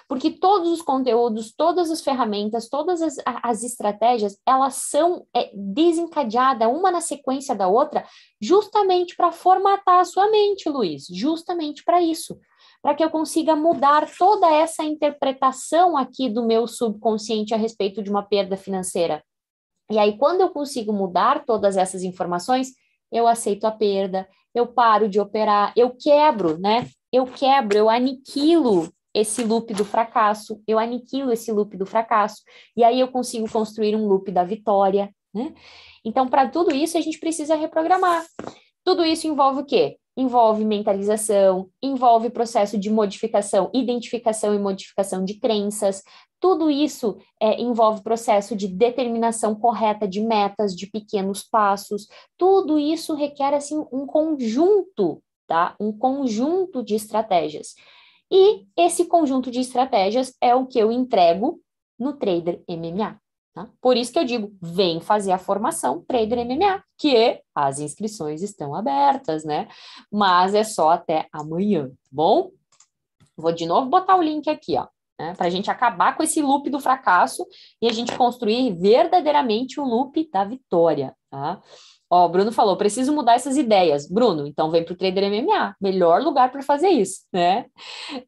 Porque 0.08 0.32
todos 0.32 0.70
os 0.70 0.82
conteúdos, 0.82 1.54
todas 1.54 1.92
as 1.92 2.00
ferramentas, 2.00 2.70
todas 2.70 3.02
as, 3.02 3.18
as 3.26 3.64
estratégias, 3.64 4.38
elas 4.46 4.76
são 4.76 5.26
é, 5.36 5.52
desencadeadas 5.54 6.70
uma 6.70 6.90
na 6.90 7.02
sequência 7.02 7.54
da 7.54 7.68
outra, 7.68 8.08
justamente 8.40 9.14
para 9.14 9.34
formatar 9.34 10.00
a 10.00 10.06
sua 10.06 10.32
mente, 10.32 10.70
Luiz, 10.70 11.06
justamente 11.12 11.84
para 11.84 12.02
isso, 12.02 12.40
para 12.84 12.94
que 12.94 13.04
eu 13.04 13.10
consiga 13.10 13.56
mudar 13.56 14.06
toda 14.18 14.52
essa 14.54 14.84
interpretação 14.84 15.96
aqui 15.96 16.30
do 16.30 16.46
meu 16.46 16.68
subconsciente 16.68 17.54
a 17.54 17.58
respeito 17.58 18.04
de 18.04 18.10
uma 18.10 18.22
perda 18.22 18.58
financeira. 18.58 19.24
E 19.90 19.98
aí, 19.98 20.18
quando 20.18 20.42
eu 20.42 20.50
consigo 20.50 20.92
mudar 20.92 21.46
todas 21.46 21.78
essas 21.78 22.04
informações, 22.04 22.74
eu 23.10 23.26
aceito 23.26 23.66
a 23.66 23.72
perda, 23.72 24.28
eu 24.54 24.68
paro 24.68 25.08
de 25.08 25.18
operar, 25.18 25.72
eu 25.78 25.96
quebro, 25.96 26.60
né? 26.60 26.90
Eu 27.12 27.26
quebro, 27.26 27.78
eu 27.78 27.90
aniquilo 27.90 28.92
esse 29.14 29.44
loop 29.46 29.74
do 29.74 29.86
fracasso, 29.86 30.62
eu 30.68 30.78
aniquilo 30.78 31.32
esse 31.32 31.52
loop 31.54 31.78
do 31.78 31.86
fracasso, 31.86 32.42
e 32.76 32.84
aí 32.84 33.00
eu 33.00 33.08
consigo 33.08 33.50
construir 33.50 33.96
um 33.96 34.08
loop 34.08 34.30
da 34.30 34.44
vitória, 34.44 35.10
né? 35.34 35.54
Então, 36.04 36.28
para 36.28 36.50
tudo 36.50 36.76
isso, 36.76 36.98
a 36.98 37.02
gente 37.02 37.20
precisa 37.20 37.56
reprogramar. 37.56 38.26
Tudo 38.84 39.06
isso 39.06 39.26
envolve 39.26 39.62
o 39.62 39.66
quê? 39.66 39.98
Envolve 40.16 40.64
mentalização, 40.64 41.70
envolve 41.82 42.30
processo 42.30 42.78
de 42.78 42.90
modificação, 42.90 43.70
identificação 43.74 44.54
e 44.54 44.60
modificação 44.60 45.26
de 45.26 45.40
crenças. 45.40 46.04
Tudo 46.40 46.70
isso 46.70 47.18
é, 47.40 47.60
envolve 47.60 48.04
processo 48.04 48.56
de 48.56 48.68
determinação 48.68 49.56
correta 49.56 50.08
de 50.08 50.22
metas, 50.22 50.76
de 50.76 50.88
pequenos 50.88 51.44
passos. 51.44 52.08
Tudo 52.38 52.78
isso 52.78 53.16
requer 53.16 53.54
assim 53.54 53.84
um 53.92 54.06
conjunto, 54.06 55.24
tá? 55.48 55.76
Um 55.80 55.92
conjunto 55.92 56.84
de 56.84 56.96
estratégias. 56.96 57.74
E 58.32 58.66
esse 58.78 59.06
conjunto 59.06 59.50
de 59.50 59.60
estratégias 59.60 60.34
é 60.42 60.54
o 60.54 60.66
que 60.66 60.80
eu 60.80 60.92
entrego 60.92 61.62
no 61.98 62.14
Trader 62.14 62.62
MMA. 62.68 63.23
Tá? 63.54 63.70
Por 63.80 63.96
isso 63.96 64.12
que 64.12 64.18
eu 64.18 64.26
digo, 64.26 64.52
vem 64.60 65.00
fazer 65.00 65.32
a 65.32 65.38
formação 65.38 66.04
Trader 66.08 66.44
MMA, 66.44 66.84
que 66.98 67.40
as 67.54 67.80
inscrições 67.80 68.42
estão 68.42 68.74
abertas, 68.74 69.44
né? 69.44 69.68
Mas 70.12 70.56
é 70.56 70.64
só 70.64 70.90
até 70.90 71.28
amanhã, 71.32 71.88
tá 71.88 71.94
bom? 72.12 72.50
Vou 73.38 73.52
de 73.52 73.68
novo 73.68 73.90
botar 73.90 74.16
o 74.16 74.24
link 74.24 74.50
aqui, 74.50 74.76
ó, 74.76 74.88
né? 75.20 75.36
Para 75.36 75.46
a 75.46 75.50
gente 75.52 75.70
acabar 75.70 76.18
com 76.18 76.24
esse 76.24 76.42
loop 76.42 76.68
do 76.72 76.80
fracasso 76.80 77.46
e 77.80 77.88
a 77.88 77.94
gente 77.94 78.18
construir 78.18 78.74
verdadeiramente 78.74 79.80
o 79.80 79.84
loop 79.84 80.28
da 80.32 80.44
vitória, 80.44 81.16
tá? 81.30 81.62
Ó, 82.14 82.28
o 82.28 82.30
Bruno 82.30 82.52
falou, 82.52 82.78
preciso 82.78 83.12
mudar 83.12 83.34
essas 83.34 83.58
ideias. 83.58 84.08
Bruno, 84.08 84.46
então 84.46 84.70
vem 84.70 84.86
para 84.86 84.94
o 84.94 84.96
Trader 84.96 85.32
MMA, 85.32 85.76
melhor 85.82 86.22
lugar 86.22 86.52
para 86.52 86.62
fazer 86.62 86.90
isso, 86.90 87.22
né? 87.34 87.66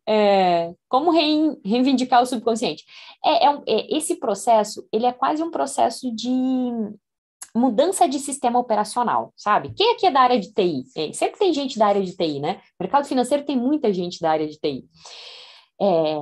É, 0.08 0.74
como 0.90 1.12
reivindicar 1.12 2.24
o 2.24 2.26
subconsciente? 2.26 2.84
É, 3.24 3.46
é, 3.46 3.62
é, 3.68 3.96
esse 3.96 4.16
processo, 4.16 4.88
ele 4.92 5.06
é 5.06 5.14
quase 5.14 5.44
um 5.44 5.52
processo 5.52 6.12
de 6.16 6.32
mudança 7.56 8.10
de 8.10 8.18
sistema 8.18 8.58
operacional, 8.58 9.32
sabe? 9.38 9.72
Quem 9.76 9.94
aqui 9.94 10.08
é 10.08 10.12
da 10.12 10.22
área 10.22 10.40
de 10.40 10.52
TI? 10.52 10.84
É, 10.98 11.14
sempre 11.14 11.38
tem 11.38 11.54
gente 11.54 11.78
da 11.78 11.86
área 11.86 12.02
de 12.02 12.18
TI, 12.18 12.40
né? 12.40 12.62
Mercado 12.80 13.06
financeiro 13.06 13.46
tem 13.46 13.56
muita 13.56 13.94
gente 13.94 14.20
da 14.20 14.32
área 14.32 14.48
de 14.48 14.58
TI. 14.58 14.84
É, 15.80 16.18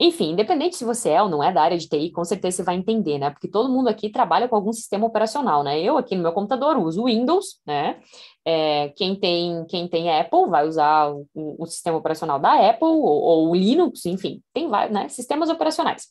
enfim, 0.00 0.32
independente 0.32 0.76
se 0.76 0.84
você 0.84 1.10
é 1.10 1.22
ou 1.22 1.28
não 1.28 1.42
é 1.42 1.52
da 1.52 1.62
área 1.62 1.78
de 1.78 1.88
TI, 1.88 2.10
com 2.10 2.24
certeza 2.24 2.58
você 2.58 2.62
vai 2.64 2.74
entender, 2.74 3.18
né? 3.18 3.30
Porque 3.30 3.48
todo 3.48 3.68
mundo 3.68 3.88
aqui 3.88 4.10
trabalha 4.10 4.48
com 4.48 4.56
algum 4.56 4.72
sistema 4.72 5.06
operacional, 5.06 5.62
né? 5.62 5.80
Eu 5.80 5.96
aqui 5.96 6.16
no 6.16 6.22
meu 6.22 6.32
computador 6.32 6.76
uso 6.78 7.04
Windows, 7.04 7.60
né? 7.66 8.00
É, 8.44 8.88
quem, 8.96 9.14
tem, 9.14 9.64
quem 9.66 9.88
tem 9.88 10.10
Apple 10.10 10.48
vai 10.48 10.66
usar 10.66 11.12
o, 11.12 11.26
o 11.34 11.66
sistema 11.66 11.96
operacional 11.96 12.38
da 12.38 12.54
Apple 12.70 12.88
ou, 12.88 13.04
ou, 13.04 13.50
o 13.50 13.54
Linux, 13.54 14.04
enfim, 14.06 14.42
tem 14.52 14.68
vários 14.68 14.92
né? 14.92 15.08
sistemas 15.08 15.48
operacionais. 15.48 16.08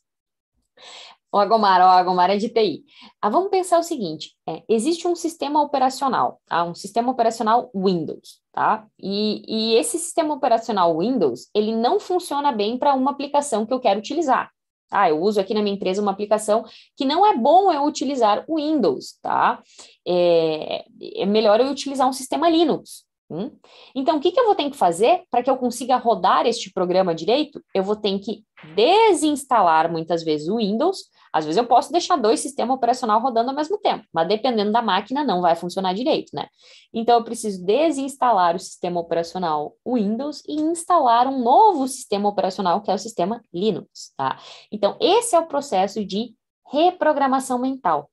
O 1.31 1.39
Agomar, 1.39 1.81
o 1.81 1.85
Agomar 1.85 2.29
é 2.29 2.37
de 2.37 2.47
TI. 2.47 2.85
Ah, 3.19 3.29
vamos 3.29 3.49
pensar 3.49 3.79
o 3.79 3.83
seguinte: 3.83 4.35
é, 4.47 4.63
existe 4.69 5.07
um 5.07 5.15
sistema 5.15 5.61
operacional, 5.61 6.39
tá? 6.45 6.63
um 6.63 6.75
sistema 6.75 7.11
operacional 7.11 7.71
Windows, 7.75 8.42
tá? 8.53 8.85
E, 9.01 9.43
e 9.47 9.75
esse 9.75 9.97
sistema 9.97 10.33
operacional 10.33 10.97
Windows, 10.99 11.49
ele 11.53 11.75
não 11.75 11.99
funciona 11.99 12.51
bem 12.51 12.77
para 12.77 12.93
uma 12.93 13.11
aplicação 13.11 13.65
que 13.65 13.73
eu 13.73 13.79
quero 13.79 13.99
utilizar. 13.99 14.49
Ah, 14.91 15.09
eu 15.09 15.19
uso 15.19 15.39
aqui 15.39 15.55
na 15.55 15.61
minha 15.63 15.75
empresa 15.75 16.01
uma 16.01 16.11
aplicação 16.11 16.63
que 16.95 17.03
não 17.03 17.25
é 17.25 17.35
bom 17.35 17.71
eu 17.71 17.83
utilizar 17.83 18.45
o 18.47 18.57
Windows, 18.57 19.17
tá? 19.23 19.61
É, 20.07 20.85
é 21.15 21.25
melhor 21.25 21.59
eu 21.59 21.67
utilizar 21.67 22.07
um 22.07 22.13
sistema 22.13 22.47
Linux. 22.47 23.03
Hum? 23.27 23.49
Então, 23.95 24.17
o 24.17 24.19
que, 24.19 24.31
que 24.31 24.39
eu 24.39 24.45
vou 24.45 24.53
ter 24.53 24.69
que 24.69 24.77
fazer 24.77 25.23
para 25.31 25.41
que 25.41 25.49
eu 25.49 25.57
consiga 25.57 25.97
rodar 25.97 26.45
este 26.45 26.71
programa 26.71 27.15
direito? 27.15 27.59
Eu 27.73 27.81
vou 27.81 27.95
ter 27.95 28.19
que 28.19 28.43
desinstalar 28.75 29.91
muitas 29.91 30.23
vezes 30.23 30.47
o 30.47 30.57
Windows. 30.57 31.05
Às 31.33 31.45
vezes 31.45 31.57
eu 31.57 31.65
posso 31.65 31.91
deixar 31.91 32.15
dois 32.15 32.39
sistemas 32.39 32.77
operacionais 32.77 33.21
rodando 33.21 33.49
ao 33.49 33.55
mesmo 33.55 33.79
tempo, 33.79 34.05
mas 34.13 34.27
dependendo 34.27 34.71
da 34.71 34.81
máquina 34.81 35.23
não 35.23 35.41
vai 35.41 35.55
funcionar 35.55 35.93
direito, 35.93 36.29
né? 36.35 36.47
Então 36.93 37.17
eu 37.17 37.23
preciso 37.23 37.65
desinstalar 37.65 38.55
o 38.55 38.59
sistema 38.59 38.99
operacional 38.99 39.75
Windows 39.85 40.43
e 40.47 40.53
instalar 40.53 41.27
um 41.27 41.43
novo 41.43 41.87
sistema 41.87 42.29
operacional 42.29 42.81
que 42.81 42.91
é 42.91 42.93
o 42.93 42.99
sistema 42.99 43.41
Linux, 43.51 44.13
tá? 44.15 44.37
Então 44.71 44.95
esse 45.01 45.35
é 45.35 45.39
o 45.39 45.47
processo 45.47 46.05
de 46.05 46.35
reprogramação 46.71 47.57
mental. 47.59 48.09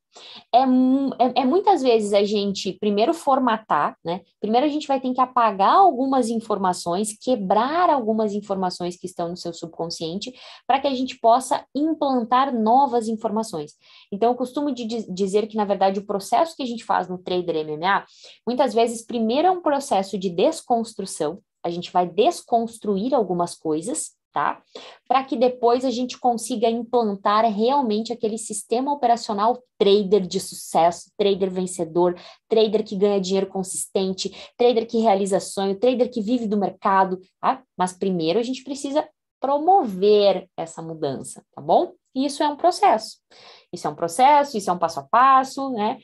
É, 0.53 0.61
é, 0.63 1.43
é, 1.43 1.45
muitas 1.45 1.83
vezes 1.83 2.13
a 2.13 2.25
gente 2.25 2.73
primeiro 2.81 3.15
formatar, 3.15 3.97
né? 4.05 4.23
Primeiro 4.41 4.67
a 4.67 4.69
gente 4.69 4.89
vai 4.89 5.01
ter 5.01 5.13
que 5.13 5.21
apagar 5.21 5.75
algumas 5.75 6.29
informações, 6.29 7.17
quebrar 7.21 7.89
algumas 7.89 8.35
informações 8.35 8.97
que 8.97 9.07
estão 9.07 9.29
no 9.29 9.37
seu 9.37 9.53
subconsciente, 9.53 10.33
para 10.67 10.81
que 10.81 10.87
a 10.87 10.95
gente 10.95 11.19
possa 11.19 11.65
implantar 11.75 12.53
novas 12.55 13.09
informações. 13.09 13.75
Então, 14.13 14.31
eu 14.31 14.37
costumo 14.37 14.73
de 14.73 14.85
dizer 14.85 15.47
que, 15.47 15.57
na 15.57 15.65
verdade, 15.65 16.01
o 16.01 16.07
processo 16.07 16.57
que 16.57 16.63
a 16.63 16.67
gente 16.67 16.85
faz 16.85 17.09
no 17.09 17.19
Trader 17.19 17.65
MMA, 17.65 18.05
muitas 18.47 18.75
vezes, 18.75 19.05
primeiro 19.05 19.49
é 19.49 19.51
um 19.51 19.63
processo 19.63 20.19
de 20.19 20.31
desconstrução, 20.31 21.41
a 21.63 21.71
gente 21.71 21.93
vai 21.93 22.09
desconstruir 22.09 23.15
algumas 23.15 23.55
coisas, 23.55 24.13
tá? 24.33 24.63
Para 25.09 25.25
que 25.25 25.37
depois 25.37 25.85
a 25.85 25.91
gente 25.91 26.19
consiga 26.19 26.69
implantar 26.69 27.45
realmente 27.45 28.13
aquele 28.13 28.39
sistema 28.39 28.93
operacional 28.93 29.63
trader 29.79 30.27
de 30.27 30.39
sucesso, 30.41 31.11
trader 31.17 31.51
vencedor, 31.51 32.19
trader 32.49 32.85
que 32.85 32.97
ganha 32.97 33.21
dinheiro 33.21 33.47
consistente, 33.47 34.31
trader 34.57 34.87
que 34.87 34.99
realiza 34.99 35.41
sonho, 35.41 35.79
trader 35.79 36.11
que 36.11 36.21
vive 36.21 36.47
do 36.47 36.57
mercado, 36.57 37.19
tá? 37.41 37.63
Mas 37.77 37.93
primeiro 37.93 38.39
a 38.39 38.43
gente 38.43 38.63
precisa 38.63 39.09
promover 39.41 40.49
essa 40.57 40.83
mudança, 40.83 41.43
tá 41.55 41.63
bom? 41.63 41.93
E 42.15 42.27
isso 42.27 42.43
é 42.43 42.49
um 42.49 42.57
processo. 42.57 43.19
Isso 43.73 43.87
é 43.87 43.91
um 43.91 43.95
processo, 43.95 44.57
isso 44.57 44.69
é 44.69 44.73
um 44.73 44.79
passo 44.79 45.01
a 45.01 45.03
passo, 45.05 45.71
né? 45.71 45.99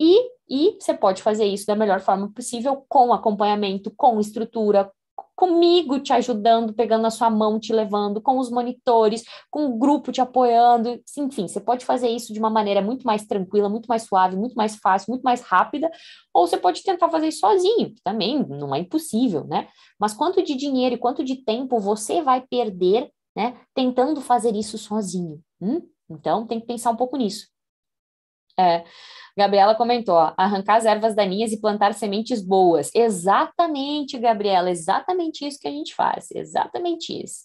E, 0.00 0.30
e 0.48 0.76
você 0.80 0.94
pode 0.94 1.22
fazer 1.22 1.44
isso 1.44 1.66
da 1.66 1.74
melhor 1.74 2.00
forma 2.00 2.32
possível, 2.32 2.84
com 2.88 3.12
acompanhamento, 3.12 3.92
com 3.96 4.20
estrutura, 4.20 4.90
comigo 5.38 6.00
te 6.00 6.12
ajudando, 6.12 6.74
pegando 6.74 7.06
a 7.06 7.10
sua 7.10 7.30
mão, 7.30 7.60
te 7.60 7.72
levando, 7.72 8.20
com 8.20 8.40
os 8.40 8.50
monitores, 8.50 9.22
com 9.48 9.66
o 9.66 9.78
grupo 9.78 10.10
te 10.10 10.20
apoiando. 10.20 11.00
Enfim, 11.16 11.46
você 11.46 11.60
pode 11.60 11.84
fazer 11.84 12.08
isso 12.08 12.32
de 12.32 12.40
uma 12.40 12.50
maneira 12.50 12.82
muito 12.82 13.06
mais 13.06 13.24
tranquila, 13.24 13.68
muito 13.68 13.86
mais 13.86 14.02
suave, 14.02 14.36
muito 14.36 14.54
mais 14.54 14.74
fácil, 14.74 15.12
muito 15.12 15.22
mais 15.22 15.40
rápida, 15.40 15.88
ou 16.34 16.44
você 16.44 16.56
pode 16.56 16.82
tentar 16.82 17.08
fazer 17.08 17.28
isso 17.28 17.38
sozinho, 17.38 17.94
que 17.94 18.02
também 18.02 18.44
não 18.48 18.74
é 18.74 18.80
impossível, 18.80 19.44
né? 19.44 19.68
Mas 19.96 20.12
quanto 20.12 20.42
de 20.42 20.56
dinheiro 20.56 20.96
e 20.96 20.98
quanto 20.98 21.22
de 21.22 21.36
tempo 21.36 21.78
você 21.78 22.20
vai 22.20 22.40
perder, 22.40 23.08
né, 23.36 23.60
tentando 23.72 24.20
fazer 24.20 24.56
isso 24.56 24.76
sozinho? 24.76 25.40
Hum? 25.60 25.82
Então, 26.10 26.48
tem 26.48 26.58
que 26.58 26.66
pensar 26.66 26.90
um 26.90 26.96
pouco 26.96 27.16
nisso. 27.16 27.46
É, 28.58 28.84
Gabriela 29.36 29.74
comentou, 29.76 30.16
ó, 30.16 30.32
arrancar 30.36 30.76
as 30.76 30.84
ervas 30.84 31.14
daninhas 31.14 31.52
e 31.52 31.60
plantar 31.60 31.94
sementes 31.94 32.42
boas. 32.42 32.90
Exatamente, 32.92 34.18
Gabriela, 34.18 34.70
exatamente 34.70 35.46
isso 35.46 35.60
que 35.60 35.68
a 35.68 35.70
gente 35.70 35.94
faz, 35.94 36.30
exatamente 36.32 37.12
isso. 37.22 37.44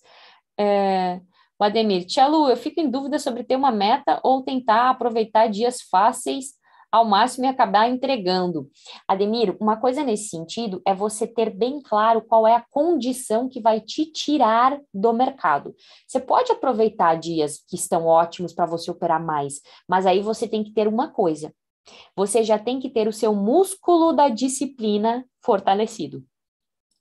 É, 0.60 1.22
o 1.60 1.64
Ademir, 1.64 2.06
Tia 2.06 2.26
Lu, 2.28 2.50
eu 2.50 2.58
fico 2.58 2.82
em 2.82 2.90
dúvida 2.90 3.20
sobre 3.20 3.44
ter 3.44 3.56
uma 3.56 3.72
meta 3.72 4.20
ou 4.24 4.44
tentar 4.44 4.90
aproveitar 4.90 5.48
dias 5.48 5.82
fáceis 5.82 6.54
ao 6.94 7.04
máximo 7.04 7.46
e 7.46 7.48
acabar 7.48 7.90
entregando. 7.90 8.70
Ademir, 9.08 9.58
uma 9.60 9.76
coisa 9.76 10.04
nesse 10.04 10.30
sentido 10.30 10.80
é 10.86 10.94
você 10.94 11.26
ter 11.26 11.50
bem 11.50 11.82
claro 11.82 12.22
qual 12.22 12.46
é 12.46 12.54
a 12.54 12.64
condição 12.70 13.50
que 13.50 13.60
vai 13.60 13.82
te 13.82 14.06
tirar 14.06 14.80
do 14.94 15.12
mercado. 15.12 15.74
Você 16.08 16.20
pode 16.20 16.52
aproveitar 16.52 17.16
dias 17.16 17.58
que 17.68 17.76
estão 17.76 18.06
ótimos 18.06 18.54
para 18.54 18.68
você 18.68 18.92
operar 18.92 19.20
mais, 19.26 19.56
mas 19.90 20.06
aí 20.06 20.22
você 20.22 20.48
tem 20.48 20.64
que 20.64 20.72
ter 20.72 20.88
uma 20.88 21.10
coisa: 21.10 21.52
você 22.16 22.44
já 22.44 22.60
tem 22.60 22.80
que 22.80 22.92
ter 22.92 23.08
o 23.08 23.14
seu 23.14 23.34
músculo 23.34 24.14
da 24.14 24.30
disciplina 24.30 25.26
fortalecido. 25.44 26.24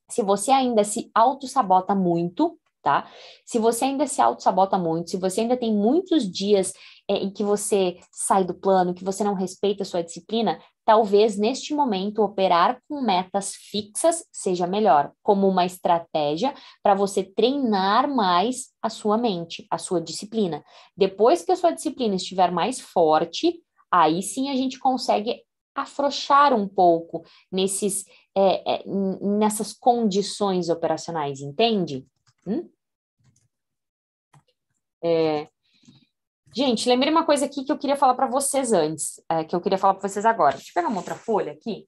Se 0.08 0.22
você 0.22 0.52
ainda 0.52 0.84
se 0.84 1.10
auto-sabota 1.14 1.94
muito, 1.94 2.58
tá? 2.82 3.10
Se 3.44 3.58
você 3.58 3.84
ainda 3.84 4.06
se 4.06 4.22
auto-sabota 4.22 4.78
muito, 4.78 5.10
se 5.10 5.18
você 5.18 5.42
ainda 5.42 5.56
tem 5.56 5.72
muitos 5.72 6.30
dias 6.30 6.72
em 7.14 7.30
que 7.30 7.44
você 7.44 7.98
sai 8.10 8.44
do 8.44 8.54
plano, 8.54 8.94
que 8.94 9.04
você 9.04 9.24
não 9.24 9.34
respeita 9.34 9.82
a 9.82 9.86
sua 9.86 10.02
disciplina, 10.02 10.60
talvez 10.84 11.38
neste 11.38 11.74
momento 11.74 12.22
operar 12.22 12.80
com 12.88 13.00
metas 13.00 13.54
fixas 13.54 14.24
seja 14.32 14.66
melhor, 14.66 15.12
como 15.22 15.48
uma 15.48 15.64
estratégia 15.64 16.54
para 16.82 16.94
você 16.94 17.22
treinar 17.22 18.08
mais 18.08 18.70
a 18.80 18.88
sua 18.88 19.16
mente, 19.16 19.66
a 19.70 19.78
sua 19.78 20.00
disciplina. 20.00 20.64
Depois 20.96 21.42
que 21.42 21.52
a 21.52 21.56
sua 21.56 21.70
disciplina 21.70 22.16
estiver 22.16 22.50
mais 22.50 22.80
forte, 22.80 23.60
aí 23.90 24.22
sim 24.22 24.50
a 24.50 24.56
gente 24.56 24.78
consegue 24.78 25.42
afrouxar 25.74 26.52
um 26.52 26.68
pouco 26.68 27.24
nesses, 27.50 28.04
é, 28.36 28.74
é, 28.74 28.84
nessas 28.86 29.72
condições 29.72 30.68
operacionais, 30.68 31.40
entende? 31.40 32.06
Hum? 32.46 32.68
É... 35.02 35.48
Gente, 36.54 36.88
lembrei 36.88 37.10
uma 37.10 37.24
coisa 37.24 37.46
aqui 37.46 37.64
que 37.64 37.72
eu 37.72 37.78
queria 37.78 37.96
falar 37.96 38.14
para 38.14 38.26
vocês 38.26 38.72
antes, 38.72 39.22
é, 39.28 39.42
que 39.42 39.56
eu 39.56 39.60
queria 39.60 39.78
falar 39.78 39.94
para 39.94 40.08
vocês 40.08 40.26
agora. 40.26 40.56
Deixa 40.56 40.70
eu 40.70 40.74
pegar 40.74 40.88
uma 40.88 40.98
outra 40.98 41.14
folha 41.14 41.52
aqui, 41.52 41.86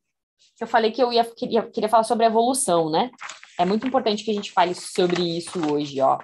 eu 0.60 0.66
falei 0.66 0.92
que 0.92 1.02
eu 1.02 1.12
ia, 1.12 1.24
queria, 1.24 1.62
queria 1.62 1.88
falar 1.88 2.04
sobre 2.04 2.26
evolução, 2.26 2.88
né? 2.88 3.10
É 3.58 3.64
muito 3.64 3.86
importante 3.86 4.24
que 4.24 4.30
a 4.30 4.34
gente 4.34 4.52
fale 4.52 4.74
sobre 4.74 5.36
isso 5.36 5.60
hoje, 5.72 6.00
ó. 6.00 6.18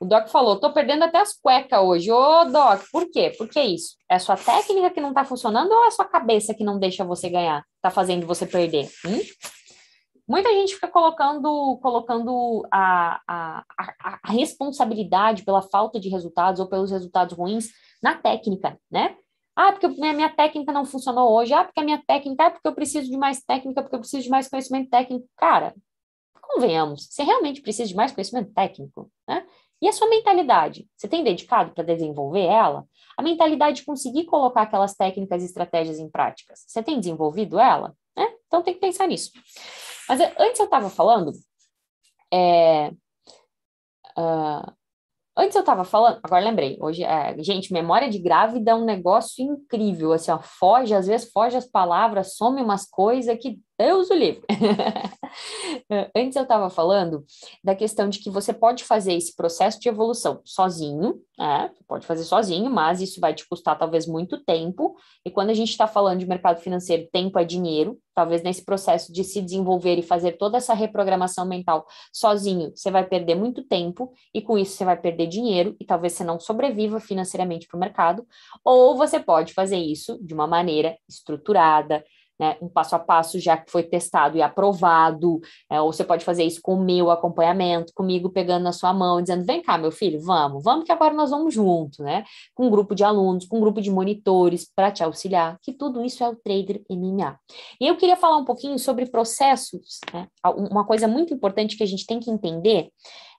O 0.00 0.04
Doc 0.04 0.28
falou, 0.28 0.58
tô 0.58 0.72
perdendo 0.72 1.04
até 1.04 1.18
as 1.18 1.34
cuecas 1.34 1.80
hoje. 1.80 2.10
Ô, 2.10 2.44
Doc, 2.46 2.82
por 2.90 3.10
quê? 3.10 3.32
Por 3.36 3.48
que 3.48 3.60
isso? 3.60 3.96
É 4.10 4.16
a 4.16 4.18
sua 4.18 4.36
técnica 4.36 4.90
que 4.90 5.00
não 5.00 5.14
tá 5.14 5.24
funcionando 5.24 5.70
ou 5.70 5.84
é 5.84 5.88
a 5.88 5.90
sua 5.90 6.04
cabeça 6.04 6.54
que 6.54 6.64
não 6.64 6.78
deixa 6.78 7.04
você 7.04 7.30
ganhar? 7.30 7.64
Tá 7.80 7.90
fazendo 7.90 8.26
você 8.26 8.44
perder? 8.46 8.90
Hum? 9.06 9.20
Muita 10.26 10.50
gente 10.50 10.74
fica 10.74 10.88
colocando, 10.88 11.78
colocando 11.82 12.66
a, 12.72 13.20
a, 13.28 13.64
a, 13.78 14.18
a 14.24 14.32
responsabilidade 14.32 15.44
pela 15.44 15.62
falta 15.62 16.00
de 16.00 16.08
resultados 16.08 16.60
ou 16.60 16.66
pelos 16.66 16.90
resultados 16.90 17.36
ruins 17.36 17.68
na 18.04 18.18
técnica, 18.18 18.78
né? 18.90 19.16
Ah, 19.56 19.72
porque 19.72 19.86
a 19.86 20.12
minha 20.12 20.28
técnica 20.28 20.70
não 20.70 20.84
funcionou 20.84 21.32
hoje. 21.32 21.54
Ah, 21.54 21.64
porque 21.64 21.80
a 21.80 21.84
minha 21.84 22.02
técnica, 22.06 22.44
é 22.44 22.50
porque 22.50 22.68
eu 22.68 22.74
preciso 22.74 23.10
de 23.10 23.16
mais 23.16 23.42
técnica, 23.42 23.82
porque 23.82 23.96
eu 23.96 24.00
preciso 24.00 24.24
de 24.24 24.28
mais 24.28 24.46
conhecimento 24.46 24.90
técnico. 24.90 25.26
Cara, 25.38 25.74
convenhamos, 26.38 27.08
você 27.10 27.22
realmente 27.22 27.62
precisa 27.62 27.88
de 27.88 27.96
mais 27.96 28.12
conhecimento 28.12 28.52
técnico, 28.52 29.10
né? 29.26 29.46
E 29.80 29.88
a 29.88 29.92
sua 29.92 30.08
mentalidade? 30.08 30.86
Você 30.94 31.08
tem 31.08 31.24
dedicado 31.24 31.72
para 31.72 31.82
desenvolver 31.82 32.44
ela? 32.44 32.84
A 33.16 33.22
mentalidade 33.22 33.78
de 33.78 33.86
conseguir 33.86 34.24
colocar 34.26 34.62
aquelas 34.62 34.94
técnicas 34.94 35.42
e 35.42 35.46
estratégias 35.46 35.98
em 35.98 36.10
práticas. 36.10 36.64
Você 36.66 36.82
tem 36.82 36.98
desenvolvido 37.00 37.58
ela? 37.58 37.94
Né? 38.16 38.26
Então 38.46 38.62
tem 38.62 38.74
que 38.74 38.80
pensar 38.80 39.06
nisso. 39.06 39.30
Mas 40.08 40.20
eh, 40.20 40.34
antes 40.38 40.58
eu 40.58 40.66
estava 40.66 40.90
falando, 40.90 41.32
é, 42.32 42.88
uh, 44.18 44.72
Antes 45.36 45.56
eu 45.56 45.60
estava 45.60 45.82
falando, 45.82 46.20
agora 46.22 46.44
lembrei, 46.44 46.78
hoje, 46.80 47.02
é, 47.02 47.34
gente, 47.42 47.72
memória 47.72 48.08
de 48.08 48.20
grávida 48.20 48.70
é 48.70 48.74
um 48.74 48.84
negócio 48.84 49.44
incrível, 49.44 50.12
assim, 50.12 50.30
ó, 50.30 50.38
foge, 50.38 50.94
às 50.94 51.08
vezes 51.08 51.32
foge 51.32 51.56
as 51.56 51.66
palavras, 51.66 52.36
some 52.36 52.62
umas 52.62 52.88
coisas 52.88 53.36
que 53.40 53.58
Deus 53.76 54.10
o 54.10 54.14
livre. 54.14 54.42
Antes 56.16 56.36
eu 56.36 56.42
estava 56.42 56.70
falando 56.70 57.24
da 57.62 57.74
questão 57.74 58.08
de 58.08 58.18
que 58.18 58.30
você 58.30 58.52
pode 58.52 58.84
fazer 58.84 59.14
esse 59.14 59.34
processo 59.34 59.80
de 59.80 59.88
evolução 59.88 60.40
sozinho, 60.44 61.20
né? 61.38 61.70
Pode 61.86 62.06
fazer 62.06 62.24
sozinho, 62.24 62.70
mas 62.70 63.00
isso 63.00 63.20
vai 63.20 63.34
te 63.34 63.46
custar 63.48 63.76
talvez 63.78 64.06
muito 64.06 64.42
tempo. 64.44 64.96
E 65.24 65.30
quando 65.30 65.50
a 65.50 65.54
gente 65.54 65.70
está 65.70 65.86
falando 65.86 66.20
de 66.20 66.26
mercado 66.26 66.60
financeiro, 66.60 67.08
tempo 67.12 67.38
é 67.38 67.44
dinheiro. 67.44 67.98
Talvez 68.14 68.42
nesse 68.42 68.64
processo 68.64 69.12
de 69.12 69.24
se 69.24 69.42
desenvolver 69.42 69.98
e 69.98 70.02
fazer 70.02 70.32
toda 70.32 70.56
essa 70.56 70.72
reprogramação 70.72 71.44
mental 71.44 71.84
sozinho, 72.12 72.70
você 72.74 72.88
vai 72.88 73.04
perder 73.04 73.34
muito 73.34 73.64
tempo 73.64 74.12
e 74.32 74.40
com 74.40 74.56
isso 74.56 74.76
você 74.76 74.84
vai 74.84 74.96
perder 74.96 75.26
dinheiro 75.26 75.76
e 75.80 75.84
talvez 75.84 76.12
você 76.12 76.22
não 76.22 76.38
sobreviva 76.38 77.00
financeiramente 77.00 77.66
para 77.66 77.76
o 77.76 77.80
mercado. 77.80 78.24
Ou 78.64 78.96
você 78.96 79.18
pode 79.18 79.52
fazer 79.52 79.78
isso 79.78 80.16
de 80.24 80.32
uma 80.32 80.46
maneira 80.46 80.96
estruturada, 81.08 82.04
né, 82.38 82.56
um 82.60 82.68
passo 82.68 82.96
a 82.96 82.98
passo 82.98 83.38
já 83.38 83.56
que 83.56 83.70
foi 83.70 83.82
testado 83.82 84.36
e 84.36 84.42
aprovado, 84.42 85.40
é, 85.70 85.80
ou 85.80 85.92
você 85.92 86.04
pode 86.04 86.24
fazer 86.24 86.44
isso 86.44 86.60
com 86.62 86.74
o 86.74 86.84
meu 86.84 87.10
acompanhamento, 87.10 87.92
comigo 87.94 88.30
pegando 88.30 88.64
na 88.64 88.72
sua 88.72 88.92
mão, 88.92 89.20
dizendo, 89.20 89.44
vem 89.44 89.62
cá, 89.62 89.78
meu 89.78 89.90
filho, 89.90 90.20
vamos, 90.20 90.62
vamos 90.62 90.84
que 90.84 90.92
agora 90.92 91.14
nós 91.14 91.30
vamos 91.30 91.54
junto, 91.54 92.02
né, 92.02 92.24
com 92.54 92.66
um 92.66 92.70
grupo 92.70 92.94
de 92.94 93.04
alunos, 93.04 93.46
com 93.46 93.58
um 93.58 93.60
grupo 93.60 93.80
de 93.80 93.90
monitores 93.90 94.68
para 94.74 94.90
te 94.90 95.02
auxiliar, 95.02 95.58
que 95.62 95.72
tudo 95.72 96.04
isso 96.04 96.22
é 96.22 96.28
o 96.28 96.36
Trader 96.36 96.82
MMA. 96.90 97.38
E 97.80 97.86
eu 97.86 97.96
queria 97.96 98.16
falar 98.16 98.36
um 98.36 98.44
pouquinho 98.44 98.78
sobre 98.78 99.06
processos, 99.06 100.00
né, 100.12 100.28
uma 100.70 100.84
coisa 100.84 101.06
muito 101.08 101.32
importante 101.32 101.76
que 101.76 101.82
a 101.82 101.86
gente 101.86 102.06
tem 102.06 102.18
que 102.18 102.30
entender 102.30 102.90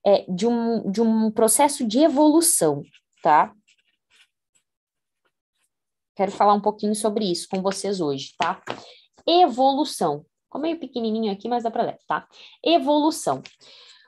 é 0.06 0.24
de 0.30 0.46
um, 0.46 0.92
de 0.92 1.02
um 1.02 1.32
processo 1.32 1.86
de 1.86 2.00
evolução, 2.00 2.84
tá? 3.24 3.52
Quero 6.16 6.32
falar 6.32 6.54
um 6.54 6.62
pouquinho 6.62 6.96
sobre 6.96 7.30
isso 7.30 7.48
com 7.50 7.62
vocês 7.62 8.00
hoje, 8.00 8.34
tá? 8.38 8.62
Evolução. 9.28 10.26
Ficou 10.46 10.62
meio 10.62 10.80
pequenininho 10.80 11.32
aqui, 11.32 11.50
mas 11.50 11.64
dá 11.64 11.72
para 11.72 11.84
ler, 11.84 11.98
tá? 12.08 12.28
Evolução. 12.64 13.42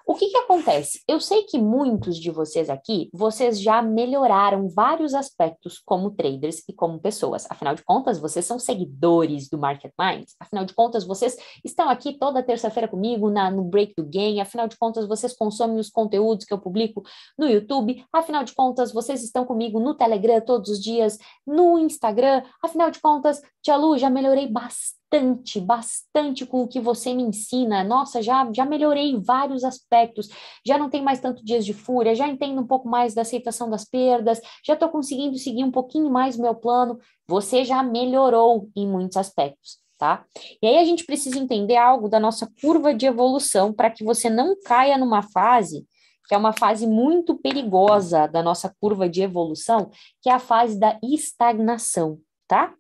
O 0.10 0.16
que 0.16 0.30
que 0.30 0.38
acontece? 0.38 1.04
Eu 1.06 1.20
sei 1.20 1.44
que 1.44 1.60
muitos 1.60 2.18
de 2.18 2.32
vocês 2.32 2.70
aqui, 2.70 3.10
vocês 3.14 3.60
já 3.60 3.82
melhoraram 3.82 4.70
vários 4.70 5.14
aspectos 5.14 5.80
como 5.80 6.12
traders 6.12 6.64
e 6.66 6.72
como 6.72 6.98
pessoas. 6.98 7.46
Afinal 7.50 7.76
de 7.76 7.84
contas, 7.84 8.18
vocês 8.18 8.46
são 8.46 8.58
seguidores 8.58 9.50
do 9.50 9.58
Market 9.58 9.92
Minds. 10.00 10.34
Afinal 10.40 10.64
de 10.64 10.74
contas, 10.74 11.06
vocês 11.06 11.36
estão 11.62 11.90
aqui 11.90 12.18
toda 12.18 12.42
terça-feira 12.42 12.88
comigo 12.88 13.30
na, 13.30 13.52
no 13.52 13.66
Break 13.66 13.96
do 13.98 14.06
Game. 14.06 14.40
Afinal 14.40 14.70
de 14.70 14.78
contas, 14.78 15.06
vocês 15.06 15.36
consomem 15.36 15.78
os 15.78 15.90
conteúdos 15.90 16.46
que 16.46 16.54
eu 16.54 16.58
publico 16.58 17.04
no 17.38 17.46
YouTube. 17.46 18.02
Afinal 18.14 18.46
de 18.46 18.56
contas, 18.56 18.94
vocês 18.94 19.22
estão 19.22 19.44
comigo 19.44 19.78
no 19.78 19.94
Telegram 19.94 20.40
todos 20.40 20.70
os 20.70 20.82
dias, 20.82 21.18
no 21.46 21.78
Instagram. 21.78 22.44
Afinal 22.64 22.90
de 22.90 23.02
contas, 23.02 23.42
Tia 23.62 23.76
Lu, 23.76 23.98
já 23.98 24.10
melhorei 24.10 24.48
bastante 24.48 24.97
bastante, 25.10 25.60
bastante 25.60 26.46
com 26.46 26.62
o 26.62 26.68
que 26.68 26.80
você 26.80 27.14
me 27.14 27.24
ensina. 27.24 27.84
Nossa, 27.84 28.22
já, 28.22 28.50
já 28.54 28.66
melhorei 28.66 29.18
vários 29.20 29.64
aspectos, 29.64 30.30
já 30.66 30.78
não 30.78 30.90
tem 30.90 31.02
mais 31.02 31.20
tanto 31.20 31.44
dias 31.44 31.66
de 31.66 31.74
fúria, 31.74 32.16
já 32.16 32.28
entendo 32.28 32.62
um 32.62 32.68
pouco 32.68 32.88
mais 32.88 33.14
da 33.14 33.22
aceitação 33.22 33.70
das 33.70 33.86
perdas, 33.86 34.42
já 34.66 34.74
estou 34.74 34.90
conseguindo 34.90 35.38
seguir 35.38 35.64
um 35.64 35.72
pouquinho 35.72 36.10
mais 36.10 36.38
o 36.38 36.42
meu 36.42 36.56
plano. 36.56 37.00
Você 37.28 37.64
já 37.64 37.82
melhorou 37.82 38.70
em 38.76 38.88
muitos 38.88 39.18
aspectos. 39.18 39.80
Tá? 40.00 40.24
E 40.62 40.68
aí 40.68 40.78
a 40.78 40.86
gente 40.86 41.04
precisa 41.06 41.40
entender 41.40 41.76
algo 41.76 42.08
da 42.08 42.20
nossa 42.20 42.48
curva 42.62 42.94
de 42.94 43.08
evolução 43.08 43.74
para 43.74 43.90
que 43.90 44.04
você 44.04 44.30
não 44.30 44.56
caia 44.64 44.96
numa 44.96 45.24
fase 45.24 45.88
que 46.28 46.36
é 46.36 46.38
uma 46.38 46.54
fase 46.54 46.86
muito 46.86 47.36
perigosa 47.36 48.28
da 48.28 48.44
nossa 48.44 48.76
curva 48.82 49.08
de 49.08 49.22
evolução, 49.22 49.90
que 50.22 50.30
é 50.30 50.34
a 50.34 50.40
fase 50.40 50.78
da 50.78 51.00
estagnação, 51.02 52.20
tá? 52.48 52.76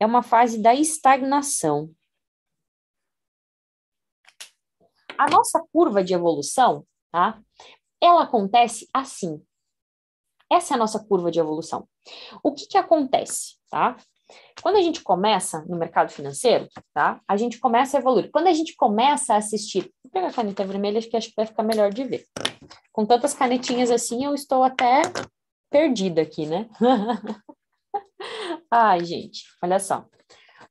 É 0.00 0.06
uma 0.06 0.22
fase 0.22 0.60
da 0.60 0.74
estagnação. 0.74 1.94
A 5.18 5.28
nossa 5.28 5.62
curva 5.70 6.02
de 6.02 6.14
evolução, 6.14 6.86
tá? 7.12 7.38
Ela 8.02 8.22
acontece 8.22 8.88
assim. 8.94 9.44
Essa 10.50 10.72
é 10.72 10.76
a 10.76 10.78
nossa 10.78 11.04
curva 11.04 11.30
de 11.30 11.38
evolução. 11.38 11.86
O 12.42 12.52
que 12.52 12.66
que 12.66 12.78
acontece, 12.78 13.56
tá? 13.70 13.96
Quando 14.62 14.76
a 14.76 14.82
gente 14.82 15.02
começa 15.02 15.62
no 15.66 15.76
mercado 15.76 16.10
financeiro, 16.10 16.66
tá? 16.94 17.20
A 17.28 17.36
gente 17.36 17.58
começa 17.58 17.98
a 17.98 18.00
evoluir. 18.00 18.30
Quando 18.32 18.46
a 18.46 18.52
gente 18.52 18.74
começa 18.76 19.34
a 19.34 19.36
assistir, 19.36 19.92
vou 20.02 20.10
pegar 20.10 20.28
a 20.28 20.32
caneta 20.32 20.64
vermelha 20.64 21.02
que 21.02 21.16
acho 21.16 21.28
que 21.28 21.36
vai 21.36 21.46
ficar 21.46 21.62
melhor 21.62 21.92
de 21.92 22.04
ver. 22.04 22.24
Com 22.90 23.04
tantas 23.04 23.34
canetinhas 23.34 23.90
assim, 23.90 24.24
eu 24.24 24.34
estou 24.34 24.64
até 24.64 25.02
perdida 25.70 26.22
aqui, 26.22 26.46
né? 26.46 26.68
Ai, 28.70 29.04
gente, 29.04 29.44
olha 29.62 29.78
só. 29.78 30.04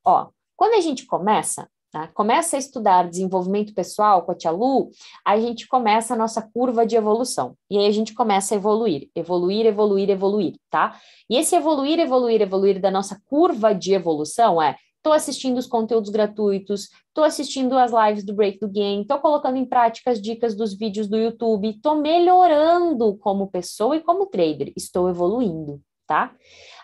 Ó, 0.04 0.28
quando 0.56 0.74
a 0.74 0.80
gente 0.80 1.06
começa, 1.06 1.68
tá? 1.90 2.08
começa 2.08 2.56
a 2.56 2.58
estudar 2.58 3.08
desenvolvimento 3.08 3.74
pessoal 3.74 4.22
com 4.22 4.32
a 4.32 4.34
Tia 4.34 4.50
Lu, 4.50 4.90
a 5.24 5.38
gente 5.38 5.66
começa 5.66 6.14
a 6.14 6.16
nossa 6.16 6.42
curva 6.42 6.86
de 6.86 6.96
evolução. 6.96 7.56
E 7.70 7.78
aí 7.78 7.86
a 7.86 7.90
gente 7.90 8.14
começa 8.14 8.54
a 8.54 8.56
evoluir, 8.56 9.08
evoluir, 9.14 9.66
evoluir, 9.66 10.10
evoluir, 10.10 10.54
tá? 10.70 10.98
E 11.28 11.36
esse 11.36 11.54
evoluir, 11.56 11.98
evoluir, 11.98 12.40
evoluir 12.40 12.80
da 12.80 12.90
nossa 12.90 13.20
curva 13.26 13.74
de 13.74 13.92
evolução 13.92 14.60
é 14.60 14.76
Estou 15.00 15.14
assistindo 15.14 15.56
os 15.56 15.66
conteúdos 15.66 16.10
gratuitos, 16.10 16.90
estou 17.08 17.24
assistindo 17.24 17.78
as 17.78 17.90
lives 17.90 18.22
do 18.22 18.34
Break 18.34 18.60
do 18.60 18.68
Game, 18.68 19.00
estou 19.00 19.18
colocando 19.18 19.56
em 19.56 19.64
prática 19.64 20.10
as 20.10 20.20
dicas 20.20 20.54
dos 20.54 20.76
vídeos 20.76 21.08
do 21.08 21.16
YouTube, 21.16 21.70
estou 21.70 21.96
melhorando 21.96 23.16
como 23.16 23.50
pessoa 23.50 23.96
e 23.96 24.02
como 24.02 24.26
trader, 24.26 24.70
estou 24.76 25.08
evoluindo, 25.08 25.80
tá? 26.06 26.36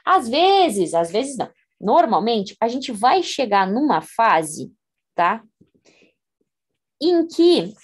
Às 0.06 0.28
vezes, 0.28 0.94
às 0.94 1.10
vezes 1.10 1.36
não. 1.36 1.50
Normalmente, 1.80 2.56
a 2.60 2.68
gente 2.68 2.92
vai 2.92 3.22
chegar 3.24 3.66
numa 3.66 4.00
fase, 4.00 4.72
tá? 5.16 5.42
Em 7.02 7.26
que 7.26 7.74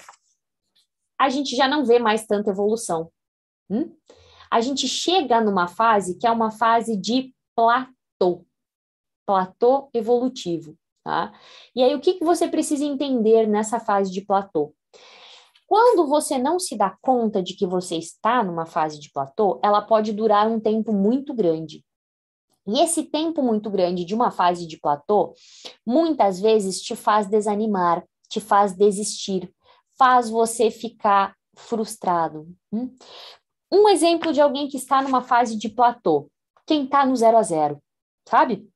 a 1.19 1.29
gente 1.29 1.57
já 1.57 1.67
não 1.67 1.85
vê 1.85 1.99
mais 1.99 2.25
tanta 2.25 2.51
evolução. 2.51 3.11
Hum? 3.69 3.95
A 4.51 4.61
gente 4.61 4.87
chega 4.87 5.41
numa 5.41 5.67
fase 5.67 6.17
que 6.17 6.27
é 6.27 6.31
uma 6.31 6.51
fase 6.51 6.97
de 6.97 7.35
platô, 7.57 8.47
platô 9.27 9.91
evolutivo, 9.93 10.77
tá? 11.05 11.33
E 11.75 11.83
aí, 11.83 11.95
o 11.95 12.01
que, 12.01 12.15
que 12.15 12.25
você 12.25 12.47
precisa 12.47 12.85
entender 12.85 13.47
nessa 13.47 13.81
fase 13.81 14.13
de 14.13 14.25
platô? 14.25 14.75
Quando 15.67 16.07
você 16.07 16.39
não 16.39 16.59
se 16.59 16.77
dá 16.77 16.97
conta 17.01 17.43
de 17.43 17.55
que 17.57 17.67
você 17.67 17.97
está 17.97 18.45
numa 18.45 18.67
fase 18.67 19.01
de 19.01 19.11
platô, 19.11 19.59
ela 19.65 19.83
pode 19.83 20.13
durar 20.13 20.47
um 20.47 20.61
tempo 20.61 20.93
muito 20.93 21.35
grande. 21.35 21.85
E 22.67 22.81
esse 22.81 23.05
tempo 23.05 23.43
muito 23.43 23.71
grande 23.71 24.05
de 24.05 24.15
uma 24.15 24.31
fase 24.31 24.67
de 24.67 24.79
platô, 24.79 25.35
muitas 25.85 26.41
vezes 26.41 26.81
te 26.81 26.95
faz 26.95 27.27
desanimar, 27.27 28.05
te 28.29 28.41
faz 28.41 28.73
desistir, 28.73 29.53
faz 29.99 30.31
você 30.31 30.71
ficar 30.71 31.35
frustrado. 31.57 32.49
Hum? 32.73 32.95
Um 33.71 33.89
exemplo 33.89 34.33
de 34.33 34.41
alguém 34.41 34.69
que 34.69 34.77
está 34.77 35.03
numa 35.03 35.23
fase 35.23 35.57
de 35.57 35.69
platô, 35.69 36.31
quem 36.67 36.85
está 36.85 37.05
no 37.05 37.17
zero 37.17 37.37
a 37.37 37.43
zero, 37.43 37.83
sabe? 38.29 38.69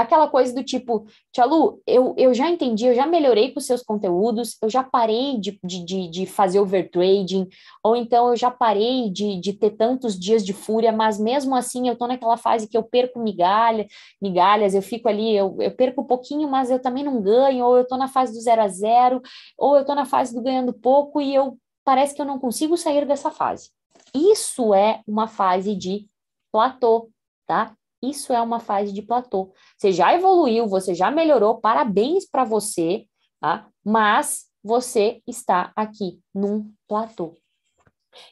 Aquela 0.00 0.28
coisa 0.28 0.54
do 0.54 0.64
tipo, 0.64 1.06
Tia 1.32 1.44
Lu, 1.44 1.80
eu, 1.86 2.14
eu 2.16 2.34
já 2.34 2.48
entendi, 2.48 2.86
eu 2.86 2.94
já 2.94 3.06
melhorei 3.06 3.52
com 3.52 3.60
seus 3.60 3.82
conteúdos, 3.82 4.56
eu 4.62 4.68
já 4.68 4.82
parei 4.82 5.38
de, 5.38 5.58
de, 5.62 6.08
de 6.08 6.26
fazer 6.26 6.60
overtrading, 6.60 7.48
ou 7.84 7.96
então 7.96 8.28
eu 8.30 8.36
já 8.36 8.50
parei 8.50 9.10
de, 9.10 9.40
de 9.40 9.52
ter 9.52 9.70
tantos 9.70 10.18
dias 10.18 10.44
de 10.44 10.52
fúria, 10.52 10.92
mas 10.92 11.18
mesmo 11.18 11.54
assim 11.54 11.88
eu 11.88 11.96
tô 11.96 12.06
naquela 12.06 12.36
fase 12.36 12.68
que 12.68 12.76
eu 12.76 12.82
perco 12.82 13.20
migalha, 13.20 13.86
migalhas, 14.20 14.74
eu 14.74 14.82
fico 14.82 15.08
ali, 15.08 15.36
eu, 15.36 15.56
eu 15.60 15.70
perco 15.70 16.02
um 16.02 16.06
pouquinho, 16.06 16.48
mas 16.48 16.70
eu 16.70 16.80
também 16.80 17.04
não 17.04 17.20
ganho, 17.20 17.64
ou 17.64 17.76
eu 17.76 17.86
tô 17.86 17.96
na 17.96 18.08
fase 18.08 18.32
do 18.32 18.40
zero 18.40 18.62
a 18.62 18.68
zero, 18.68 19.20
ou 19.56 19.76
eu 19.76 19.84
tô 19.84 19.94
na 19.94 20.04
fase 20.04 20.34
do 20.34 20.42
ganhando 20.42 20.72
pouco 20.72 21.20
e 21.20 21.34
eu 21.34 21.58
parece 21.84 22.14
que 22.14 22.22
eu 22.22 22.26
não 22.26 22.38
consigo 22.38 22.76
sair 22.76 23.06
dessa 23.06 23.30
fase. 23.30 23.70
Isso 24.14 24.74
é 24.74 25.02
uma 25.06 25.28
fase 25.28 25.74
de 25.74 26.06
platô, 26.52 27.10
tá? 27.46 27.76
Isso 28.02 28.32
é 28.32 28.40
uma 28.40 28.60
fase 28.60 28.92
de 28.92 29.02
platô. 29.02 29.52
Você 29.76 29.92
já 29.92 30.14
evoluiu, 30.14 30.66
você 30.66 30.94
já 30.94 31.10
melhorou, 31.10 31.60
parabéns 31.60 32.28
para 32.28 32.44
você, 32.44 33.06
tá? 33.40 33.68
Mas 33.84 34.46
você 34.62 35.22
está 35.26 35.72
aqui 35.76 36.20
num 36.34 36.72
platô. 36.88 37.36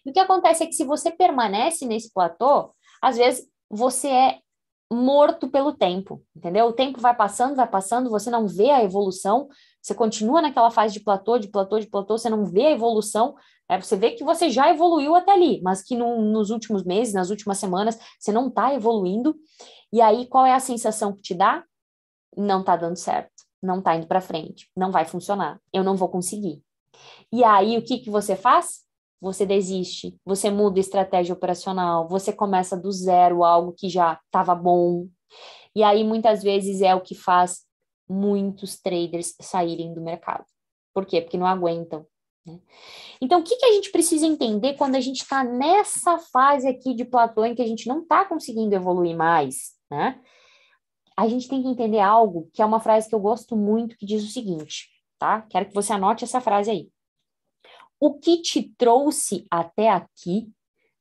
E 0.04 0.10
o 0.10 0.12
que 0.12 0.20
acontece 0.20 0.64
é 0.64 0.66
que 0.66 0.72
se 0.72 0.84
você 0.84 1.10
permanece 1.10 1.86
nesse 1.86 2.12
platô, 2.12 2.74
às 3.00 3.16
vezes 3.16 3.48
você 3.70 4.08
é 4.08 4.38
morto 4.90 5.48
pelo 5.48 5.72
tempo, 5.74 6.22
entendeu? 6.34 6.66
O 6.66 6.72
tempo 6.72 7.00
vai 7.00 7.14
passando, 7.14 7.54
vai 7.54 7.68
passando, 7.68 8.10
você 8.10 8.30
não 8.30 8.46
vê 8.46 8.70
a 8.70 8.82
evolução, 8.82 9.48
você 9.80 9.94
continua 9.94 10.42
naquela 10.42 10.70
fase 10.70 10.94
de 10.94 11.00
platô, 11.00 11.38
de 11.38 11.48
platô, 11.48 11.78
de 11.78 11.86
platô, 11.86 12.18
você 12.18 12.28
não 12.28 12.44
vê 12.44 12.66
a 12.66 12.72
evolução, 12.72 13.34
é, 13.68 13.80
você 13.80 13.96
vê 13.96 14.12
que 14.12 14.24
você 14.24 14.48
já 14.50 14.70
evoluiu 14.70 15.14
até 15.14 15.32
ali, 15.32 15.60
mas 15.62 15.82
que 15.82 15.94
no, 15.94 16.20
nos 16.22 16.50
últimos 16.50 16.84
meses, 16.84 17.14
nas 17.14 17.30
últimas 17.30 17.58
semanas, 17.58 17.98
você 18.18 18.32
não 18.32 18.48
está 18.48 18.74
evoluindo. 18.74 19.36
E 19.92 20.00
aí, 20.00 20.26
qual 20.26 20.46
é 20.46 20.54
a 20.54 20.60
sensação 20.60 21.12
que 21.12 21.22
te 21.22 21.34
dá? 21.34 21.64
Não 22.36 22.60
está 22.60 22.76
dando 22.76 22.96
certo, 22.96 23.44
não 23.62 23.78
está 23.78 23.94
indo 23.94 24.06
para 24.06 24.20
frente, 24.20 24.70
não 24.76 24.90
vai 24.90 25.04
funcionar, 25.04 25.60
eu 25.72 25.84
não 25.84 25.96
vou 25.96 26.08
conseguir. 26.08 26.62
E 27.30 27.44
aí, 27.44 27.76
o 27.76 27.84
que, 27.84 27.98
que 27.98 28.10
você 28.10 28.34
faz? 28.34 28.86
Você 29.20 29.44
desiste, 29.44 30.16
você 30.24 30.48
muda 30.48 30.78
a 30.78 30.80
estratégia 30.80 31.34
operacional, 31.34 32.08
você 32.08 32.32
começa 32.32 32.76
do 32.76 32.90
zero 32.92 33.44
algo 33.44 33.72
que 33.72 33.88
já 33.88 34.18
estava 34.26 34.54
bom. 34.54 35.08
E 35.74 35.82
aí, 35.82 36.04
muitas 36.04 36.42
vezes, 36.42 36.80
é 36.80 36.94
o 36.94 37.00
que 37.00 37.14
faz 37.14 37.67
muitos 38.08 38.80
traders 38.80 39.34
saírem 39.40 39.92
do 39.94 40.00
mercado. 40.00 40.44
Por 40.94 41.06
quê? 41.06 41.20
Porque 41.20 41.38
não 41.38 41.46
aguentam, 41.46 42.06
né? 42.48 42.60
Então, 43.20 43.40
o 43.40 43.42
que, 43.42 43.56
que 43.56 43.66
a 43.66 43.72
gente 43.72 43.90
precisa 43.90 44.26
entender 44.26 44.74
quando 44.74 44.94
a 44.94 45.00
gente 45.00 45.22
está 45.22 45.44
nessa 45.44 46.18
fase 46.18 46.66
aqui 46.66 46.94
de 46.94 47.04
platô 47.04 47.44
em 47.44 47.54
que 47.54 47.62
a 47.62 47.66
gente 47.66 47.86
não 47.86 48.02
está 48.02 48.24
conseguindo 48.24 48.74
evoluir 48.74 49.16
mais? 49.16 49.74
Né? 49.90 50.20
A 51.16 51.28
gente 51.28 51.48
tem 51.48 51.62
que 51.62 51.68
entender 51.68 52.00
algo 52.00 52.48
que 52.52 52.62
é 52.62 52.64
uma 52.64 52.80
frase 52.80 53.08
que 53.08 53.14
eu 53.14 53.20
gosto 53.20 53.56
muito, 53.56 53.96
que 53.96 54.06
diz 54.06 54.24
o 54.24 54.30
seguinte, 54.30 54.88
tá? 55.18 55.42
Quero 55.42 55.66
que 55.66 55.74
você 55.74 55.92
anote 55.92 56.24
essa 56.24 56.40
frase 56.40 56.70
aí. 56.70 56.88
O 58.00 58.14
que 58.14 58.40
te 58.40 58.72
trouxe 58.78 59.44
até 59.50 59.88
aqui 59.88 60.48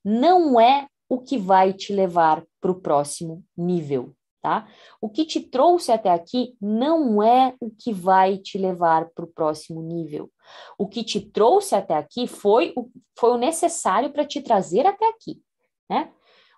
não 0.03 0.59
é 0.59 0.87
o 1.07 1.19
que 1.19 1.37
vai 1.37 1.71
te 1.71 1.93
levar 1.93 2.43
para 2.59 2.71
o 2.71 2.81
próximo 2.81 3.45
nível, 3.55 4.15
tá? 4.47 4.65
O 5.01 5.09
que 5.09 5.25
te 5.25 5.41
trouxe 5.41 5.91
até 5.91 6.09
aqui 6.09 6.55
não 6.61 7.21
é 7.21 7.53
o 7.59 7.69
que 7.69 7.91
vai 7.91 8.37
te 8.37 8.57
levar 8.57 9.09
para 9.13 9.25
o 9.25 9.27
próximo 9.27 9.81
nível. 9.81 10.31
O 10.77 10.87
que 10.87 11.03
te 11.03 11.19
trouxe 11.19 11.75
até 11.75 11.95
aqui 11.95 12.27
foi 12.27 12.71
o, 12.77 12.89
foi 13.19 13.31
o 13.31 13.37
necessário 13.37 14.09
para 14.09 14.23
te 14.23 14.41
trazer 14.41 14.85
até 14.85 15.05
aqui, 15.09 15.41
né? 15.89 16.11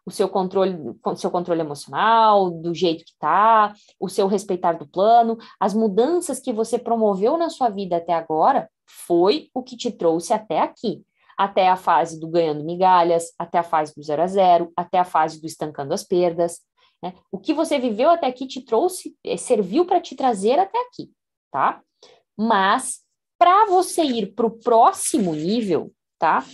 O 0.05 0.11
seu 0.11 0.29
controle, 0.29 0.77
seu 1.15 1.31
controle 1.31 1.61
emocional, 1.61 2.51
do 2.51 2.75
jeito 2.75 3.03
que 3.03 3.17
tá, 3.17 3.73
o 3.99 4.07
seu 4.07 4.27
respeitar 4.27 4.73
do 4.73 4.87
plano, 4.87 5.35
as 5.59 5.73
mudanças 5.73 6.39
que 6.39 6.53
você 6.53 6.77
promoveu 6.77 7.37
na 7.37 7.49
sua 7.49 7.69
vida 7.69 7.97
até 7.97 8.13
agora, 8.13 8.69
foi 8.85 9.49
o 9.51 9.63
que 9.63 9.75
te 9.75 9.91
trouxe 9.91 10.31
até 10.31 10.59
aqui 10.59 11.03
até 11.35 11.69
a 11.69 11.77
fase 11.77 12.19
do 12.19 12.27
ganhando 12.27 12.65
migalhas, 12.65 13.33
até 13.39 13.59
a 13.59 13.63
fase 13.63 13.95
do 13.95 14.03
zero 14.03 14.21
a 14.21 14.27
zero, 14.27 14.73
até 14.75 14.99
a 14.99 15.05
fase 15.05 15.39
do 15.39 15.47
estancando 15.47 15.93
as 15.93 16.03
perdas. 16.03 16.59
Né? 17.01 17.13
O 17.31 17.39
que 17.39 17.53
você 17.53 17.79
viveu 17.79 18.09
até 18.09 18.27
aqui 18.27 18.45
te 18.45 18.61
trouxe, 18.61 19.15
eh, 19.23 19.37
serviu 19.37 19.85
para 19.85 20.01
te 20.01 20.15
trazer 20.15 20.59
até 20.59 20.77
aqui, 20.81 21.11
tá? 21.51 21.81
Mas 22.37 23.01
para 23.37 23.65
você 23.67 24.03
ir 24.03 24.33
para 24.33 24.45
o 24.45 24.51
próximo 24.51 25.33
nível, 25.33 25.93
tá? 26.17 26.45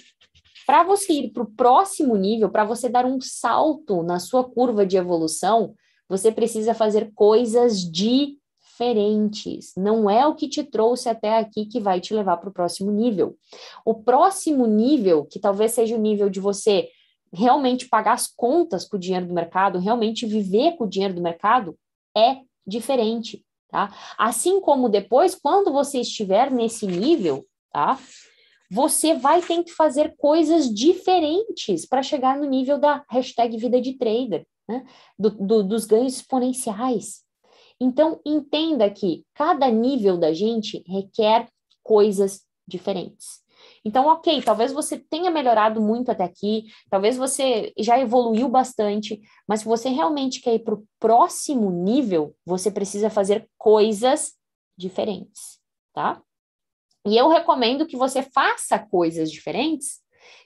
Para 0.66 0.84
você 0.84 1.14
ir 1.14 1.32
para 1.32 1.43
o 1.43 1.52
próximo 1.52 2.16
nível, 2.16 2.50
para 2.50 2.64
você 2.64 2.89
dar 2.89 3.06
um 3.06 3.20
salto 3.20 4.04
na 4.04 4.20
sua 4.20 4.43
curva 4.43 4.86
de 4.86 4.98
evolução, 4.98 5.76
você 6.08 6.32
precisa 6.32 6.74
fazer 6.74 7.12
coisas 7.14 7.82
diferentes. 7.82 9.74
Não 9.76 10.10
é 10.10 10.26
o 10.28 10.36
que 10.36 10.48
te 10.48 10.64
trouxe 10.64 11.10
até 11.10 11.38
aqui 11.38 11.66
que 11.66 11.80
vai 11.80 12.00
te 12.00 12.14
levar 12.14 12.38
para 12.38 12.50
o 12.50 12.54
próximo 12.54 12.91
nível. 12.91 13.36
O 13.84 13.96
próximo 13.96 14.68
nível, 14.68 15.26
que 15.26 15.39
talvez 15.39 15.72
seja 15.72 15.96
o 15.96 16.02
nível 16.02 16.30
de 16.30 16.39
você 16.39 16.89
realmente 17.36 17.88
pagar 17.88 18.14
as 18.14 18.28
contas 18.28 18.88
com 18.88 18.98
o 18.98 19.00
dinheiro 19.00 19.28
do 19.28 19.34
mercado, 19.34 19.80
realmente 19.80 20.26
viver 20.26 20.76
com 20.78 20.86
o 20.86 20.90
dinheiro 20.90 21.14
do 21.14 21.22
mercado, 21.22 21.78
é 22.16 22.38
diferente, 22.66 23.46
tá? 23.70 23.94
Assim 24.18 24.60
como 24.62 24.90
depois, 24.90 25.36
quando 25.36 25.72
você 25.72 26.00
estiver 26.00 26.50
nesse 26.50 26.88
nível, 26.88 27.46
tá? 27.72 28.00
Você 28.72 29.14
vai 29.14 29.42
ter 29.42 29.64
que 29.64 29.72
fazer 29.72 30.16
coisas 30.18 30.74
diferentes 30.74 31.86
para 31.86 32.02
chegar 32.02 32.38
no 32.38 32.46
nível 32.46 32.80
da 32.80 33.04
hashtag 33.10 33.58
vida 33.58 33.80
de 33.80 33.94
trader, 33.94 34.46
né? 34.68 34.86
Do, 35.20 35.30
do, 35.30 35.64
dos 35.64 35.86
ganhos 35.86 36.16
exponenciais. 36.16 37.24
Então, 37.80 38.22
entenda 38.26 38.90
que 38.90 39.26
cada 39.34 39.70
nível 39.70 40.18
da 40.18 40.34
gente 40.34 40.84
requer 40.88 41.48
coisas 41.84 42.42
diferentes. 42.68 43.45
Então, 43.86 44.08
ok, 44.08 44.42
talvez 44.42 44.74
você 44.74 44.98
tenha 44.98 45.30
melhorado 45.30 45.80
muito 45.80 46.10
até 46.10 46.24
aqui, 46.24 46.66
talvez 46.90 47.16
você 47.16 47.72
já 47.78 48.00
evoluiu 48.00 48.50
bastante, 48.50 49.22
mas 49.48 49.60
se 49.60 49.66
você 49.66 49.90
realmente 49.90 50.42
quer 50.42 50.56
ir 50.56 50.64
para 50.64 50.74
o 50.74 50.84
próximo 51.00 51.70
nível, 51.70 52.36
você 52.44 52.72
precisa 52.72 53.12
fazer 53.12 53.48
coisas 53.56 54.34
diferentes, 54.76 55.60
tá? 55.94 56.20
E 57.06 57.16
eu 57.16 57.30
recomendo 57.30 57.86
que 57.86 57.96
você 57.96 58.24
faça 58.24 58.80
coisas 58.80 59.32
diferentes 59.32 60.00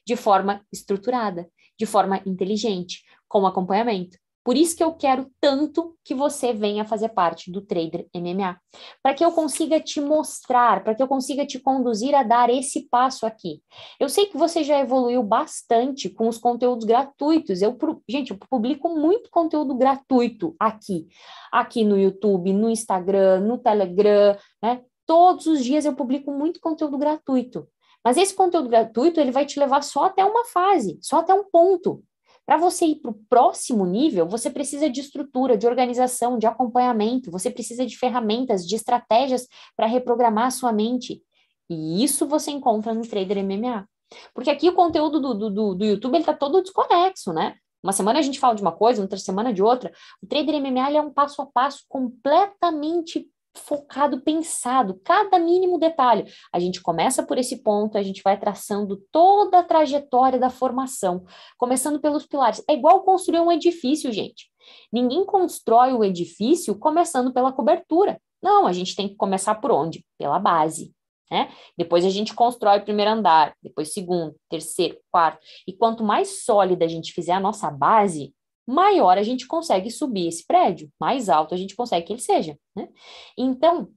de 0.05 0.17
forma 0.17 0.61
estruturada, 0.73 1.49
de 1.77 1.85
forma 1.85 2.21
inteligente, 2.25 3.05
com 3.29 3.47
acompanhamento. 3.47 4.17
Por 4.43 4.55
isso 4.55 4.75
que 4.75 4.83
eu 4.83 4.93
quero 4.93 5.29
tanto 5.39 5.95
que 6.03 6.13
você 6.13 6.53
venha 6.53 6.85
fazer 6.85 7.09
parte 7.09 7.51
do 7.51 7.61
Trader 7.61 8.07
MMA, 8.15 8.57
para 9.03 9.13
que 9.13 9.23
eu 9.23 9.31
consiga 9.31 9.79
te 9.79 9.99
mostrar, 10.01 10.83
para 10.83 10.95
que 10.95 11.03
eu 11.03 11.07
consiga 11.07 11.45
te 11.45 11.59
conduzir 11.59 12.15
a 12.15 12.23
dar 12.23 12.49
esse 12.49 12.87
passo 12.89 13.25
aqui. 13.25 13.61
Eu 13.99 14.09
sei 14.09 14.25
que 14.25 14.37
você 14.37 14.63
já 14.63 14.79
evoluiu 14.79 15.21
bastante 15.21 16.09
com 16.09 16.27
os 16.27 16.37
conteúdos 16.37 16.85
gratuitos. 16.85 17.61
Eu, 17.61 17.77
gente, 18.07 18.31
eu 18.31 18.37
publico 18.49 18.89
muito 18.89 19.29
conteúdo 19.29 19.75
gratuito 19.75 20.55
aqui, 20.59 21.07
aqui 21.51 21.83
no 21.83 21.99
YouTube, 21.99 22.53
no 22.53 22.69
Instagram, 22.69 23.41
no 23.41 23.57
Telegram, 23.57 24.37
né? 24.63 24.81
Todos 25.05 25.47
os 25.47 25.63
dias 25.63 25.85
eu 25.85 25.95
publico 25.95 26.31
muito 26.31 26.59
conteúdo 26.59 26.97
gratuito. 26.97 27.67
Mas 28.03 28.15
esse 28.15 28.33
conteúdo 28.33 28.69
gratuito, 28.69 29.19
ele 29.19 29.31
vai 29.31 29.45
te 29.45 29.59
levar 29.59 29.81
só 29.83 30.05
até 30.05 30.23
uma 30.23 30.45
fase, 30.45 30.97
só 31.01 31.19
até 31.19 31.33
um 31.33 31.43
ponto. 31.43 32.03
Para 32.49 32.57
você 32.57 32.87
ir 32.87 32.95
para 32.95 33.11
o 33.11 33.19
próximo 33.29 33.85
nível, 33.85 34.27
você 34.27 34.49
precisa 34.49 34.89
de 34.89 35.01
estrutura, 35.01 35.55
de 35.55 35.67
organização, 35.67 36.35
de 36.35 36.47
acompanhamento, 36.47 37.29
você 37.29 37.51
precisa 37.51 37.85
de 37.85 37.95
ferramentas, 37.95 38.67
de 38.67 38.75
estratégias 38.75 39.47
para 39.77 39.85
reprogramar 39.85 40.47
a 40.47 40.49
sua 40.49 40.73
mente. 40.73 41.21
E 41.69 42.03
isso 42.03 42.25
você 42.25 42.49
encontra 42.49 42.91
no 42.91 43.07
Trader 43.07 43.45
MMA. 43.45 43.87
Porque 44.33 44.49
aqui 44.49 44.67
o 44.67 44.73
conteúdo 44.73 45.19
do, 45.19 45.51
do, 45.51 45.75
do 45.75 45.85
YouTube 45.85 46.17
está 46.17 46.33
todo 46.33 46.63
desconexo, 46.63 47.31
né? 47.31 47.53
Uma 47.83 47.93
semana 47.93 48.17
a 48.17 48.23
gente 48.23 48.39
fala 48.39 48.55
de 48.55 48.63
uma 48.63 48.71
coisa, 48.71 49.03
outra 49.03 49.19
semana 49.19 49.53
de 49.53 49.61
outra. 49.61 49.91
O 50.19 50.25
Trader 50.25 50.59
MMA 50.59 50.93
é 50.93 51.01
um 51.01 51.13
passo 51.13 51.43
a 51.43 51.45
passo 51.45 51.83
completamente 51.87 53.29
focado, 53.55 54.21
pensado, 54.21 54.99
cada 55.03 55.39
mínimo 55.39 55.77
detalhe. 55.77 56.25
A 56.53 56.59
gente 56.59 56.81
começa 56.81 57.23
por 57.23 57.37
esse 57.37 57.61
ponto, 57.61 57.97
a 57.97 58.03
gente 58.03 58.21
vai 58.23 58.37
traçando 58.39 59.01
toda 59.11 59.59
a 59.59 59.63
trajetória 59.63 60.39
da 60.39 60.49
formação, 60.49 61.25
começando 61.57 61.99
pelos 61.99 62.25
pilares. 62.25 62.63
É 62.67 62.73
igual 62.73 63.03
construir 63.03 63.39
um 63.39 63.51
edifício, 63.51 64.11
gente. 64.11 64.49
Ninguém 64.91 65.25
constrói 65.25 65.93
o 65.93 66.03
edifício 66.03 66.77
começando 66.77 67.33
pela 67.33 67.51
cobertura. 67.51 68.21
Não, 68.41 68.67
a 68.67 68.73
gente 68.73 68.95
tem 68.95 69.07
que 69.07 69.15
começar 69.15 69.55
por 69.55 69.71
onde? 69.71 70.05
Pela 70.17 70.39
base. 70.39 70.93
Né? 71.31 71.51
Depois 71.77 72.03
a 72.05 72.09
gente 72.09 72.33
constrói 72.33 72.79
o 72.79 72.83
primeiro 72.83 73.11
andar, 73.11 73.53
depois 73.61 73.93
segundo, 73.93 74.35
terceiro, 74.49 74.97
quarto. 75.11 75.39
E 75.67 75.73
quanto 75.73 76.03
mais 76.03 76.43
sólida 76.43 76.85
a 76.85 76.87
gente 76.87 77.13
fizer 77.13 77.33
a 77.33 77.39
nossa 77.39 77.69
base, 77.69 78.33
maior 78.69 79.17
a 79.17 79.23
gente 79.23 79.47
consegue 79.47 79.89
subir 79.89 80.27
esse 80.27 80.45
prédio, 80.45 80.91
mais 80.99 81.29
alto 81.29 81.53
a 81.53 81.57
gente 81.57 81.75
consegue 81.75 82.05
que 82.05 82.13
ele 82.13 82.21
seja. 82.21 82.57
Né? 82.75 82.87
Então, 83.37 83.89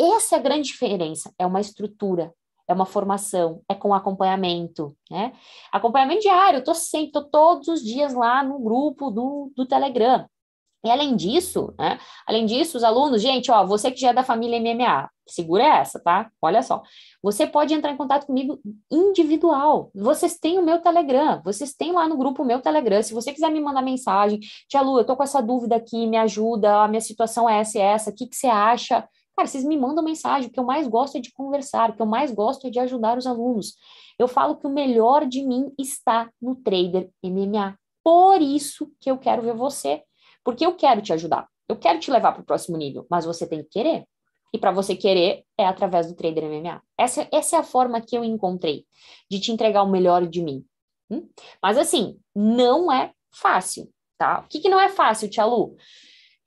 essa 0.00 0.36
é 0.36 0.38
a 0.38 0.42
grande 0.42 0.68
diferença, 0.68 1.32
é 1.38 1.46
uma 1.46 1.60
estrutura, 1.60 2.32
é 2.68 2.72
uma 2.72 2.86
formação, 2.86 3.62
é 3.68 3.74
com 3.74 3.94
acompanhamento, 3.94 4.96
né? 5.10 5.32
Acompanhamento 5.72 6.22
diário, 6.22 6.58
eu 6.58 6.64
tô 6.64 6.74
sempre, 6.74 7.12
tô 7.12 7.24
todos 7.24 7.68
os 7.68 7.82
dias 7.82 8.12
lá 8.12 8.42
no 8.42 8.58
grupo 8.58 9.10
do, 9.10 9.52
do 9.56 9.64
Telegram. 9.66 10.26
E 10.84 10.90
além 10.90 11.14
disso, 11.16 11.72
né? 11.78 11.98
Além 12.26 12.44
disso, 12.44 12.76
os 12.76 12.84
alunos, 12.84 13.22
gente, 13.22 13.50
ó, 13.50 13.64
você 13.64 13.90
que 13.90 14.00
já 14.00 14.10
é 14.10 14.12
da 14.12 14.24
família 14.24 14.60
MMA, 14.60 15.08
segura 15.26 15.64
essa, 15.64 16.00
tá? 16.00 16.30
Olha 16.40 16.62
só. 16.62 16.82
Você 17.22 17.46
pode 17.46 17.74
entrar 17.74 17.90
em 17.90 17.96
contato 17.96 18.26
comigo 18.26 18.60
individual. 18.90 19.90
Vocês 19.94 20.38
têm 20.38 20.58
o 20.58 20.62
meu 20.62 20.80
Telegram, 20.80 21.42
vocês 21.44 21.74
têm 21.74 21.92
lá 21.92 22.08
no 22.08 22.16
grupo 22.16 22.42
o 22.42 22.46
meu 22.46 22.60
Telegram. 22.60 23.02
Se 23.02 23.14
você 23.14 23.32
quiser 23.32 23.50
me 23.50 23.60
mandar 23.60 23.82
mensagem, 23.82 24.40
Tia 24.68 24.80
Lu, 24.80 24.98
eu 24.98 25.04
tô 25.04 25.16
com 25.16 25.22
essa 25.22 25.40
dúvida 25.40 25.76
aqui, 25.76 26.06
me 26.06 26.16
ajuda, 26.16 26.82
a 26.82 26.88
minha 26.88 27.00
situação 27.00 27.48
é 27.48 27.60
essa 27.60 27.78
e 27.78 27.80
essa, 27.80 28.10
o 28.10 28.14
que, 28.14 28.26
que 28.26 28.36
você 28.36 28.46
acha? 28.46 29.08
Cara, 29.36 29.46
vocês 29.46 29.64
me 29.64 29.76
mandam 29.76 30.02
mensagem, 30.02 30.48
o 30.48 30.52
que 30.52 30.58
eu 30.58 30.64
mais 30.64 30.88
gosto 30.88 31.18
é 31.18 31.20
de 31.20 31.32
conversar, 31.32 31.90
o 31.90 31.92
que 31.94 32.00
eu 32.00 32.06
mais 32.06 32.32
gosto 32.32 32.66
é 32.66 32.70
de 32.70 32.78
ajudar 32.78 33.18
os 33.18 33.26
alunos. 33.26 33.74
Eu 34.18 34.26
falo 34.26 34.56
que 34.56 34.66
o 34.66 34.70
melhor 34.70 35.26
de 35.26 35.42
mim 35.42 35.72
está 35.78 36.30
no 36.40 36.56
Trader 36.56 37.10
MMA. 37.22 37.76
Por 38.02 38.40
isso 38.40 38.90
que 38.98 39.10
eu 39.10 39.18
quero 39.18 39.42
ver 39.42 39.54
você 39.54 40.02
porque 40.46 40.64
eu 40.64 40.76
quero 40.76 41.02
te 41.02 41.12
ajudar. 41.12 41.48
Eu 41.68 41.76
quero 41.76 41.98
te 41.98 42.08
levar 42.08 42.30
para 42.30 42.40
o 42.40 42.46
próximo 42.46 42.76
nível, 42.76 43.04
mas 43.10 43.24
você 43.24 43.44
tem 43.44 43.64
que 43.64 43.68
querer. 43.68 44.06
E 44.56 44.58
para 44.58 44.72
você 44.72 44.96
querer, 44.96 45.44
é 45.58 45.66
através 45.66 46.06
do 46.06 46.14
Trader 46.14 46.44
MMA. 46.44 46.82
Essa, 46.96 47.28
essa 47.30 47.56
é 47.56 47.58
a 47.58 47.62
forma 47.62 48.00
que 48.00 48.16
eu 48.16 48.24
encontrei 48.24 48.86
de 49.30 49.38
te 49.38 49.52
entregar 49.52 49.82
o 49.82 49.90
melhor 49.90 50.26
de 50.26 50.42
mim. 50.42 50.64
Hum? 51.10 51.28
Mas 51.62 51.76
assim, 51.76 52.18
não 52.34 52.90
é 52.90 53.12
fácil, 53.30 53.92
tá? 54.16 54.40
O 54.40 54.48
que, 54.48 54.60
que 54.60 54.70
não 54.70 54.80
é 54.80 54.88
fácil, 54.88 55.28
Tia 55.28 55.44
Lu? 55.44 55.76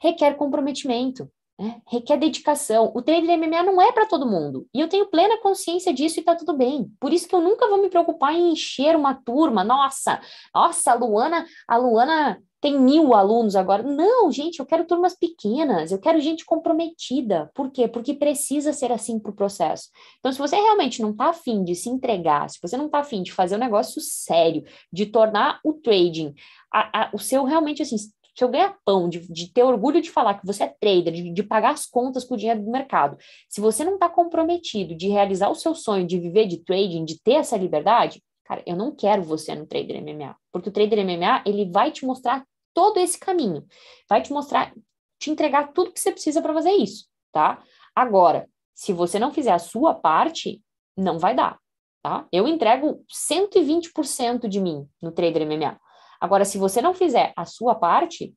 Requer 0.02 0.34
comprometimento, 0.38 1.32
né? 1.60 1.82
requer 1.86 2.18
dedicação. 2.18 2.92
O 2.96 3.02
Trader 3.02 3.38
MMA 3.38 3.64
não 3.64 3.82
é 3.82 3.92
para 3.92 4.06
todo 4.06 4.30
mundo. 4.30 4.66
E 4.74 4.80
eu 4.80 4.88
tenho 4.88 5.08
plena 5.08 5.38
consciência 5.42 5.94
disso 5.94 6.20
e 6.20 6.24
tá 6.24 6.34
tudo 6.34 6.56
bem. 6.56 6.90
Por 7.00 7.12
isso 7.12 7.28
que 7.28 7.36
eu 7.36 7.42
nunca 7.42 7.68
vou 7.68 7.82
me 7.82 7.90
preocupar 7.90 8.34
em 8.34 8.54
encher 8.54 8.96
uma 8.96 9.14
turma. 9.14 9.64
Nossa, 9.64 10.22
nossa, 10.56 10.92
a 10.92 10.96
Luana, 10.96 11.46
a 11.68 11.78
Luana 11.78 12.42
tem 12.62 12.80
mil 12.80 13.14
alunos 13.14 13.56
agora. 13.56 13.84
Não, 13.84 14.32
gente, 14.32 14.60
eu 14.60 14.66
quero 14.66 14.86
turmas 14.86 15.16
pequenas, 15.16 15.92
eu 15.92 16.00
quero 16.00 16.20
gente 16.20 16.46
comprometida. 16.46 17.50
Por 17.54 17.72
quê? 17.72 17.88
Porque 17.88 18.14
precisa 18.14 18.74
ser 18.74 18.92
assim 18.92 19.20
para 19.20 19.32
o 19.32 19.36
processo. 19.36 19.90
Então, 20.20 20.32
se 20.32 20.38
você 20.38 20.56
realmente 20.56 21.02
não 21.02 21.12
está 21.12 21.30
afim 21.30 21.64
de 21.64 21.76
se 21.76 21.90
entregar, 21.90 22.50
se 22.50 22.60
você 22.62 22.78
não 22.78 22.86
está 22.88 23.00
afim 23.00 23.22
de 23.22 23.32
fazer 23.32 23.56
um 23.56 23.60
negócio 23.60 24.02
sério, 24.02 24.64
de 24.92 25.06
tornar 25.06 25.60
o 25.64 25.74
trading, 25.74 26.34
a, 26.74 27.04
a, 27.04 27.10
o 27.14 27.20
seu 27.20 27.44
realmente 27.44 27.82
assim, 27.82 27.98
seu 28.40 28.50
ganha-pão, 28.50 29.08
de, 29.08 29.20
de, 29.32 29.52
ter 29.52 29.64
orgulho 29.64 30.02
de 30.02 30.10
falar 30.10 30.36
que 30.36 30.46
você 30.46 30.64
é 30.64 30.68
trader, 30.68 31.14
de, 31.14 31.32
de 31.32 31.44
pagar 31.44 31.72
as 31.72 31.86
contas 31.86 32.24
com 32.24 32.34
o 32.34 32.38
dinheiro 32.38 32.62
do 32.62 32.72
mercado, 32.72 33.18
se 33.48 33.62
você 33.62 33.84
não 33.84 33.96
está 33.96 34.10
comprometido 34.10 34.96
de 34.96 35.08
realizar 35.08 35.50
o 35.50 35.56
seu 35.56 35.76
sonho 35.76 36.08
de 36.08 36.20
viver 36.20 36.48
de 36.48 36.64
trading, 36.64 37.06
de 37.06 37.22
ter 37.22 37.34
essa 37.34 37.58
liberdade, 37.58 38.22
Cara, 38.50 38.64
eu 38.66 38.76
não 38.76 38.96
quero 38.96 39.22
você 39.22 39.54
no 39.54 39.68
Trader 39.68 40.02
MMA, 40.02 40.36
porque 40.52 40.70
o 40.70 40.72
Trader 40.72 41.06
MMA, 41.06 41.44
ele 41.46 41.70
vai 41.70 41.92
te 41.92 42.04
mostrar 42.04 42.44
todo 42.74 42.98
esse 42.98 43.20
caminho, 43.20 43.64
vai 44.10 44.24
te 44.24 44.34
mostrar, 44.34 44.74
te 45.20 45.30
entregar 45.30 45.72
tudo 45.72 45.92
que 45.92 46.00
você 46.00 46.12
precisa 46.12 46.42
para 46.42 46.52
fazer 46.56 46.72
isso, 46.72 47.06
tá? 47.32 47.62
Agora, 47.96 48.50
se 48.74 48.92
você 48.92 49.20
não 49.20 49.32
fizer 49.32 49.52
a 49.52 49.60
sua 49.60 49.94
parte, 49.94 50.64
não 50.98 51.20
vai 51.20 51.36
dar, 51.36 51.60
tá? 52.02 52.28
Eu 52.32 52.48
entrego 52.48 53.06
120% 53.08 54.48
de 54.48 54.60
mim 54.60 54.90
no 55.00 55.12
Trader 55.12 55.46
MMA. 55.46 55.80
Agora, 56.20 56.46
se 56.46 56.58
você 56.58 56.82
não 56.82 56.94
fizer 56.94 57.34
a 57.36 57.46
sua 57.46 57.76
parte, 57.76 58.34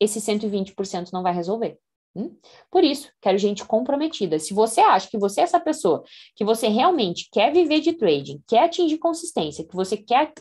esse 0.00 0.20
120% 0.20 1.10
não 1.12 1.22
vai 1.22 1.34
resolver. 1.34 1.78
Hum? 2.14 2.36
Por 2.70 2.84
isso, 2.84 3.10
quero 3.20 3.38
gente 3.38 3.64
comprometida. 3.64 4.38
Se 4.38 4.54
você 4.54 4.80
acha 4.80 5.08
que 5.08 5.18
você 5.18 5.40
é 5.40 5.44
essa 5.44 5.60
pessoa, 5.60 6.02
que 6.34 6.44
você 6.44 6.68
realmente 6.68 7.28
quer 7.30 7.52
viver 7.52 7.80
de 7.80 7.92
trading, 7.92 8.42
quer 8.46 8.64
atingir 8.64 8.98
consistência, 8.98 9.64
que 9.64 9.74
você 9.74 9.96
quer 9.96 10.32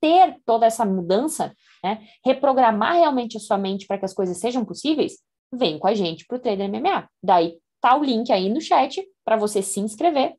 ter 0.00 0.38
toda 0.46 0.66
essa 0.66 0.84
mudança, 0.84 1.54
né, 1.84 2.06
reprogramar 2.24 2.94
realmente 2.94 3.36
a 3.36 3.40
sua 3.40 3.58
mente 3.58 3.86
para 3.86 3.98
que 3.98 4.04
as 4.04 4.14
coisas 4.14 4.38
sejam 4.38 4.64
possíveis, 4.64 5.18
vem 5.52 5.78
com 5.78 5.86
a 5.86 5.94
gente 5.94 6.24
para 6.26 6.36
o 6.36 6.40
Trader 6.40 6.70
MMA. 6.70 7.08
Daí 7.22 7.58
tá 7.80 7.96
o 7.96 8.04
link 8.04 8.32
aí 8.32 8.48
no 8.48 8.60
chat 8.60 9.06
para 9.24 9.36
você 9.36 9.60
se 9.62 9.80
inscrever. 9.80 10.36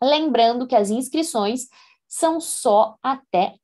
Lembrando 0.00 0.66
que 0.66 0.74
as 0.74 0.90
inscrições 0.90 1.68
são 2.08 2.40
só 2.40 2.96
até 3.02 3.56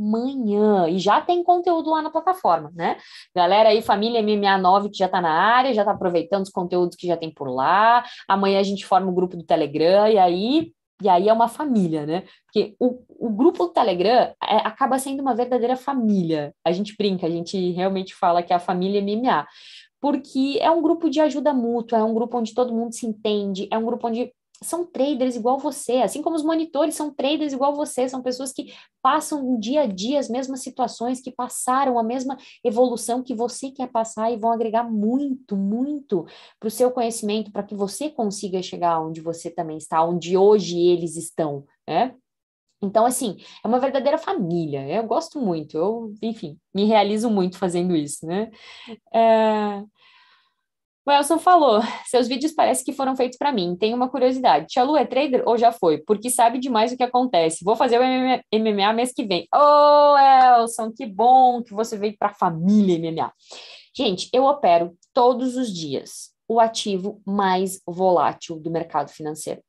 amanhã. 0.00 0.88
E 0.88 0.98
já 0.98 1.20
tem 1.20 1.44
conteúdo 1.44 1.90
lá 1.90 2.00
na 2.00 2.10
plataforma, 2.10 2.72
né? 2.74 2.96
Galera 3.34 3.68
aí, 3.68 3.82
família 3.82 4.22
MMA9 4.22 4.90
que 4.90 4.98
já 4.98 5.06
está 5.06 5.20
na 5.20 5.30
área, 5.30 5.74
já 5.74 5.82
está 5.82 5.92
aproveitando 5.92 6.44
os 6.44 6.50
conteúdos 6.50 6.96
que 6.96 7.06
já 7.06 7.16
tem 7.16 7.30
por 7.30 7.48
lá. 7.48 8.02
Amanhã 8.26 8.58
a 8.58 8.64
gente 8.64 8.86
forma 8.86 9.10
o 9.10 9.14
grupo 9.14 9.36
do 9.36 9.44
Telegram 9.44 10.08
e 10.08 10.18
aí. 10.18 10.72
E 11.02 11.08
aí 11.08 11.30
é 11.30 11.32
uma 11.32 11.48
família, 11.48 12.04
né? 12.04 12.24
Porque 12.44 12.74
o, 12.78 13.02
o 13.08 13.30
grupo 13.30 13.64
do 13.64 13.72
Telegram 13.72 14.34
é, 14.42 14.56
acaba 14.56 14.98
sendo 14.98 15.20
uma 15.20 15.34
verdadeira 15.34 15.74
família. 15.74 16.54
A 16.62 16.72
gente 16.72 16.94
brinca, 16.94 17.26
a 17.26 17.30
gente 17.30 17.70
realmente 17.72 18.14
fala 18.14 18.42
que 18.42 18.52
é 18.52 18.56
a 18.56 18.60
família 18.60 19.00
MMA 19.00 19.46
porque 20.00 20.58
é 20.60 20.70
um 20.70 20.80
grupo 20.80 21.10
de 21.10 21.20
ajuda 21.20 21.52
mútua, 21.52 21.98
é 21.98 22.02
um 22.02 22.14
grupo 22.14 22.38
onde 22.38 22.54
todo 22.54 22.72
mundo 22.72 22.94
se 22.94 23.06
entende, 23.06 23.68
é 23.70 23.76
um 23.76 23.84
grupo 23.84 24.08
onde 24.08 24.32
são 24.62 24.84
traders 24.84 25.36
igual 25.36 25.58
você, 25.58 25.94
assim 25.94 26.20
como 26.20 26.36
os 26.36 26.44
monitores 26.44 26.94
são 26.94 27.12
traders 27.12 27.52
igual 27.52 27.74
você, 27.74 28.08
são 28.08 28.22
pessoas 28.22 28.52
que 28.52 28.72
passam 29.00 29.58
dia 29.58 29.82
a 29.82 29.86
dia 29.86 30.18
as 30.18 30.28
mesmas 30.28 30.62
situações, 30.62 31.20
que 31.22 31.32
passaram 31.32 31.98
a 31.98 32.02
mesma 32.02 32.36
evolução 32.62 33.22
que 33.22 33.34
você 33.34 33.70
quer 33.70 33.88
passar 33.90 34.30
e 34.30 34.36
vão 34.36 34.52
agregar 34.52 34.84
muito, 34.84 35.56
muito 35.56 36.26
para 36.58 36.68
o 36.68 36.70
seu 36.70 36.90
conhecimento, 36.90 37.50
para 37.50 37.62
que 37.62 37.74
você 37.74 38.10
consiga 38.10 38.62
chegar 38.62 39.00
onde 39.00 39.20
você 39.20 39.50
também 39.50 39.78
está, 39.78 40.04
onde 40.04 40.36
hoje 40.36 40.78
eles 40.78 41.16
estão, 41.16 41.64
né? 41.88 42.14
Então, 42.82 43.04
assim, 43.04 43.36
é 43.62 43.68
uma 43.68 43.78
verdadeira 43.78 44.16
família. 44.16 44.88
Eu 44.88 45.06
gosto 45.06 45.38
muito, 45.38 45.76
eu, 45.76 46.14
enfim, 46.22 46.58
me 46.74 46.84
realizo 46.84 47.28
muito 47.28 47.58
fazendo 47.58 47.94
isso, 47.94 48.26
né? 48.26 48.50
É... 49.14 49.84
O 51.06 51.10
Elson 51.10 51.38
falou: 51.38 51.80
seus 52.06 52.28
vídeos 52.28 52.52
parecem 52.52 52.84
que 52.84 52.92
foram 52.92 53.16
feitos 53.16 53.38
para 53.38 53.52
mim. 53.52 53.76
Tenho 53.78 53.96
uma 53.96 54.08
curiosidade. 54.08 54.66
Tia 54.66 54.82
Lu 54.82 54.96
é 54.96 55.04
trader 55.04 55.42
ou 55.46 55.56
já 55.56 55.72
foi? 55.72 55.98
Porque 55.98 56.30
sabe 56.30 56.58
demais 56.58 56.92
o 56.92 56.96
que 56.96 57.02
acontece. 57.02 57.64
Vou 57.64 57.76
fazer 57.76 57.98
o 57.98 58.58
MMA 58.58 58.92
mês 58.92 59.12
que 59.12 59.24
vem. 59.24 59.46
Ô, 59.54 59.58
oh, 59.58 60.60
Elson, 60.60 60.92
que 60.92 61.06
bom 61.06 61.62
que 61.62 61.72
você 61.72 61.96
veio 61.96 62.16
para 62.18 62.28
a 62.28 62.34
família 62.34 62.98
MMA. 62.98 63.32
Gente, 63.96 64.28
eu 64.32 64.44
opero 64.44 64.96
todos 65.12 65.56
os 65.56 65.72
dias 65.72 66.30
o 66.46 66.60
ativo 66.60 67.20
mais 67.24 67.80
volátil 67.86 68.58
do 68.58 68.70
mercado 68.70 69.10
financeiro 69.10 69.62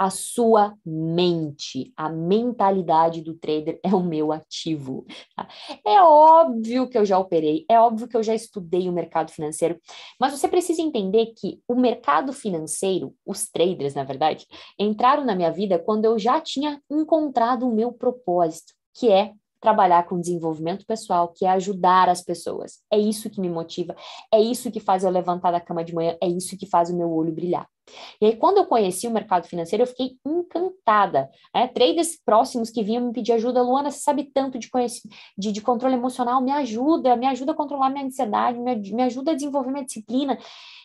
a 0.00 0.08
sua 0.08 0.74
mente, 0.82 1.92
a 1.94 2.08
mentalidade 2.08 3.20
do 3.20 3.34
trader 3.34 3.78
é 3.84 3.94
o 3.94 4.02
meu 4.02 4.32
ativo. 4.32 5.04
Tá? 5.36 5.46
É 5.86 6.00
óbvio 6.00 6.88
que 6.88 6.96
eu 6.96 7.04
já 7.04 7.18
operei, 7.18 7.66
é 7.68 7.78
óbvio 7.78 8.08
que 8.08 8.16
eu 8.16 8.22
já 8.22 8.34
estudei 8.34 8.88
o 8.88 8.92
mercado 8.92 9.30
financeiro, 9.30 9.78
mas 10.18 10.32
você 10.32 10.48
precisa 10.48 10.80
entender 10.80 11.34
que 11.36 11.60
o 11.68 11.74
mercado 11.74 12.32
financeiro, 12.32 13.14
os 13.26 13.50
traders, 13.50 13.94
na 13.94 14.02
verdade, 14.02 14.46
entraram 14.78 15.22
na 15.22 15.36
minha 15.36 15.52
vida 15.52 15.78
quando 15.78 16.06
eu 16.06 16.18
já 16.18 16.40
tinha 16.40 16.80
encontrado 16.90 17.68
o 17.68 17.74
meu 17.74 17.92
propósito, 17.92 18.72
que 18.94 19.10
é 19.10 19.34
trabalhar 19.60 20.06
com 20.08 20.20
desenvolvimento 20.20 20.86
pessoal, 20.86 21.28
que 21.28 21.44
é 21.44 21.50
ajudar 21.50 22.08
as 22.08 22.22
pessoas. 22.22 22.80
É 22.90 22.98
isso 22.98 23.28
que 23.30 23.40
me 23.40 23.48
motiva, 23.48 23.94
é 24.32 24.40
isso 24.40 24.70
que 24.70 24.80
faz 24.80 25.04
eu 25.04 25.10
levantar 25.10 25.50
da 25.50 25.60
cama 25.60 25.84
de 25.84 25.94
manhã, 25.94 26.16
é 26.22 26.28
isso 26.28 26.56
que 26.56 26.66
faz 26.66 26.90
o 26.90 26.96
meu 26.96 27.10
olho 27.10 27.32
brilhar. 27.32 27.68
E 28.20 28.26
aí, 28.26 28.36
quando 28.36 28.58
eu 28.58 28.66
conheci 28.66 29.06
o 29.06 29.10
mercado 29.10 29.46
financeiro, 29.46 29.82
eu 29.82 29.86
fiquei 29.86 30.16
encantada. 30.24 31.28
Né? 31.54 31.66
Traders 31.68 32.16
próximos 32.24 32.70
que 32.70 32.82
vinham 32.82 33.06
me 33.06 33.12
pedir 33.12 33.32
ajuda, 33.32 33.62
Luana, 33.62 33.90
você 33.90 34.00
sabe 34.00 34.30
tanto 34.32 34.58
de, 34.58 34.70
de, 35.36 35.52
de 35.52 35.60
controle 35.60 35.94
emocional, 35.94 36.40
me 36.40 36.52
ajuda, 36.52 37.16
me 37.16 37.26
ajuda 37.26 37.52
a 37.52 37.54
controlar 37.54 37.90
minha 37.90 38.06
ansiedade, 38.06 38.58
me, 38.58 38.76
me 38.92 39.02
ajuda 39.02 39.32
a 39.32 39.34
desenvolver 39.34 39.70
minha 39.70 39.84
disciplina. 39.84 40.38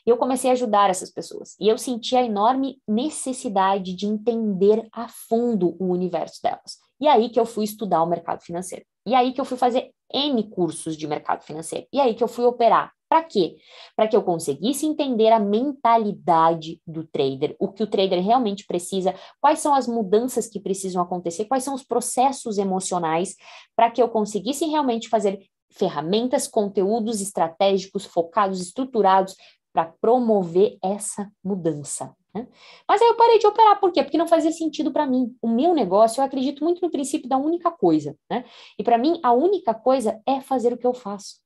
E 0.06 0.10
eu 0.10 0.18
comecei 0.18 0.50
a 0.50 0.54
ajudar 0.54 0.90
essas 0.90 1.12
pessoas. 1.12 1.56
E 1.60 1.68
eu 1.68 1.78
senti 1.78 2.16
a 2.16 2.24
enorme 2.24 2.80
necessidade 2.88 3.96
de 3.96 4.06
entender 4.06 4.88
a 4.92 5.08
fundo 5.08 5.76
o 5.80 5.92
universo 5.92 6.42
delas. 6.42 6.85
E 7.00 7.08
aí 7.08 7.30
que 7.30 7.40
eu 7.40 7.46
fui 7.46 7.64
estudar 7.64 8.02
o 8.04 8.08
mercado 8.08 8.42
financeiro. 8.42 8.86
E 9.06 9.14
aí 9.14 9.34
que 9.34 9.42
eu 9.42 9.46
fui 9.46 9.58
fazer 9.58 9.92
N 10.14 10.50
cursos 10.50 10.96
de 10.98 11.08
mercado 11.08 11.44
financeiro. 11.44 11.88
E 11.92 12.00
aí 12.00 12.14
que 12.14 12.24
eu 12.24 12.28
fui 12.28 12.46
operar 12.46 12.96
para 13.08 13.24
quê? 13.24 13.58
Para 13.96 14.08
que 14.08 14.16
eu 14.16 14.24
conseguisse 14.24 14.86
entender 14.86 15.32
a 15.32 15.40
mentalidade 15.40 16.82
do 16.86 17.06
trader, 17.06 17.56
o 17.60 17.72
que 17.72 17.84
o 17.84 17.88
trader 17.88 18.22
realmente 18.22 18.66
precisa, 18.66 19.14
quais 19.40 19.60
são 19.60 19.76
as 19.76 19.88
mudanças 19.88 20.48
que 20.48 20.60
precisam 20.60 21.02
acontecer, 21.02 21.46
quais 21.46 21.64
são 21.64 21.76
os 21.76 21.84
processos 21.84 22.58
emocionais, 22.58 23.36
para 23.76 23.92
que 23.92 24.02
eu 24.02 24.10
conseguisse 24.10 24.66
realmente 24.66 25.08
fazer 25.08 25.40
ferramentas, 25.70 26.48
conteúdos 26.48 27.22
estratégicos, 27.22 28.06
focados, 28.06 28.60
estruturados 28.60 29.36
para 29.72 29.94
promover 30.02 30.78
essa 30.82 31.30
mudança. 31.44 32.14
Né? 32.36 32.46
Mas 32.86 33.02
aí 33.02 33.08
eu 33.08 33.16
parei 33.16 33.40
de 33.40 33.48
operar, 33.48 33.80
por 33.80 33.94
quê? 33.94 34.04
Porque 34.04 34.18
não 34.18 34.28
fazia 34.28 34.52
sentido 34.52 34.92
para 34.92 35.08
mim. 35.08 35.34
O 35.42 35.48
meu 35.48 35.74
negócio, 35.74 36.20
eu 36.20 36.26
acredito 36.26 36.64
muito 36.66 36.82
no 36.82 36.92
princípio 36.92 37.30
da 37.30 37.38
única 37.38 37.72
coisa, 37.72 38.18
né? 38.30 38.44
E 38.78 38.84
para 38.84 38.98
mim, 38.98 39.22
a 39.24 39.32
única 39.32 39.74
coisa 39.74 40.22
é 40.28 40.42
fazer 40.42 40.74
o 40.74 40.78
que 40.78 40.86
eu 40.86 40.94
faço. 40.94 41.38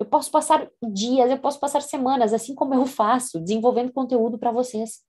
Eu 0.00 0.06
posso 0.06 0.30
passar 0.30 0.70
dias, 0.92 1.30
eu 1.30 1.38
posso 1.38 1.60
passar 1.60 1.82
semanas, 1.82 2.32
assim 2.32 2.54
como 2.54 2.72
eu 2.72 2.86
faço, 2.86 3.40
desenvolvendo 3.40 3.92
conteúdo 3.92 4.38
para 4.38 4.50
vocês. 4.50 5.00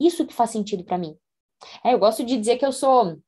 Isso 0.00 0.26
que 0.26 0.34
faz 0.34 0.50
sentido 0.50 0.82
para 0.82 0.98
mim. 0.98 1.16
É, 1.84 1.94
eu 1.94 1.98
gosto 1.98 2.24
de 2.24 2.36
dizer 2.36 2.56
que 2.56 2.66
eu 2.66 2.72
sou 2.72 3.18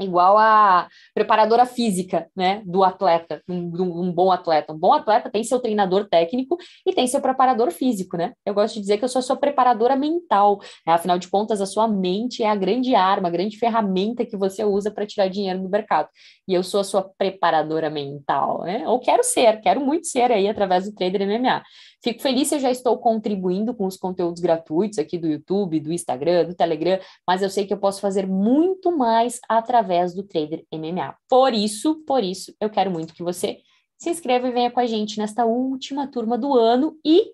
igual 0.00 0.38
a 0.38 0.88
preparadora 1.14 1.66
física, 1.66 2.28
né, 2.34 2.62
do 2.64 2.82
atleta, 2.82 3.42
um, 3.48 3.70
um, 4.02 4.12
bom 4.12 4.32
atleta. 4.32 4.72
Um 4.72 4.78
bom 4.78 4.92
atleta 4.92 5.30
tem 5.30 5.44
seu 5.44 5.60
treinador 5.60 6.08
técnico 6.08 6.56
e 6.86 6.92
tem 6.92 7.06
seu 7.06 7.20
preparador 7.20 7.70
físico, 7.70 8.16
né? 8.16 8.32
Eu 8.44 8.54
gosto 8.54 8.74
de 8.74 8.80
dizer 8.80 8.98
que 8.98 9.04
eu 9.04 9.08
sou 9.08 9.20
a 9.20 9.22
sua 9.22 9.36
preparadora 9.36 9.96
mental. 9.96 10.58
Né? 10.86 10.92
Afinal 10.92 11.18
de 11.18 11.28
contas, 11.28 11.60
a 11.60 11.66
sua 11.66 11.86
mente 11.86 12.42
é 12.42 12.48
a 12.48 12.54
grande 12.54 12.94
arma, 12.94 13.28
a 13.28 13.30
grande 13.30 13.58
ferramenta 13.58 14.24
que 14.24 14.36
você 14.36 14.64
usa 14.64 14.90
para 14.90 15.06
tirar 15.06 15.28
dinheiro 15.28 15.60
do 15.60 15.68
mercado. 15.68 16.08
E 16.48 16.54
eu 16.54 16.62
sou 16.62 16.80
a 16.80 16.84
sua 16.84 17.10
preparadora 17.16 17.90
mental, 17.90 18.62
né? 18.62 18.86
Ou 18.88 18.98
quero 18.98 19.22
ser, 19.22 19.60
quero 19.60 19.80
muito 19.80 20.06
ser 20.06 20.32
aí 20.32 20.48
através 20.48 20.84
do 20.84 20.94
Trader 20.94 21.26
MMA. 21.26 21.62
Fico 22.02 22.22
feliz 22.22 22.48
se 22.48 22.54
eu 22.54 22.60
já 22.60 22.70
estou 22.70 22.98
contribuindo 22.98 23.74
com 23.74 23.86
os 23.86 23.96
conteúdos 23.96 24.40
gratuitos 24.40 24.98
aqui 24.98 25.18
do 25.18 25.28
YouTube, 25.28 25.80
do 25.80 25.92
Instagram, 25.92 26.46
do 26.46 26.54
Telegram, 26.54 26.98
mas 27.26 27.42
eu 27.42 27.50
sei 27.50 27.66
que 27.66 27.74
eu 27.74 27.78
posso 27.78 28.00
fazer 28.00 28.26
muito 28.26 28.96
mais 28.96 29.38
através 29.48 30.14
do 30.14 30.22
Trader 30.22 30.64
MMA. 30.72 31.14
Por 31.28 31.52
isso, 31.52 32.02
por 32.06 32.24
isso, 32.24 32.54
eu 32.60 32.70
quero 32.70 32.90
muito 32.90 33.12
que 33.12 33.22
você 33.22 33.58
se 33.98 34.08
inscreva 34.08 34.48
e 34.48 34.52
venha 34.52 34.70
com 34.70 34.80
a 34.80 34.86
gente 34.86 35.18
nesta 35.18 35.44
última 35.44 36.06
turma 36.06 36.38
do 36.38 36.54
ano 36.56 36.96
e 37.04 37.32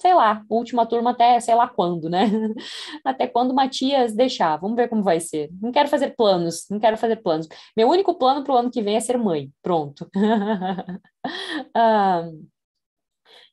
sei 0.00 0.14
lá, 0.14 0.42
última 0.48 0.86
turma 0.86 1.10
até 1.10 1.38
sei 1.40 1.54
lá 1.54 1.68
quando, 1.68 2.08
né? 2.08 2.24
Até 3.04 3.26
quando 3.26 3.52
Matias 3.52 4.14
deixar. 4.14 4.56
Vamos 4.56 4.76
ver 4.76 4.88
como 4.88 5.02
vai 5.02 5.20
ser. 5.20 5.50
Não 5.60 5.70
quero 5.70 5.88
fazer 5.90 6.16
planos, 6.16 6.66
não 6.70 6.78
quero 6.80 6.96
fazer 6.96 7.16
planos. 7.16 7.46
Meu 7.76 7.88
único 7.88 8.14
plano 8.14 8.42
para 8.42 8.54
o 8.54 8.56
ano 8.56 8.70
que 8.70 8.80
vem 8.82 8.96
é 8.96 9.00
ser 9.00 9.18
mãe. 9.18 9.50
Pronto. 9.62 10.08
ah, 11.76 12.30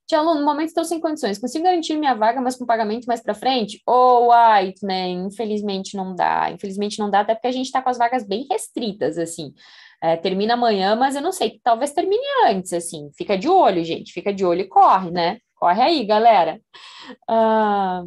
Tia 0.07 0.21
Lu, 0.21 0.35
no 0.35 0.45
momento 0.45 0.69
estou 0.69 0.85
sem 0.85 1.01
condições. 1.01 1.37
Consigo 1.37 1.65
garantir 1.65 1.97
minha 1.97 2.15
vaga, 2.15 2.39
mas 2.39 2.55
com 2.55 2.65
pagamento 2.65 3.05
mais 3.05 3.21
para 3.21 3.33
frente? 3.33 3.81
Oh, 3.85 4.29
Whiteman, 4.31 5.27
infelizmente 5.27 5.97
não 5.97 6.15
dá. 6.15 6.49
Infelizmente 6.49 6.97
não 6.97 7.09
dá, 7.09 7.19
até 7.19 7.35
porque 7.35 7.47
a 7.47 7.51
gente 7.51 7.65
está 7.65 7.81
com 7.81 7.89
as 7.89 7.97
vagas 7.97 8.25
bem 8.25 8.47
restritas, 8.49 9.17
assim. 9.17 9.53
É, 10.01 10.15
termina 10.15 10.53
amanhã, 10.53 10.95
mas 10.95 11.15
eu 11.15 11.21
não 11.21 11.33
sei, 11.33 11.59
talvez 11.61 11.91
termine 11.91 12.23
antes, 12.45 12.71
assim. 12.71 13.11
Fica 13.17 13.37
de 13.37 13.49
olho, 13.49 13.83
gente. 13.83 14.13
Fica 14.13 14.33
de 14.33 14.45
olho 14.45 14.61
e 14.61 14.67
corre, 14.67 15.11
né? 15.11 15.39
Corre 15.55 15.81
aí, 15.81 16.05
galera. 16.05 16.61
Uh, 17.29 18.05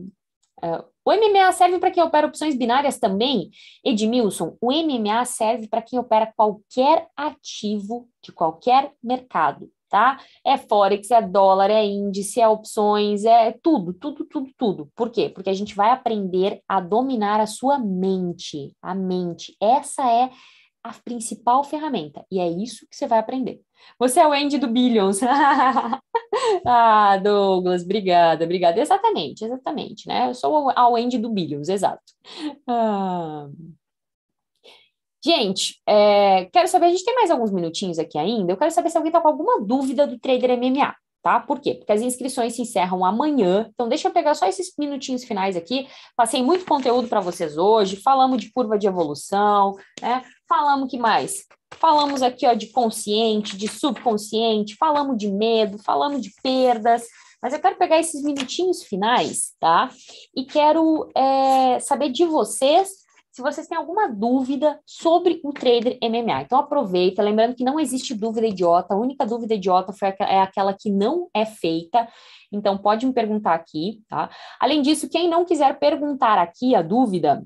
uh, 0.65 0.85
o 1.05 1.13
MMA 1.13 1.53
serve 1.53 1.79
para 1.79 1.91
quem 1.91 2.03
opera 2.03 2.27
opções 2.27 2.57
binárias 2.57 2.99
também? 2.99 3.51
Edmilson, 3.85 4.57
o 4.59 4.73
MMA 4.73 5.23
serve 5.27 5.69
para 5.69 5.83
quem 5.83 5.99
opera 5.99 6.33
qualquer 6.35 7.09
ativo 7.15 8.09
de 8.23 8.33
qualquer 8.33 8.93
mercado 9.03 9.71
tá? 9.91 10.19
É 10.47 10.57
Forex, 10.57 11.11
é 11.11 11.21
dólar, 11.21 11.71
é 11.71 11.85
índice, 11.85 12.41
é 12.41 12.49
opções, 12.49 13.25
é 13.25 13.53
tudo, 13.63 13.93
tudo, 13.93 14.25
tudo, 14.25 14.51
tudo. 14.57 14.93
Por 14.97 15.11
quê? 15.11 15.29
Porque 15.29 15.51
a 15.51 15.55
gente 15.55 15.75
vai 15.75 15.91
aprender 15.91 16.63
a 16.69 16.81
dominar 16.81 17.41
a 17.41 17.47
sua 17.47 17.79
mente, 17.79 18.73
a 18.81 18.95
mente. 18.95 19.55
Essa 19.61 20.11
é 20.11 20.31
a 20.83 20.95
principal 21.05 21.63
ferramenta, 21.63 22.25
e 22.31 22.41
é 22.41 22.49
isso 22.49 22.87
que 22.89 22.97
você 22.97 23.07
vai 23.07 23.19
aprender. 23.19 23.61
Você 23.99 24.21
é 24.21 24.27
o 24.27 24.33
Andy 24.33 24.59
do 24.59 24.69
Billions. 24.69 25.21
ah, 26.67 27.17
Douglas, 27.19 27.83
obrigada, 27.83 28.45
obrigada. 28.45 28.81
Exatamente, 28.81 29.45
exatamente, 29.45 30.09
né? 30.09 30.29
Eu 30.29 30.35
sou 30.35 30.71
a 30.71 30.89
Wendy 30.89 31.19
do 31.19 31.31
Billions, 31.31 31.69
exato. 31.69 32.03
Ah. 32.67 33.49
Gente, 35.23 35.81
é, 35.87 36.47
quero 36.47 36.67
saber, 36.67 36.87
a 36.87 36.91
gente 36.91 37.05
tem 37.05 37.15
mais 37.15 37.31
alguns 37.31 37.51
minutinhos 37.51 37.99
aqui 37.99 38.17
ainda. 38.17 38.53
Eu 38.53 38.57
quero 38.57 38.71
saber 38.71 38.89
se 38.89 38.97
alguém 38.97 39.11
está 39.11 39.21
com 39.21 39.29
alguma 39.29 39.61
dúvida 39.61 40.07
do 40.07 40.19
Trader 40.19 40.57
MMA. 40.57 40.95
tá? 41.23 41.41
Por 41.41 41.61
quê? 41.61 41.75
Porque 41.75 41.93
as 41.93 42.01
inscrições 42.01 42.55
se 42.55 42.63
encerram 42.63 43.05
amanhã. 43.05 43.69
Então, 43.75 43.87
deixa 43.87 44.09
eu 44.09 44.13
pegar 44.13 44.35
só 44.35 44.47
esses 44.47 44.73
minutinhos 44.79 45.23
finais 45.25 45.57
aqui. 45.57 45.87
Passei 46.17 46.43
muito 46.43 46.65
conteúdo 46.65 47.07
para 47.07 47.21
vocês 47.21 47.59
hoje. 47.59 47.97
Falamos 47.97 48.41
de 48.41 48.51
curva 48.51 48.79
de 48.79 48.87
evolução, 48.87 49.77
né? 50.01 50.23
Falamos 50.49 50.91
que 50.91 50.99
mais? 50.99 51.45
Falamos 51.75 52.23
aqui 52.23 52.47
ó, 52.47 52.55
de 52.55 52.69
consciente, 52.69 53.57
de 53.57 53.69
subconsciente, 53.69 54.75
falamos 54.77 55.17
de 55.19 55.31
medo, 55.31 55.79
falamos 55.79 56.23
de 56.23 56.33
perdas. 56.43 57.07
Mas 57.43 57.53
eu 57.53 57.61
quero 57.61 57.77
pegar 57.77 57.99
esses 57.99 58.23
minutinhos 58.23 58.83
finais, 58.83 59.53
tá? 59.61 59.91
E 60.35 60.45
quero 60.45 61.11
é, 61.15 61.79
saber 61.81 62.11
de 62.11 62.25
vocês 62.25 62.89
se 63.41 63.43
vocês 63.43 63.67
têm 63.67 63.79
alguma 63.79 64.07
dúvida 64.07 64.79
sobre 64.85 65.41
o 65.43 65.53
trader 65.53 65.99
MMA. 66.03 66.43
Então 66.43 66.59
aproveita, 66.59 67.23
lembrando 67.23 67.55
que 67.55 67.65
não 67.65 67.81
existe 67.81 68.15
dúvida 68.15 68.47
idiota, 68.47 68.93
a 68.93 68.99
única 68.99 69.25
dúvida 69.25 69.55
idiota 69.55 69.95
é 70.21 70.41
aquela 70.41 70.75
que 70.75 70.91
não 70.91 71.29
é 71.35 71.47
feita. 71.47 72.07
Então 72.53 72.77
pode 72.77 73.07
me 73.07 73.15
perguntar 73.15 73.55
aqui, 73.55 74.03
tá? 74.09 74.29
Além 74.61 74.83
disso, 74.83 75.09
quem 75.09 75.29
não 75.29 75.45
quiser 75.45 75.79
perguntar 75.79 76.39
aqui 76.39 76.75
a 76.75 76.83
dúvida, 76.83 77.43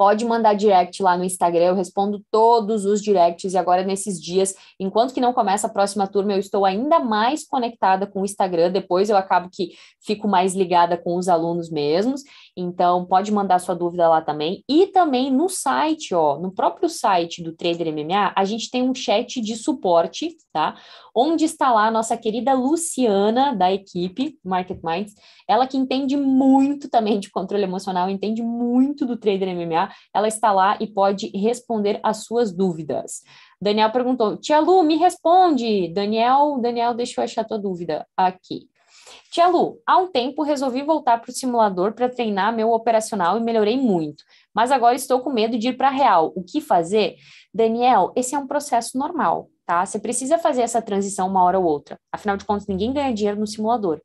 pode 0.00 0.24
mandar 0.24 0.54
direct 0.54 1.02
lá 1.02 1.14
no 1.14 1.24
Instagram, 1.24 1.66
eu 1.66 1.74
respondo 1.74 2.24
todos 2.30 2.86
os 2.86 3.02
directs, 3.02 3.52
e 3.52 3.58
agora 3.58 3.84
nesses 3.84 4.18
dias, 4.18 4.54
enquanto 4.80 5.12
que 5.12 5.20
não 5.20 5.34
começa 5.34 5.66
a 5.66 5.70
próxima 5.70 6.06
turma, 6.06 6.32
eu 6.32 6.38
estou 6.38 6.64
ainda 6.64 6.98
mais 7.00 7.46
conectada 7.46 8.06
com 8.06 8.22
o 8.22 8.24
Instagram, 8.24 8.72
depois 8.72 9.10
eu 9.10 9.16
acabo 9.18 9.50
que 9.52 9.72
fico 10.02 10.26
mais 10.26 10.54
ligada 10.54 10.96
com 10.96 11.16
os 11.18 11.28
alunos 11.28 11.70
mesmos, 11.70 12.22
então 12.56 13.04
pode 13.06 13.32
mandar 13.32 13.58
sua 13.58 13.74
dúvida 13.74 14.08
lá 14.08 14.20
também, 14.20 14.64
e 14.68 14.86
também 14.86 15.30
no 15.30 15.48
site, 15.48 16.14
ó, 16.14 16.38
no 16.38 16.52
próprio 16.52 16.88
site 16.88 17.42
do 17.42 17.52
Trader 17.52 17.92
MMA, 17.92 18.32
a 18.36 18.44
gente 18.44 18.70
tem 18.70 18.82
um 18.82 18.94
chat 18.94 19.40
de 19.40 19.56
suporte, 19.56 20.36
tá? 20.52 20.76
Onde 21.14 21.44
está 21.44 21.72
lá 21.72 21.86
a 21.86 21.90
nossa 21.90 22.16
querida 22.16 22.52
Luciana, 22.52 23.54
da 23.54 23.72
equipe 23.72 24.38
Market 24.44 24.80
Minds, 24.82 25.14
ela 25.48 25.66
que 25.66 25.76
entende 25.76 26.16
muito 26.16 26.88
também 26.88 27.18
de 27.18 27.30
controle 27.30 27.64
emocional, 27.64 28.08
entende 28.08 28.42
muito 28.42 29.04
do 29.04 29.16
Trader 29.16 29.54
MMA, 29.54 29.90
ela 30.14 30.28
está 30.28 30.52
lá 30.52 30.76
e 30.80 30.86
pode 30.86 31.28
responder 31.36 32.00
as 32.02 32.24
suas 32.24 32.52
dúvidas. 32.52 33.22
Daniel 33.60 33.90
perguntou: 33.90 34.36
Tia 34.36 34.58
Lu, 34.58 34.82
me 34.82 34.96
responde. 34.96 35.88
Daniel, 35.88 36.58
Daniel, 36.60 36.94
deixa 36.94 37.20
eu 37.20 37.24
achar 37.24 37.44
tua 37.44 37.58
dúvida 37.58 38.06
aqui. 38.16 38.68
Tia 39.30 39.46
Lu, 39.46 39.80
há 39.86 39.96
um 39.96 40.08
tempo 40.08 40.42
resolvi 40.42 40.82
voltar 40.82 41.20
para 41.20 41.30
o 41.30 41.32
simulador 41.32 41.92
para 41.92 42.08
treinar 42.08 42.52
meu 42.52 42.72
operacional 42.72 43.38
e 43.38 43.40
melhorei 43.40 43.76
muito, 43.76 44.24
mas 44.52 44.72
agora 44.72 44.96
estou 44.96 45.20
com 45.20 45.30
medo 45.30 45.56
de 45.56 45.68
ir 45.68 45.76
para 45.76 45.86
a 45.86 45.92
real. 45.92 46.32
O 46.34 46.42
que 46.42 46.60
fazer? 46.60 47.14
Daniel, 47.54 48.12
esse 48.16 48.34
é 48.34 48.38
um 48.38 48.48
processo 48.48 48.98
normal, 48.98 49.48
tá? 49.64 49.86
Você 49.86 50.00
precisa 50.00 50.36
fazer 50.36 50.62
essa 50.62 50.82
transição 50.82 51.28
uma 51.28 51.44
hora 51.44 51.60
ou 51.60 51.64
outra. 51.64 51.96
Afinal 52.10 52.36
de 52.36 52.44
contas, 52.44 52.66
ninguém 52.66 52.92
ganha 52.92 53.14
dinheiro 53.14 53.38
no 53.38 53.46
simulador. 53.46 54.00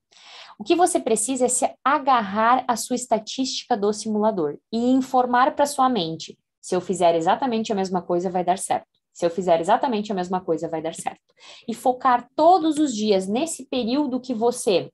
O 0.60 0.64
que 0.64 0.76
você 0.76 1.00
precisa 1.00 1.46
é 1.46 1.50
se 1.50 1.68
agarrar 1.84 2.64
à 2.68 2.76
sua 2.76 2.96
estatística 2.96 3.76
do 3.76 3.92
simulador 3.92 4.60
e 4.72 4.92
informar 4.92 5.56
para 5.56 5.66
sua 5.66 5.90
mente: 5.90 6.38
se 6.62 6.76
eu 6.76 6.82
fizer 6.82 7.16
exatamente 7.16 7.72
a 7.72 7.76
mesma 7.76 8.00
coisa, 8.00 8.30
vai 8.30 8.44
dar 8.44 8.60
certo. 8.60 8.86
Se 9.12 9.26
eu 9.26 9.32
fizer 9.32 9.60
exatamente 9.60 10.12
a 10.12 10.16
mesma 10.16 10.40
coisa, 10.40 10.70
vai 10.70 10.84
dar 10.84 10.94
certo. 10.94 11.34
E 11.68 11.74
focar 11.74 12.30
todos 12.36 12.78
os 12.78 12.94
dias 12.94 13.28
nesse 13.28 13.66
período 13.66 14.20
que 14.20 14.34
você 14.34 14.92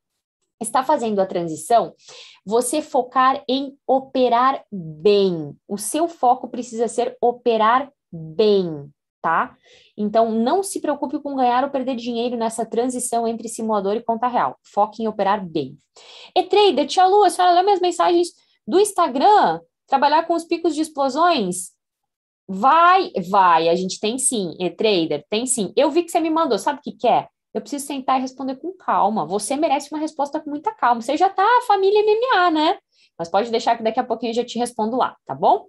está 0.62 0.84
fazendo 0.84 1.20
a 1.20 1.26
transição, 1.26 1.94
você 2.46 2.82
focar 2.82 3.44
em 3.48 3.78
operar 3.86 4.64
bem. 4.72 5.56
O 5.68 5.78
seu 5.78 6.08
foco 6.08 6.48
precisa 6.48 6.88
ser 6.88 7.18
operar 7.20 7.92
bem, 8.12 8.90
tá? 9.22 9.56
Então, 9.98 10.32
não 10.32 10.64
se 10.64 10.80
preocupe 10.80 11.20
com 11.20 11.36
ganhar 11.36 11.64
ou 11.64 11.70
perder 11.70 11.96
dinheiro 11.96 12.38
nessa 12.38 12.66
transição 12.66 13.28
entre 13.28 13.48
simulador 13.48 13.96
e 13.96 14.04
conta 14.04 14.28
real. 14.28 14.58
Foque 14.64 15.04
em 15.04 15.08
operar 15.08 15.46
bem. 15.46 15.78
E 16.36 16.44
trader, 16.44 16.88
tia 16.88 17.06
Lu, 17.06 17.24
a 17.24 17.30
senhora 17.30 17.54
leu 17.54 17.64
minhas 17.64 17.82
mensagens 17.82 18.30
do 18.68 18.80
Instagram? 18.80 19.60
Trabalhar 19.88 20.26
com 20.26 20.34
os 20.34 20.46
picos 20.46 20.74
de 20.76 20.82
explosões? 20.82 21.72
Vai, 22.48 23.12
vai, 23.30 23.70
a 23.70 23.76
gente 23.76 24.00
tem 24.00 24.18
sim. 24.18 24.56
E 24.60 24.70
trader, 24.70 25.26
tem 25.30 25.46
sim. 25.46 25.72
Eu 25.76 25.90
vi 25.92 26.04
que 26.04 26.12
você 26.12 26.20
me 26.20 26.30
mandou, 26.30 26.58
sabe 26.58 26.80
o 26.80 26.82
que 26.82 26.94
quer? 26.94 27.24
É? 27.24 27.41
Eu 27.54 27.62
preciso 27.62 27.86
sentar 27.86 28.18
e 28.18 28.22
responder 28.22 28.56
com 28.56 28.72
calma. 28.74 29.26
Você 29.26 29.56
merece 29.56 29.90
uma 29.92 30.00
resposta 30.00 30.40
com 30.40 30.50
muita 30.50 30.74
calma. 30.74 31.02
Você 31.02 31.18
já 31.18 31.30
tá 31.30 31.46
família 31.68 32.00
MMA, 32.02 32.52
né? 32.52 32.78
Mas 33.18 33.30
pode 33.30 33.52
deixar 33.52 33.76
que 33.76 33.84
daqui 33.84 34.00
a 34.00 34.04
pouquinho 34.04 34.32
eu 34.32 34.36
já 34.36 34.46
te 34.46 34.58
respondo 34.58 34.98
lá, 34.98 35.16
tá 35.26 35.36
bom? 35.36 35.68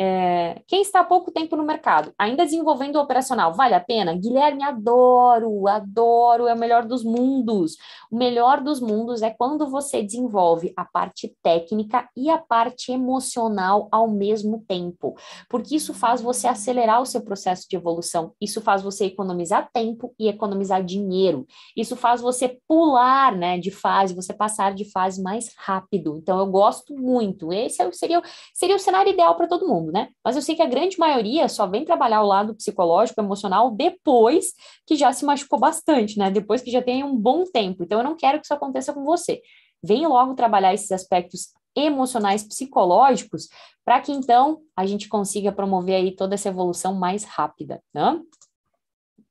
É, 0.00 0.62
quem 0.68 0.80
está 0.80 1.00
há 1.00 1.04
pouco 1.04 1.32
tempo 1.32 1.56
no 1.56 1.64
mercado, 1.64 2.12
ainda 2.16 2.44
desenvolvendo 2.44 2.96
o 2.96 3.00
operacional, 3.00 3.52
vale 3.52 3.74
a 3.74 3.80
pena? 3.80 4.14
Guilherme, 4.14 4.62
adoro, 4.62 5.66
adoro, 5.66 6.46
é 6.46 6.54
o 6.54 6.58
melhor 6.58 6.84
dos 6.84 7.02
mundos. 7.02 7.76
O 8.08 8.16
melhor 8.16 8.60
dos 8.60 8.80
mundos 8.80 9.22
é 9.22 9.30
quando 9.30 9.68
você 9.68 10.00
desenvolve 10.00 10.72
a 10.76 10.84
parte 10.84 11.36
técnica 11.42 12.08
e 12.16 12.30
a 12.30 12.38
parte 12.38 12.92
emocional 12.92 13.88
ao 13.90 14.08
mesmo 14.08 14.64
tempo, 14.68 15.16
porque 15.48 15.74
isso 15.74 15.92
faz 15.92 16.20
você 16.20 16.46
acelerar 16.46 17.02
o 17.02 17.06
seu 17.06 17.20
processo 17.20 17.66
de 17.68 17.74
evolução, 17.74 18.32
isso 18.40 18.60
faz 18.60 18.82
você 18.82 19.06
economizar 19.06 19.68
tempo 19.72 20.14
e 20.16 20.28
economizar 20.28 20.84
dinheiro, 20.84 21.44
isso 21.76 21.96
faz 21.96 22.20
você 22.20 22.60
pular 22.68 23.36
né, 23.36 23.58
de 23.58 23.72
fase, 23.72 24.14
você 24.14 24.32
passar 24.32 24.72
de 24.74 24.84
fase 24.84 25.20
mais 25.20 25.52
rápido. 25.56 26.18
Então, 26.22 26.38
eu 26.38 26.46
gosto 26.46 26.94
muito. 26.96 27.52
Esse 27.52 27.82
é 27.82 27.90
seria, 27.90 28.22
seria 28.54 28.76
o 28.76 28.78
cenário 28.78 29.12
ideal 29.12 29.34
para 29.34 29.48
todo 29.48 29.66
mundo 29.66 29.87
né? 29.90 30.08
Mas 30.24 30.36
eu 30.36 30.42
sei 30.42 30.54
que 30.54 30.62
a 30.62 30.66
grande 30.66 30.98
maioria 30.98 31.48
só 31.48 31.66
vem 31.66 31.84
trabalhar 31.84 32.22
o 32.22 32.26
lado 32.26 32.54
psicológico, 32.54 33.20
emocional, 33.20 33.70
depois 33.70 34.52
que 34.86 34.96
já 34.96 35.12
se 35.12 35.24
machucou 35.24 35.58
bastante, 35.58 36.18
né? 36.18 36.30
Depois 36.30 36.62
que 36.62 36.70
já 36.70 36.82
tem 36.82 37.04
um 37.04 37.16
bom 37.16 37.44
tempo. 37.44 37.82
Então, 37.82 37.98
eu 37.98 38.04
não 38.04 38.16
quero 38.16 38.38
que 38.38 38.46
isso 38.46 38.54
aconteça 38.54 38.92
com 38.92 39.04
você. 39.04 39.40
Vem 39.82 40.06
logo 40.06 40.34
trabalhar 40.34 40.74
esses 40.74 40.90
aspectos 40.90 41.48
emocionais, 41.76 42.42
psicológicos, 42.42 43.48
para 43.84 44.00
que 44.00 44.12
então 44.12 44.60
a 44.76 44.84
gente 44.86 45.08
consiga 45.08 45.52
promover 45.52 45.94
aí 45.94 46.14
toda 46.14 46.34
essa 46.34 46.48
evolução 46.48 46.94
mais 46.94 47.24
rápida, 47.24 47.82
né? 47.94 48.20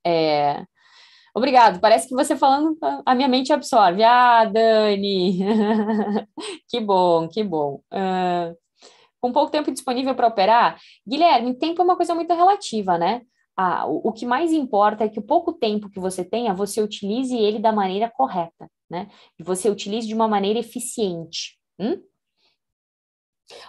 É... 0.06 0.64
Obrigado. 1.36 1.80
Parece 1.80 2.08
que 2.08 2.16
você 2.16 2.36
falando, 2.36 2.78
a 3.06 3.14
minha 3.14 3.28
mente 3.28 3.54
absorve. 3.54 4.04
Ah, 4.04 4.46
Dani! 4.46 5.40
que 6.68 6.80
bom, 6.80 7.28
que 7.28 7.44
bom. 7.44 7.82
Uh 7.94 8.67
com 9.20 9.32
pouco 9.32 9.52
tempo 9.52 9.72
disponível 9.72 10.16
para 10.16 10.28
operar, 10.28 10.80
Guilherme, 11.08 11.58
tempo 11.58 11.82
é 11.82 11.86
uma 11.86 11.96
coisa 11.96 12.14
muito 12.16 12.34
relativa, 12.34 12.98
né? 12.98 13.22
Ah, 13.56 13.88
o, 13.88 14.10
o, 14.10 14.14
que 14.14 14.26
mais 14.26 14.54
importa 14.54 15.04
é 15.04 15.10
que 15.10 15.20
o 15.20 15.24
pouco 15.24 15.54
tempo 15.54 15.90
que 15.90 16.00
você 16.00 16.24
tenha, 16.24 16.54
você 16.54 16.82
utilize 16.82 17.36
ele 17.36 17.60
da 17.60 17.72
maneira 17.72 18.10
correta, 18.10 18.70
né? 18.90 19.08
E 19.40 19.44
você 19.44 19.70
utilize 19.70 20.08
de 20.08 20.14
uma 20.14 20.28
maneira 20.28 20.60
eficiente. 20.60 21.58
Hum? 21.80 22.00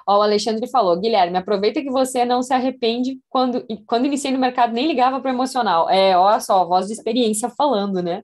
Ó, 0.06 0.18
o 0.18 0.22
Alexandre 0.22 0.68
falou, 0.68 0.98
Guilherme, 0.98 1.36
aproveita 1.38 1.80
que 1.80 1.90
você 1.90 2.24
não 2.24 2.42
se 2.42 2.52
arrepende 2.52 3.20
quando, 3.28 3.64
quando 3.86 4.06
iniciei 4.06 4.32
no 4.32 4.38
mercado, 4.38 4.72
nem 4.72 4.86
ligava 4.86 5.20
para 5.20 5.30
emocional. 5.30 5.88
É, 5.88 6.16
olha 6.16 6.40
só, 6.40 6.66
voz 6.66 6.86
de 6.86 6.92
experiência 6.92 7.48
falando, 7.50 8.02
né? 8.02 8.22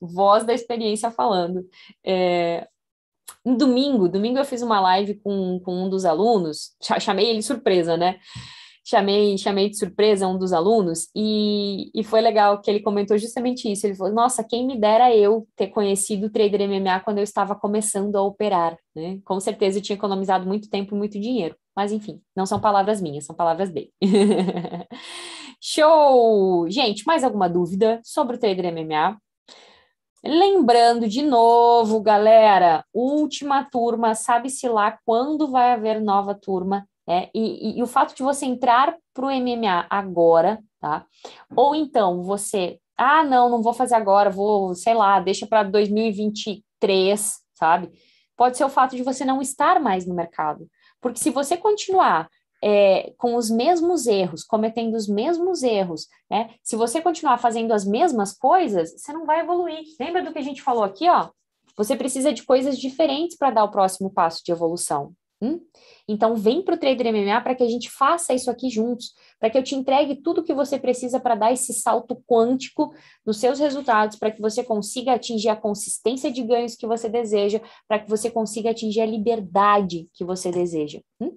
Voz 0.00 0.44
da 0.44 0.52
experiência 0.52 1.10
falando. 1.10 1.64
É, 2.04 2.66
um 3.44 3.56
domingo, 3.56 4.08
domingo 4.08 4.38
eu 4.38 4.44
fiz 4.44 4.62
uma 4.62 4.80
live 4.80 5.14
com, 5.16 5.60
com 5.64 5.84
um 5.84 5.88
dos 5.88 6.04
alunos, 6.04 6.72
chamei 7.00 7.28
ele 7.28 7.42
surpresa, 7.42 7.96
né? 7.96 8.18
Chamei, 8.84 9.36
chamei 9.38 9.68
de 9.68 9.78
surpresa 9.78 10.26
um 10.26 10.38
dos 10.38 10.52
alunos 10.52 11.08
e, 11.14 11.90
e 11.94 12.02
foi 12.02 12.20
legal 12.20 12.60
que 12.60 12.70
ele 12.70 12.80
comentou 12.80 13.16
justamente 13.18 13.70
isso. 13.70 13.86
Ele 13.86 13.94
falou: 13.94 14.12
Nossa, 14.12 14.42
quem 14.42 14.66
me 14.66 14.80
dera 14.80 15.14
eu 15.14 15.46
ter 15.54 15.68
conhecido 15.68 16.26
o 16.26 16.30
trader 16.30 16.68
MMA 16.68 17.00
quando 17.00 17.18
eu 17.18 17.24
estava 17.24 17.54
começando 17.54 18.16
a 18.16 18.22
operar, 18.22 18.76
né? 18.96 19.20
Com 19.24 19.38
certeza 19.38 19.78
eu 19.78 19.82
tinha 19.82 19.96
economizado 19.96 20.46
muito 20.46 20.68
tempo 20.68 20.94
e 20.94 20.98
muito 20.98 21.20
dinheiro. 21.20 21.54
Mas 21.76 21.92
enfim, 21.92 22.20
não 22.34 22.46
são 22.46 22.58
palavras 22.58 23.00
minhas, 23.00 23.26
são 23.26 23.36
palavras 23.36 23.70
dele. 23.70 23.92
Show! 25.62 26.68
Gente, 26.70 27.04
mais 27.06 27.22
alguma 27.22 27.48
dúvida 27.48 28.00
sobre 28.02 28.36
o 28.36 28.40
trader 28.40 28.72
MMA? 28.72 29.20
Lembrando 30.22 31.08
de 31.08 31.22
novo, 31.22 32.00
galera, 32.02 32.84
última 32.92 33.64
turma, 33.64 34.14
sabe-se 34.14 34.68
lá 34.68 34.98
quando 35.04 35.50
vai 35.50 35.72
haver 35.72 35.98
nova 35.98 36.34
turma, 36.34 36.86
é, 37.08 37.30
e, 37.34 37.70
e, 37.70 37.78
e 37.78 37.82
o 37.82 37.86
fato 37.86 38.14
de 38.14 38.22
você 38.22 38.44
entrar 38.44 38.94
para 39.14 39.26
o 39.26 39.30
MMA 39.30 39.86
agora, 39.88 40.62
tá? 40.78 41.06
Ou 41.56 41.74
então 41.74 42.22
você, 42.22 42.78
ah, 42.98 43.24
não, 43.24 43.48
não 43.48 43.62
vou 43.62 43.72
fazer 43.72 43.94
agora, 43.94 44.28
vou, 44.28 44.74
sei 44.74 44.92
lá, 44.92 45.18
deixa 45.20 45.46
para 45.46 45.62
2023, 45.62 47.38
sabe? 47.54 47.90
Pode 48.36 48.58
ser 48.58 48.64
o 48.64 48.68
fato 48.68 48.94
de 48.94 49.02
você 49.02 49.24
não 49.24 49.40
estar 49.40 49.80
mais 49.80 50.06
no 50.06 50.14
mercado. 50.14 50.68
Porque 51.00 51.18
se 51.18 51.30
você 51.30 51.56
continuar 51.56 52.28
é, 52.62 53.12
com 53.16 53.36
os 53.36 53.50
mesmos 53.50 54.06
erros, 54.06 54.44
cometendo 54.44 54.94
os 54.94 55.08
mesmos 55.08 55.62
erros, 55.62 56.06
né? 56.30 56.50
Se 56.62 56.76
você 56.76 57.00
continuar 57.00 57.38
fazendo 57.38 57.72
as 57.72 57.84
mesmas 57.84 58.32
coisas, 58.36 58.92
você 58.92 59.12
não 59.12 59.24
vai 59.24 59.40
evoluir. 59.40 59.82
Lembra 59.98 60.22
do 60.22 60.32
que 60.32 60.38
a 60.38 60.42
gente 60.42 60.62
falou 60.62 60.84
aqui, 60.84 61.08
ó? 61.08 61.30
Você 61.76 61.96
precisa 61.96 62.32
de 62.32 62.42
coisas 62.42 62.78
diferentes 62.78 63.36
para 63.36 63.50
dar 63.50 63.64
o 63.64 63.70
próximo 63.70 64.10
passo 64.10 64.42
de 64.44 64.52
evolução. 64.52 65.14
Hum? 65.42 65.58
Então, 66.06 66.36
vem 66.36 66.62
para 66.62 66.74
o 66.74 66.78
Trader 66.78 67.14
MMA 67.14 67.40
para 67.40 67.54
que 67.54 67.62
a 67.62 67.68
gente 67.68 67.88
faça 67.88 68.34
isso 68.34 68.50
aqui 68.50 68.68
juntos, 68.68 69.14
para 69.38 69.48
que 69.48 69.56
eu 69.56 69.62
te 69.62 69.74
entregue 69.74 70.16
tudo 70.16 70.42
que 70.42 70.52
você 70.52 70.78
precisa 70.78 71.18
para 71.18 71.34
dar 71.34 71.52
esse 71.52 71.72
salto 71.72 72.22
quântico 72.28 72.92
nos 73.24 73.38
seus 73.38 73.58
resultados, 73.58 74.18
para 74.18 74.30
que 74.30 74.40
você 74.40 74.62
consiga 74.62 75.14
atingir 75.14 75.48
a 75.48 75.56
consistência 75.56 76.30
de 76.30 76.42
ganhos 76.42 76.76
que 76.76 76.86
você 76.86 77.08
deseja, 77.08 77.60
para 77.88 77.98
que 77.98 78.10
você 78.10 78.30
consiga 78.30 78.70
atingir 78.70 79.00
a 79.00 79.06
liberdade 79.06 80.10
que 80.12 80.24
você 80.24 80.50
deseja. 80.50 81.00
Hum? 81.18 81.34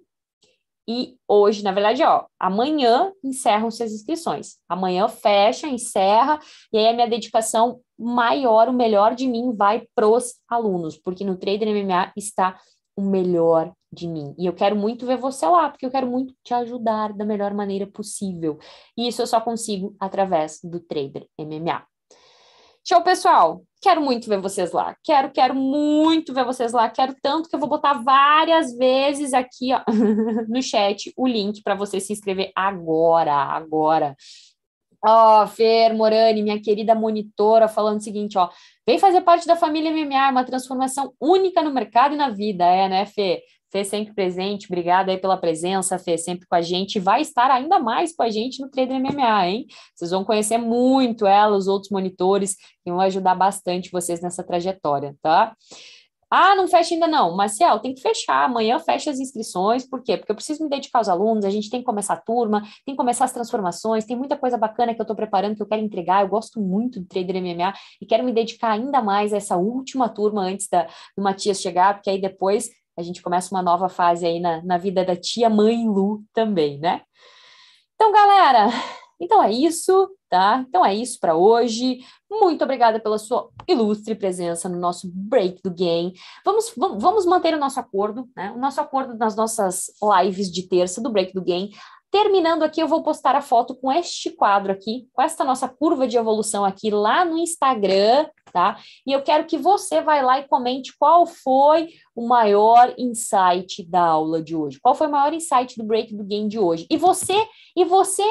E 0.88 1.16
hoje, 1.28 1.64
na 1.64 1.72
verdade, 1.72 2.04
ó, 2.04 2.26
amanhã 2.40 3.12
encerram-se 3.24 3.82
as 3.84 3.92
inscrições. 3.92 4.58
Amanhã 4.68 5.08
fecha, 5.08 5.68
encerra, 5.68 6.40
e 6.72 6.78
aí 6.78 6.88
a 6.88 6.94
minha 6.94 7.08
dedicação 7.08 7.80
maior, 7.98 8.68
o 8.68 8.74
melhor 8.74 9.16
de 9.16 9.28
mim 9.28 9.54
vai 9.56 9.88
pros 9.96 10.36
alunos, 10.48 10.98
porque 10.98 11.24
no 11.24 11.38
Trader 11.38 11.70
MMA 11.70 12.12
está 12.18 12.60
o 12.96 13.02
melhor 13.02 13.72
de 13.92 14.08
mim. 14.08 14.36
E 14.38 14.46
eu 14.46 14.54
quero 14.54 14.76
muito 14.76 15.06
ver 15.06 15.18
você 15.18 15.46
lá, 15.48 15.70
porque 15.70 15.86
eu 15.86 15.92
quero 15.92 16.08
muito 16.08 16.34
te 16.44 16.54
ajudar 16.54 17.14
da 17.14 17.26
melhor 17.26 17.54
maneira 17.54 17.88
possível. 17.88 18.60
E 18.98 19.08
isso 19.08 19.22
eu 19.22 19.28
só 19.28 19.40
consigo 19.40 19.96
através 20.00 20.60
do 20.64 20.80
Trader 20.80 21.28
MMA. 21.40 21.86
Show, 22.86 23.02
pessoal! 23.02 23.64
Quero 23.82 24.02
muito 24.02 24.28
ver 24.28 24.42
vocês 24.42 24.74
lá. 24.74 24.94
Quero, 25.02 25.32
quero 25.32 25.56
muito 25.56 26.34
ver 26.34 26.44
vocês 26.44 26.74
lá. 26.74 26.90
Quero 26.90 27.16
tanto 27.22 27.48
que 27.48 27.56
eu 27.56 27.60
vou 27.60 27.70
botar 27.70 27.94
várias 27.94 28.76
vezes 28.76 29.34
aqui 29.34 29.74
ó, 29.74 29.82
no 30.50 30.62
chat 30.62 31.14
o 31.16 31.26
link 31.26 31.64
para 31.64 31.76
você 31.76 32.02
se 32.02 32.12
inscrever 32.12 32.52
agora, 32.54 33.34
agora. 33.34 34.18
Ó, 35.06 35.44
oh, 35.44 35.48
Fer 35.48 35.94
Morani, 35.94 36.44
minha 36.44 36.62
querida 36.62 36.94
monitora, 36.94 37.70
falando 37.70 38.00
o 38.00 38.04
seguinte, 38.04 38.38
ó, 38.38 38.50
vem 38.86 39.00
fazer 39.00 39.22
parte 39.22 39.48
da 39.48 39.56
família 39.56 39.90
MMA, 39.90 40.32
uma 40.32 40.44
transformação 40.44 41.14
única 41.22 41.62
no 41.62 41.74
mercado 41.74 42.16
e 42.16 42.18
na 42.18 42.30
vida, 42.30 42.66
é, 42.66 42.90
né, 42.90 43.06
Fê? 43.06 43.44
Fê 43.74 43.84
sempre 43.84 44.14
presente, 44.14 44.68
obrigada 44.68 45.12
aí 45.12 45.18
pela 45.18 45.36
presença, 45.36 45.98
Fê, 45.98 46.16
sempre 46.16 46.46
com 46.48 46.54
a 46.54 46.62
gente, 46.62 47.00
vai 47.00 47.22
estar 47.22 47.50
ainda 47.50 47.80
mais 47.80 48.16
com 48.16 48.22
a 48.22 48.30
gente 48.30 48.62
no 48.62 48.70
Trader 48.70 49.02
MMA, 49.02 49.48
hein? 49.48 49.66
Vocês 49.96 50.12
vão 50.12 50.24
conhecer 50.24 50.60
muito 50.60 51.26
ela, 51.26 51.58
os 51.58 51.68
outros 51.68 51.90
monitores, 51.90 52.56
que 52.84 52.92
vão 52.92 53.02
ajudar 53.02 53.34
bastante 53.34 53.90
vocês 53.92 54.22
nessa 54.22 54.44
trajetória, 54.44 55.16
tá? 55.24 55.56
Ah, 56.30 56.56
não 56.56 56.68
fecha 56.68 56.94
ainda 56.94 57.08
não. 57.08 57.36
Marcel, 57.36 57.80
tem 57.80 57.96
que 57.96 58.02
fechar. 58.02 58.46
Amanhã 58.46 58.80
fecha 58.80 59.12
as 59.12 59.20
inscrições. 59.20 59.88
Por 59.88 60.02
quê? 60.02 60.18
Porque 60.18 60.32
eu 60.32 60.36
preciso 60.36 60.64
me 60.64 60.70
dedicar 60.70 60.98
aos 61.00 61.08
alunos, 61.08 61.46
a 61.46 61.50
gente 61.50 61.70
tem 61.70 61.80
que 61.80 61.86
começar 61.86 62.14
a 62.16 62.22
turma, 62.22 62.62
tem 62.86 62.94
que 62.94 62.96
começar 62.96 63.26
as 63.26 63.32
transformações, 63.32 64.06
tem 64.06 64.16
muita 64.16 64.36
coisa 64.36 64.58
bacana 64.58 64.94
que 64.94 65.02
eu 65.02 65.04
estou 65.04 65.16
preparando, 65.16 65.56
que 65.56 65.62
eu 65.64 65.68
quero 65.68 65.82
entregar. 65.82 66.22
Eu 66.22 66.28
gosto 66.28 66.62
muito 66.62 67.00
do 67.00 67.08
Trader 67.08 67.42
MMA 67.42 67.74
e 68.02 68.06
quero 68.06 68.24
me 68.24 68.32
dedicar 68.32 68.72
ainda 68.72 69.02
mais 69.02 69.34
a 69.34 69.38
essa 69.38 69.58
última 69.58 70.10
turma 70.10 70.42
antes 70.44 70.68
da, 70.68 70.88
do 71.18 71.24
Matias 71.24 71.60
chegar, 71.60 71.96
porque 71.96 72.10
aí 72.12 72.22
depois 72.22 72.70
a 72.98 73.02
gente 73.02 73.22
começa 73.22 73.54
uma 73.54 73.62
nova 73.62 73.90
fase 73.90 74.26
aí 74.26 74.40
na, 74.40 74.62
na 74.64 74.78
vida 74.78 75.04
da 75.04 75.16
tia 75.16 75.50
mãe 75.50 75.88
Lu 75.88 76.24
também, 76.34 76.80
né? 76.80 77.02
Então, 77.96 78.12
galera, 78.12 78.70
então 79.20 79.42
é 79.42 79.52
isso, 79.52 80.10
tá? 80.30 80.66
Então 80.68 80.86
é 80.86 80.94
isso 80.94 81.20
para 81.20 81.36
hoje. 81.36 82.00
Muito 82.30 82.64
obrigada 82.64 83.00
pela 83.00 83.18
sua 83.18 83.50
ilustre 83.68 84.16
presença 84.16 84.68
no 84.68 84.78
nosso 84.78 85.10
break 85.14 85.62
do 85.64 85.72
game. 85.72 86.14
Vamos, 86.44 86.74
vamos 86.76 87.26
manter 87.26 87.54
o 87.54 87.60
nosso 87.60 87.80
acordo, 87.80 88.28
né? 88.36 88.52
O 88.52 88.60
nosso 88.60 88.82
acordo 88.82 89.18
nas 89.18 89.36
nossas 89.36 89.86
lives 90.22 90.52
de 90.52 90.68
terça 90.68 91.02
do 91.02 91.12
break 91.12 91.34
do 91.34 91.42
game. 91.42 91.72
Terminando 92.14 92.62
aqui, 92.62 92.80
eu 92.80 92.88
vou 92.88 93.02
postar 93.02 93.36
a 93.36 93.42
foto 93.42 93.74
com 93.74 93.92
este 93.92 94.30
quadro 94.30 94.72
aqui, 94.72 95.08
com 95.14 95.20
esta 95.24 95.44
nossa 95.44 95.68
curva 95.68 96.08
de 96.08 96.16
evolução 96.16 96.64
aqui 96.64 96.92
lá 96.92 97.26
no 97.26 97.40
Instagram, 97.40 98.28
tá? 98.52 98.78
E 99.04 99.12
eu 99.12 99.24
quero 99.24 99.48
que 99.48 99.58
você 99.58 100.00
vá 100.00 100.22
lá 100.22 100.40
e 100.40 100.48
comente 100.48 100.96
qual 100.96 101.26
foi 101.26 101.90
o 102.16 102.28
maior 102.28 102.94
insight 103.00 103.84
da 103.90 104.06
aula 104.06 104.44
de 104.44 104.56
hoje. 104.56 104.80
Qual 104.80 104.94
foi 104.94 105.08
o 105.08 105.12
maior 105.12 105.34
insight 105.34 105.76
do 105.76 105.84
break 105.84 106.16
do 106.16 106.24
game 106.24 106.48
de 106.48 106.60
hoje? 106.60 106.86
E 106.88 106.98
você, 106.98 107.34
e 107.76 107.84
você 107.84 108.24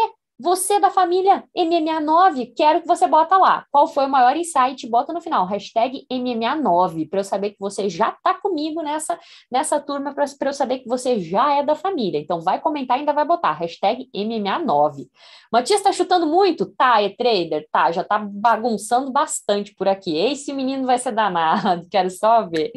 você 0.42 0.80
da 0.80 0.90
família 0.90 1.44
MMA9, 1.56 2.52
quero 2.56 2.80
que 2.80 2.86
você 2.86 3.06
bota 3.06 3.36
lá. 3.36 3.64
Qual 3.70 3.86
foi 3.86 4.06
o 4.06 4.08
maior 4.08 4.36
insight? 4.36 4.88
Bota 4.88 5.12
no 5.12 5.20
final, 5.20 5.46
hashtag 5.46 6.04
MMA9, 6.10 7.08
para 7.08 7.20
eu 7.20 7.24
saber 7.24 7.50
que 7.50 7.60
você 7.60 7.88
já 7.88 8.08
está 8.08 8.34
comigo 8.34 8.82
nessa, 8.82 9.16
nessa 9.48 9.78
turma, 9.78 10.12
para 10.12 10.24
eu 10.48 10.52
saber 10.52 10.80
que 10.80 10.88
você 10.88 11.20
já 11.20 11.54
é 11.54 11.62
da 11.62 11.76
família. 11.76 12.18
Então 12.18 12.40
vai 12.40 12.60
comentar 12.60 12.96
e 12.96 13.00
ainda 13.00 13.12
vai 13.12 13.24
botar, 13.24 13.52
hashtag 13.52 14.10
MMA9. 14.12 15.06
Matias 15.52 15.78
está 15.78 15.92
chutando 15.92 16.26
muito? 16.26 16.66
Tá, 16.66 17.00
é 17.00 17.10
trader? 17.10 17.68
Tá, 17.70 17.92
já 17.92 18.02
está 18.02 18.18
bagunçando 18.18 19.12
bastante 19.12 19.72
por 19.76 19.86
aqui. 19.86 20.16
Esse 20.16 20.52
menino 20.52 20.84
vai 20.86 20.98
ser 20.98 21.12
danado, 21.12 21.86
quero 21.90 22.10
só 22.10 22.48
ver. 22.48 22.72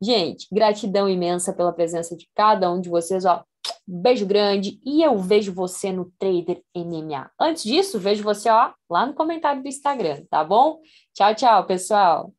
Gente, 0.00 0.48
gratidão 0.50 1.08
imensa 1.10 1.52
pela 1.52 1.72
presença 1.72 2.16
de 2.16 2.26
cada 2.34 2.72
um 2.72 2.80
de 2.80 2.88
vocês, 2.88 3.26
ó. 3.26 3.44
Beijo 3.86 4.24
grande 4.24 4.80
e 4.84 5.02
eu 5.02 5.18
vejo 5.18 5.52
você 5.52 5.90
no 5.92 6.10
Trader 6.18 6.62
MMA. 6.74 7.30
Antes 7.40 7.64
disso, 7.64 7.98
vejo 7.98 8.22
você 8.22 8.48
ó, 8.48 8.72
lá 8.88 9.06
no 9.06 9.14
comentário 9.14 9.62
do 9.62 9.68
Instagram, 9.68 10.24
tá 10.30 10.44
bom? 10.44 10.80
Tchau, 11.12 11.34
tchau, 11.34 11.66
pessoal. 11.66 12.32